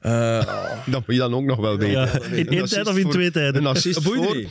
[0.00, 0.46] Eh,
[0.92, 2.00] Dat moet je dan ook nog wel weten.
[2.00, 3.60] Ja, in één tijd of in voor- twee tijden?
[3.60, 4.36] Een assist dat boeit voor...
[4.36, 4.48] niet.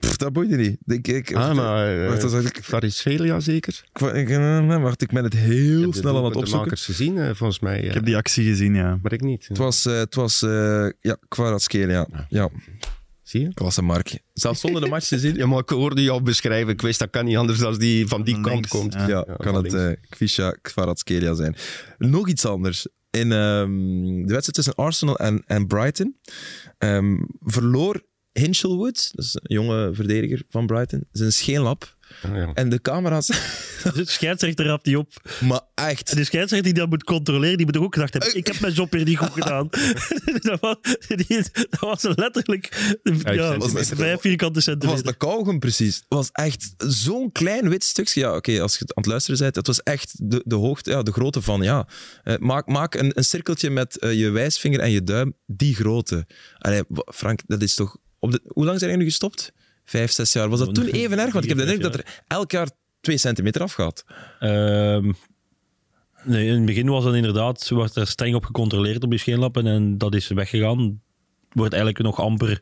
[0.00, 0.76] Pff, dat boeit niet.
[0.86, 3.82] Ik, ik, Ah, maar wacht, wacht, Varisvelia zeker?
[3.92, 6.64] ik, ik, eh, wacht, ik ben het heel Ik heb snel aan het de opzoeken.
[6.64, 7.78] makers gezien, eh, volgens mij.
[7.78, 8.98] Ik eh, heb die actie gezien, ja.
[9.02, 9.48] Maar ik niet.
[9.48, 12.06] Het was, eh, het was eh, ja, Kvaratskhelia.
[12.12, 12.26] Ja.
[12.28, 12.48] ja,
[13.28, 13.54] Zie je?
[13.54, 14.18] klasse Mark.
[14.32, 15.34] Zelfs zonder de match te zien.
[15.40, 16.72] Ja, maar ik hoorde jou beschrijven.
[16.72, 18.92] Ik wist dat kan niet anders dan die van die Van kant links, komt.
[18.92, 19.06] ja.
[19.06, 21.56] Ja, Ja, kan het eh Kvisha Kvaratskhelia zijn.
[21.98, 22.86] Nog iets anders.
[23.10, 23.68] In ehm,
[24.26, 26.16] de wedstrijd tussen Arsenal en, en Brighton
[26.78, 28.02] ehm, verloor
[28.38, 31.96] Hinchelwood, dat is een jonge verdediger van Brighton, zijn scheenlap.
[32.22, 32.50] Ah, ja.
[32.54, 33.30] En de camera's...
[33.94, 35.12] De scheidsrechter raapt die op.
[35.40, 36.10] maar echt...
[36.10, 38.72] En de scheidsrechter die dat moet controleren, die moet ook gedacht hebben, ik heb mijn
[38.72, 39.68] job weer niet goed gedaan.
[40.48, 40.76] dat, was,
[41.06, 43.96] die, dat was letterlijk ja, centimeter.
[43.96, 45.04] vijf vierkante Het was centimeter.
[45.04, 45.94] de kauwgom precies.
[45.96, 48.20] Het was echt zo'n klein wit stukje.
[48.20, 50.90] Ja, oké, als je het aan het luisteren bent, het was echt de, de hoogte,
[50.90, 51.88] ja, de grootte van, ja.
[52.22, 56.26] Eh, maak maak een, een cirkeltje met eh, je wijsvinger en je duim, die grootte.
[56.58, 56.82] Allee,
[57.14, 57.96] Frank, dat is toch...
[58.18, 59.52] Op de, hoe lang zijn jullie gestopt?
[59.84, 60.48] Vijf, zes jaar.
[60.48, 61.32] Was dat toen even erg?
[61.32, 62.68] Want ik heb de indruk dat er elk jaar
[63.00, 64.04] twee centimeter afgaat.
[64.40, 65.12] Ehm,
[66.24, 69.66] nee, in het begin was dat inderdaad, wordt er streng op gecontroleerd op die scheenlappen
[69.66, 71.00] en dat is weggegaan.
[71.52, 72.60] Wordt eigenlijk nog amper,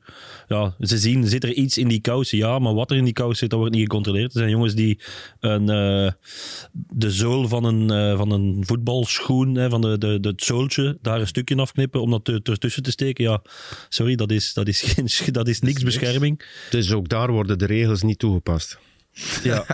[0.48, 2.38] ja, ze zien, zit er iets in die kousen?
[2.38, 4.32] Ja, maar wat er in die kous zit, dat wordt niet gecontroleerd.
[4.32, 4.98] Er zijn jongens die
[5.40, 6.12] een, eh,
[6.72, 10.98] de zool van een, eh, van een voetbalschoen, hè, van de, de, de, het zooltje,
[11.02, 13.24] daar een stukje afknippen om dat er- ertussen te steken.
[13.24, 13.42] Ja,
[13.88, 16.40] sorry, dat is, dat is, geen, dat is niks bescherming.
[16.70, 18.78] Dus ook daar worden de regels niet toegepast.
[19.42, 19.64] Ja.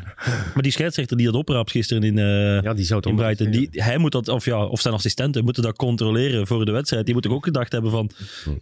[0.54, 3.50] maar die scheidsrechter die dat opraapt gisteren in, eh, Ja, die zou het in Brighton,
[3.50, 7.04] die, hij moet dat, of, ja, of zijn assistenten moeten dat controleren voor de wedstrijd.
[7.04, 8.10] Die moeten ook gedacht hebben van,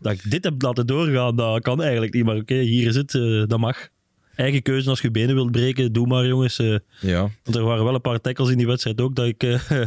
[0.00, 2.24] dat ik dit heb laten doorgaan, dat kan eigenlijk niet.
[2.24, 3.88] Maar oké, hier is het, eh, dat mag.
[4.34, 6.58] Eigen keuze, als je je benen wilt breken, doe maar jongens.
[6.58, 6.76] eh.
[7.00, 7.20] Ja.
[7.44, 9.68] want er waren wel een paar tackles in die wedstrijd ook, dat ik, eh,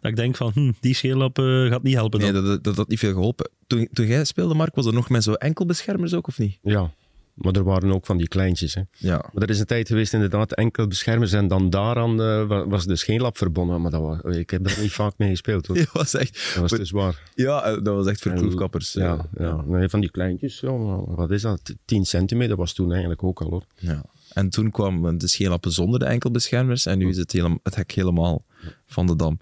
[0.00, 2.20] dat ik denk van, hm, die scheellap eh, gaat niet helpen.
[2.20, 2.42] Nee, dan.
[2.44, 3.50] dat, dat, dat had niet veel geholpen.
[3.66, 6.58] Toen, toen jij speelde, Mark, was er nog met zo enkelbeschermers ook, of niet?
[6.62, 6.92] Ja,
[7.38, 8.74] maar er waren ook van die kleintjes.
[8.74, 8.82] Hè.
[8.92, 9.30] Ja.
[9.32, 12.84] Maar er is een tijd geweest inderdaad enkel beschermers en dan daaraan eh, wa- was
[12.86, 13.80] de scheenlap verbonden.
[13.80, 15.66] Maar dat was, ik heb daar niet vaak mee gespeeld.
[15.66, 15.76] Hoor.
[15.84, 16.50] Dat was echt...
[16.54, 17.30] Dat was dus waar.
[17.34, 18.92] Ja, eh, dat was echt voor proefkappers.
[18.92, 19.62] Ja, ja.
[19.66, 21.74] Nee, van die kleintjes, ja, wat is dat?
[21.84, 23.64] 10 centimeter was toen eigenlijk ook al hoor.
[23.76, 24.04] Ja.
[24.32, 27.90] En toen kwam de scheenlappen zonder de enkelbeschermers en nu is het, helemaal, het hek
[27.92, 28.44] helemaal
[28.86, 29.38] van de dam.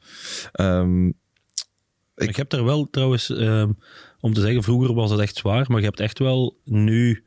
[0.53, 1.07] Ehm,
[2.17, 3.71] Ik heb daar wel trouwens, ehm,
[4.21, 7.25] om te zeggen, vroeger was het echt zwaar, maar je hebt echt wel nu.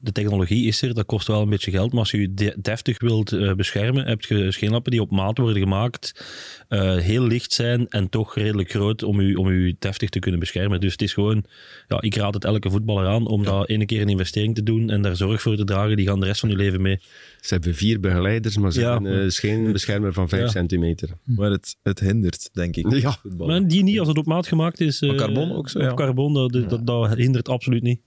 [0.00, 1.90] De technologie is er, dat kost wel een beetje geld.
[1.90, 5.38] Maar als je je de- deftig wilt eh, beschermen, heb je scheenlappen die op maat
[5.38, 6.24] worden gemaakt,
[6.68, 10.40] eh, heel licht zijn en toch redelijk groot om je, om je deftig te kunnen
[10.40, 10.80] beschermen.
[10.80, 11.44] Dus het is gewoon,
[11.88, 14.90] ja, ik raad het elke voetballer aan om daar ene keer een investering te doen
[14.90, 15.96] en daar zorg voor te dragen.
[15.96, 17.00] Die gaan de rest van je leven mee.
[17.40, 18.92] Ze hebben vier begeleiders, maar ze Ja.
[18.92, 20.48] hebben een scheenbeschermer van 5 Ja.
[20.48, 21.08] centimeter.
[21.24, 22.92] maar het, het hindert, denk ik.
[22.94, 23.12] Ja.
[23.22, 23.46] voetbal.
[23.46, 25.00] Maar die niet, als het op maat gemaakt is.
[25.00, 25.94] Eh, carbon ook zo, Op ja.
[25.94, 28.00] carbon, dat, dat, dat hindert absoluut niet.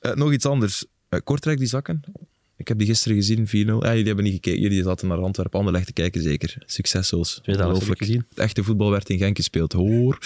[0.00, 0.86] Eh, nog iets anders.
[1.12, 2.00] Eh, Kortrijk, die zakken.
[2.56, 3.50] Ik heb die gisteren gezien, 4-0.
[3.50, 4.60] Ja, jullie hebben niet gekeken.
[4.60, 6.62] Jullie zaten naar Antwerpen, Anderlecht te kijken, zeker.
[6.66, 7.40] Succesvols.
[7.42, 7.98] Heb Ongelooflijk.
[7.98, 8.24] gezien.
[8.28, 9.72] Het echte voetbal werd in Genk gespeeld.
[9.72, 10.18] Hoor.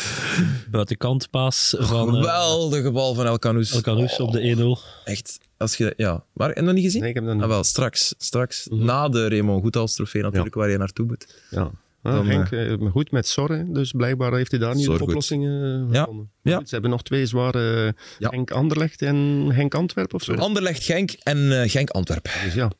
[0.70, 3.72] Buitenkant paas van eh, Geweldige bal van El Canoes.
[3.72, 5.04] El Canoes op de 1-0.
[5.04, 5.38] Echt.
[5.56, 6.24] Als je, ja.
[6.32, 7.00] Maar, en nog niet gezien?
[7.00, 7.42] Nee, ik heb dat niet.
[7.42, 8.14] Ah, wel, straks.
[8.18, 8.68] Straks.
[8.68, 8.84] Mhm.
[8.84, 11.42] Na de Raymond Goethals trofee natuurlijk, waar je naartoe moet.
[11.50, 11.70] Ja.
[12.06, 15.02] Ah, Dan, Henk, eh, goed met Sorre, dus blijkbaar heeft hij daar niet Zorg de
[15.04, 15.08] goed.
[15.12, 16.00] oplossingen Ja.
[16.00, 16.30] gevonden.
[16.42, 16.58] Ja.
[16.64, 18.28] Ze hebben nog twee zware, eh, Ja.
[18.30, 19.16] Henk Anderlecht en
[19.52, 20.34] Henk Antwerpen of zo.
[20.34, 22.30] Anderlecht, Genk en eh, Genk Antwerpen.
[22.44, 22.70] Dus ja,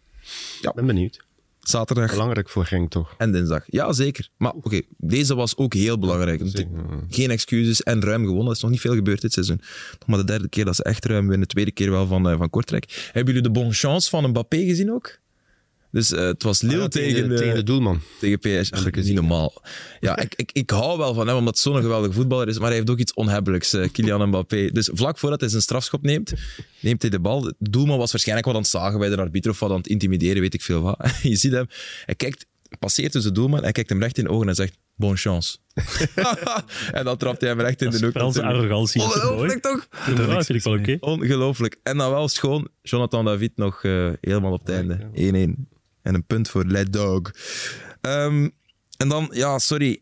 [0.61, 0.73] Ja.
[0.75, 1.25] ben benieuwd.
[1.61, 3.15] Zaterdag Belangrijk voor Genk toch?
[3.19, 3.65] en dinsdag.
[3.67, 4.29] Ja, zeker.
[4.37, 6.41] Maar oké, deze was ook heel belangrijk.
[6.45, 6.69] Zeker.
[7.09, 8.47] Geen excuses en ruim gewonnen.
[8.47, 9.61] Er is nog niet veel gebeurd dit seizoen.
[9.99, 11.41] Nog maar de derde keer dat ze echt ruim winnen.
[11.41, 13.09] De tweede keer wel van, eh, van Kortrijk.
[13.13, 15.19] Hebben jullie de bon chance van Mbappé gezien ook?
[15.97, 18.01] Dus eh, het was Lille Ah, ja, tegen, de, tegen de doelman.
[18.21, 18.73] tegen PSG.
[18.73, 19.63] Ach, niet normaal.
[20.01, 22.59] Ja, ik, ik, ik hou wel van hem, omdat het zo'n geweldige voetballer is.
[22.59, 24.71] Maar hij heeft ook iets onhebbelijks, eh, Kylian Mbappé.
[24.73, 26.33] Dus vlak voordat hij zijn strafschop neemt,
[26.81, 27.41] neemt hij de bal.
[27.41, 29.87] De doelman was waarschijnlijk wat aan het zagen bij de arbiter of wat aan het
[29.87, 30.97] intimideren, weet ik veel wat.
[31.23, 31.67] Je ziet hem,
[32.05, 32.47] hij kijkt,
[32.79, 35.57] passeert tussen de doelman, hij kijkt hem recht in de ogen en zegt, bon chance.
[36.93, 38.11] en dan trapt hij hem recht in de hoek.
[38.11, 39.03] Franse arrogantie.
[39.03, 39.89] Ongelooflijk toch?
[40.07, 40.97] Ja, dat vind ik wel oké.
[41.01, 41.77] Ongelooflijk.
[41.83, 45.55] En dan wel schoon, Jonathan David nog eh, helemaal op het einde.
[45.69, 45.76] 1-1.
[46.07, 47.31] En een punt voor Les Dog.
[48.01, 48.49] Ehm,
[48.97, 50.01] En dan, ja, sorry.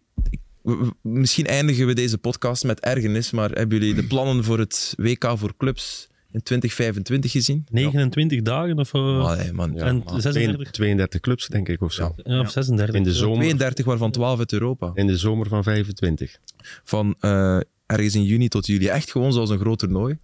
[1.03, 5.33] Misschien eindigen we deze podcast met ergernis, maar hebben jullie de plannen voor het WK
[5.37, 7.67] voor clubs in 2025 gezien?
[7.71, 9.79] 29 dagen of, uh, Allee, man.
[9.79, 10.21] en man.
[10.21, 12.15] 36 32 clubs, denk ik, of zo.
[12.25, 12.95] ja, of 36.
[12.95, 13.17] In de Ja.
[13.17, 14.91] zomer, 32, waarvan 12 uit Europa.
[14.95, 16.37] in de zomer van 25.
[16.85, 18.87] Van eh, ergens in juni tot juli.
[18.87, 20.19] Echt gewoon zoals een groot toernooi.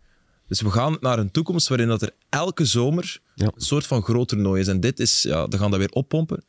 [0.51, 3.45] Dus we gaan naar een toekomst waarin dat er elke zomer Ja.
[3.47, 4.67] een soort van groot toernooi is.
[4.69, 6.45] En dit is, ja, dan gaan dat weer oppompen.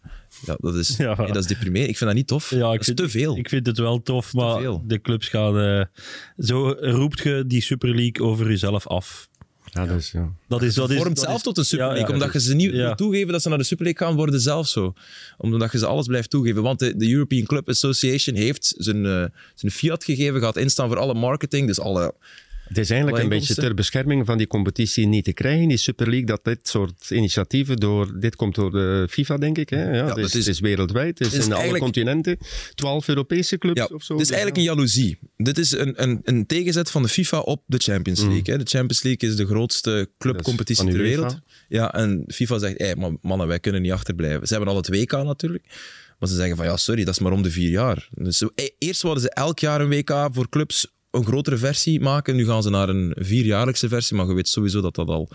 [0.45, 1.15] Ja, dat is, Ja.
[1.17, 1.89] nee, dat is deprimerend.
[1.89, 2.49] Ik vind dat niet tof.
[2.49, 3.37] Ja, dat ik is vind, te veel.
[3.37, 4.83] Ik vind het wel tof, maar veel.
[4.87, 5.59] de clubs gaan...
[5.59, 5.85] eh,
[6.45, 9.29] zo roept je die Super League over jezelf af.
[9.73, 10.31] Ja, dus, ja.
[10.47, 12.05] Dat is, dat is, vormt dat zelf is- tot een Super League.
[12.07, 12.77] ja, omdat dat je ze niet ja.
[12.77, 14.93] wil toegeven dat ze naar de Super League gaan, worden zelf zo.
[15.37, 16.61] Omdat je ze alles blijft toegeven.
[16.63, 19.25] Want de, de European Club Association heeft zijn, eh,
[19.55, 21.67] zijn fiat gegeven, gaat instaan voor alle marketing.
[21.67, 22.13] Dus alle...
[22.72, 26.05] Het is eigenlijk een beetje ter bescherming van die competitie niet te krijgen, die Super
[26.09, 28.19] League, dat dit soort initiatieven door...
[28.19, 29.69] Dit komt door de FIFA, denk ik.
[29.69, 29.97] Hè?
[29.97, 31.19] Ja, het, is, dat is- het is wereldwijd.
[31.19, 32.38] Het is, in alle continenten.
[32.76, 34.13] Twaalf Europese clubs Ja, of zo.
[34.13, 35.17] het is eigenlijk een jaloezie.
[35.38, 38.43] Dit is een, een, een tegenzet van de FIFA op de Champions League.
[38.43, 38.57] Hè.
[38.57, 41.39] De Champions League is de grootste clubcompetitie ter wereld.
[41.67, 44.47] Ja, en FIFA zegt, hey, man- mannen, wij kunnen niet achterblijven.
[44.47, 45.63] Ze hebben al het WK natuurlijk.
[46.19, 48.09] Maar ze zeggen van, ja, sorry, dat is maar om de vier jaar.
[48.13, 52.36] Dus eh, eerst wilden ze elk jaar een WK voor clubs een grotere versie maken.
[52.36, 54.18] Nu gaan ze naar een vierjaarlijkse versie.
[54.18, 55.30] Maar je weet sowieso dat dat al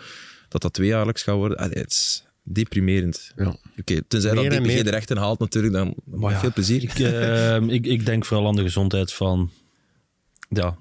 [0.49, 1.59] dat dat tweejaarlijks gaat worden.
[1.59, 3.33] Allee, het is deprimerend.
[3.37, 3.57] Ja.
[3.79, 4.85] Oké, tenzij Meer dat DPG meer.
[4.85, 6.83] de rechten haalt natuurlijk, dan Maar ja, veel plezier.
[6.83, 9.51] Ik, eh, ik, ik denk vooral aan de gezondheid van...
[10.49, 10.79] Ja,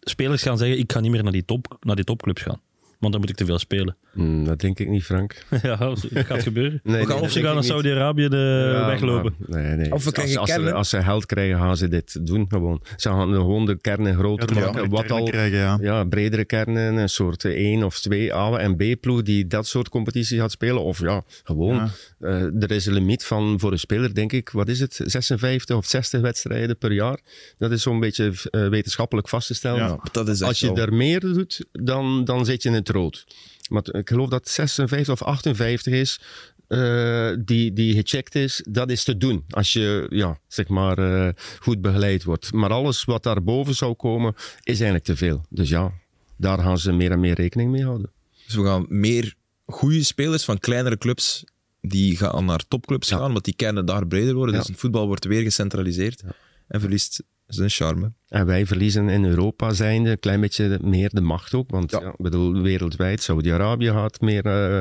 [0.00, 2.60] spelers gaan zeggen, ik ga niet meer naar die, top, naar die topclubs gaan.
[2.98, 3.96] Want dan moet ik te veel spelen.
[4.12, 5.44] Hmm, dat denk ik niet, Frank.
[5.62, 6.80] ja, dat gaat gebeuren.
[6.82, 7.64] Nee, gaan- nee, of ze gaan naar.
[7.64, 9.34] Saudi-Arabië de Ja, weglopen.
[9.46, 9.92] maar- nee, nee.
[9.92, 10.74] Of we krijgen als, als, ze, kernen.
[10.78, 12.82] als ze geld krijgen, gaan ze dit doen gewoon.
[12.96, 14.88] Ze gaan gewoon de kernen groter Ja, maken.
[14.90, 15.78] wat al, krijgen, ja.
[15.80, 20.38] ja, bredere kernen, een soort één of twee A- en B-ploeg die dat soort competities
[20.38, 20.82] gaat spelen.
[20.82, 21.74] Of ja, gewoon.
[21.74, 21.90] Ja.
[22.20, 25.00] eh, er is een limiet van voor een speler, denk ik, wat is het?
[25.04, 27.18] 56 of 60 wedstrijden per jaar.
[27.58, 29.78] Dat is zo'n beetje eh, wetenschappelijk vast te stellen.
[29.84, 29.98] Ja.
[30.12, 33.26] Dat is echt Als je daar meer doet, dan, dan zit je in het rood.
[33.68, 36.20] Maar ik geloof dat 56 of 58 is,
[36.68, 39.44] eh, die, die gecheckt is, dat is te doen.
[39.48, 42.52] Als je, ja, zeg maar, eh, goed begeleid wordt.
[42.52, 45.44] Maar alles wat daarboven zou komen, is eigenlijk te veel.
[45.48, 45.92] Dus ja,
[46.36, 48.10] daar gaan ze meer en meer rekening mee houden.
[48.46, 49.34] Dus we gaan meer
[49.66, 51.44] goede spelers van kleinere clubs,
[51.80, 53.16] die gaan naar topclubs Ja.
[53.16, 54.54] gaan, want die kernen daar breder worden.
[54.54, 54.60] Ja.
[54.60, 56.22] Dus het voetbal wordt weer gecentraliseerd
[56.68, 58.12] en verliest zijn charme.
[58.28, 61.70] En wij verliezen in Europa zijnde een klein beetje meer de macht ook.
[61.70, 62.00] Want Ja.
[62.00, 62.14] ja.
[62.16, 64.78] bedoel, wereldwijd, Saudi-Arabië gaat meer eh,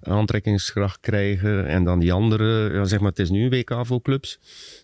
[0.00, 1.66] aantrekkingskracht krijgen.
[1.66, 4.38] En dan die andere, ja, zeg maar, het is nu een WK voor clubs.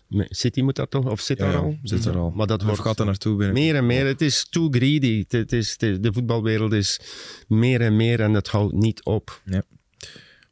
[0.09, 1.05] City moet dat toch?
[1.09, 1.77] Of zit Ja, ja, al?
[1.83, 2.29] zit er al.
[2.29, 3.53] Maar dat Of wordt gaat er naartoe binnen?
[3.55, 4.05] meer en meer.
[4.05, 5.25] Het is too greedy.
[5.27, 6.99] Het, is, is- de voetbalwereld is
[7.47, 9.41] meer en meer en het houdt niet op.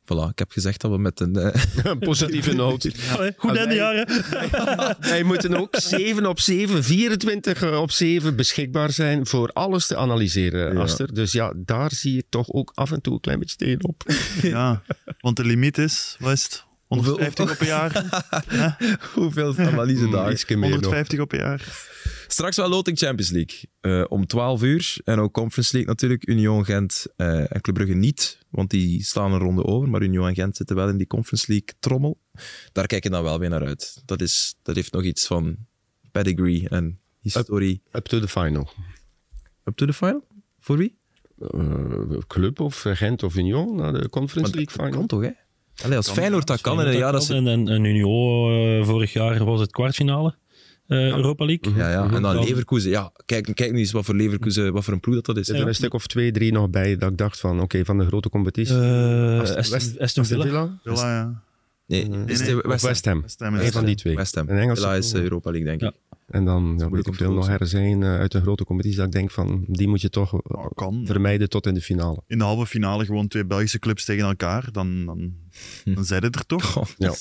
[0.05, 1.35] Voilà, ik heb gezegd dat we met een...
[1.35, 2.91] eh, Positieve noot.
[3.15, 4.07] Allee, goed einde jaren.
[5.09, 10.73] Wij moeten ook 7 op 7, 24 op 7 beschikbaar zijn voor alles te analyseren,
[10.73, 10.79] Ja.
[10.81, 11.13] Aster.
[11.13, 14.03] Dus ja, daar zie je toch ook af en toe een klein beetje tegenop.
[14.41, 14.81] Ja,
[15.19, 16.63] want de limiet is, wat is het?
[16.95, 18.05] 150 op een jaar?
[19.13, 20.31] Hoeveel analyse dagen?
[20.31, 20.79] Ietsje meer nog.
[20.79, 21.93] 150 op een jaar?
[22.27, 23.59] Straks wel loting Champions League.
[23.81, 24.97] Eh, om 12 uur.
[25.03, 26.27] En ook Conference League natuurlijk.
[26.27, 28.37] Union Gent eh, en Club Brugge niet.
[28.49, 29.89] Want die staan een ronde over.
[29.89, 32.19] Maar Union en Gent zitten wel in die Conference League trommel.
[32.71, 34.01] Daar kijk je dan wel weer naar uit.
[34.05, 35.55] Dat, is, dat heeft nog iets van
[36.11, 37.81] pedigree en historie.
[37.91, 38.69] Up to the final.
[39.63, 40.27] Up to the final?
[40.59, 40.97] Voor wie?
[41.51, 44.91] Eh, club of Gent of Union naar de Conference Maar League dat final.
[44.99, 45.31] kan toch, hè?
[45.83, 47.33] Allee, als Feyenoord dat kan in een jaar dat ze...
[47.33, 50.35] En, en, en Union, eh, vorig jaar was het kwartfinale
[50.87, 51.73] eh, Europa League.
[51.75, 52.09] Ja, ja.
[52.11, 52.89] En dan Leverkusen.
[52.89, 55.41] Ja, kijk, kijk nu eens wat voor Leverkusen, wat voor een ploeg dat, dat is.
[55.41, 57.97] Er zitten een stuk of twee, drie nog bij dat ik dacht van, oké, van
[57.97, 58.75] de grote competitie.
[58.75, 59.39] Eh,
[59.99, 60.43] Aston- Villa.
[60.43, 60.79] Villa?
[60.83, 61.43] Villa, ja.
[61.87, 62.91] Nee, is nee, Of West Ham?
[62.91, 63.21] West Ham.
[63.21, 64.15] West Ham is Een van die twee.
[64.15, 64.49] West Ham.
[64.49, 65.99] Een Engelse Villa is Europa League, denk ik.
[66.25, 69.05] En dan ja, weet ik veel nog er zijn eh, uit een grote competitie dat
[69.07, 70.41] ik denk van, die moet je toch
[70.73, 71.05] kan.
[71.05, 72.21] vermijden tot in de finale.
[72.27, 75.33] In de halve finale gewoon twee Belgische clubs tegen elkaar, dan, dan,
[75.83, 76.73] dan zijn het er toch?
[76.97, 77.13] Ja.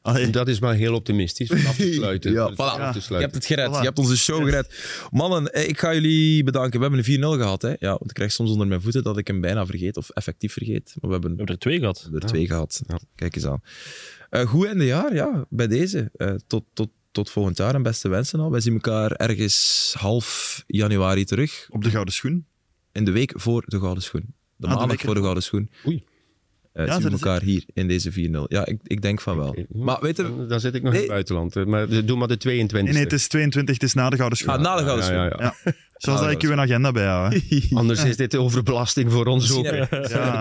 [0.00, 2.32] Allee, Dat is wel heel optimistisch om af te sluiten.
[2.32, 2.80] Ja, Dus voilà.
[2.80, 3.68] af te Je hebt het gered.
[3.68, 3.78] Voilà.
[3.78, 5.06] Je hebt onze show gered.
[5.10, 6.80] Mannen, eh, ik ga jullie bedanken.
[6.80, 7.62] We hebben een 4-0 gehad.
[7.62, 7.68] Hè?
[7.78, 10.52] Ja, want ik krijg soms onder mijn voeten dat ik hem bijna vergeet, of effectief
[10.52, 10.94] vergeet.
[11.00, 11.96] Maar we hebben We hebben er twee gehad.
[11.96, 12.82] we hebben er twee gehad.
[12.86, 12.98] Ja.
[13.14, 13.60] Kijk eens aan.
[14.30, 16.10] Eh, goed einde jaar, ja, bij deze.
[16.12, 18.50] Eh, tot, tot, tot volgend jaar en beste wensen al.
[18.50, 21.66] Wij zien elkaar ergens half januari terug.
[21.70, 22.46] op de gouden schoen.
[22.92, 24.34] In de week voor de Gouden Schoen.
[24.56, 25.70] De Ah, maandag voor de Gouden Schoen.
[25.86, 26.04] Oei.
[26.74, 28.44] Eh, Ja, zien we dat is- elkaar hier in deze 4-0.
[28.48, 29.56] Ja, ik, ik denk van wel.
[29.68, 30.22] Maar weet je...
[30.22, 31.54] Dan, dan zit ik nog in het buitenland.
[31.66, 32.72] Maar doe maar de 22e.
[32.72, 34.54] Nee, nee, het is 22, het is na de Gouden Schoen.
[34.54, 35.44] Ah, na de Gouden ja, Schoen.
[35.44, 35.72] ja, ja.
[35.96, 37.40] Zoals dat ik uw agenda bijhoud.
[37.74, 39.64] Anders is dit overbelasting voor ons ook.
[39.66, 39.92] Heb,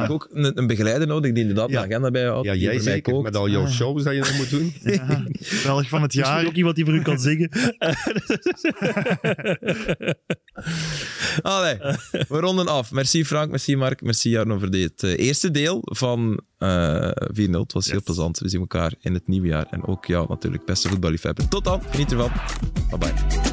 [0.03, 1.79] ik ook een, een begeleider nodig die inderdaad Ja.
[1.81, 2.45] de agenda bijhoudt.
[2.45, 4.73] Ja, jij zeker, met al jouw shows dat je nog moet doen.
[4.93, 5.23] Ja.
[5.63, 6.45] Belg van het jaar.
[6.45, 7.49] ook iemand die voor u kan zingen.
[11.41, 11.77] Allee,
[12.27, 12.91] we ronden af.
[12.91, 16.22] Merci Frank, merci Mark, merci Jarno voor dit eh, eerste deel van
[16.57, 17.59] eh 4-0.
[17.59, 18.39] Het was heel plezant.
[18.39, 19.67] We zien elkaar in het nieuwe jaar.
[19.69, 21.47] En ook jou natuurlijk, beste voetballiefhebber.
[21.47, 22.31] Tot dan, geniet ervan.
[22.89, 23.52] Bye bye.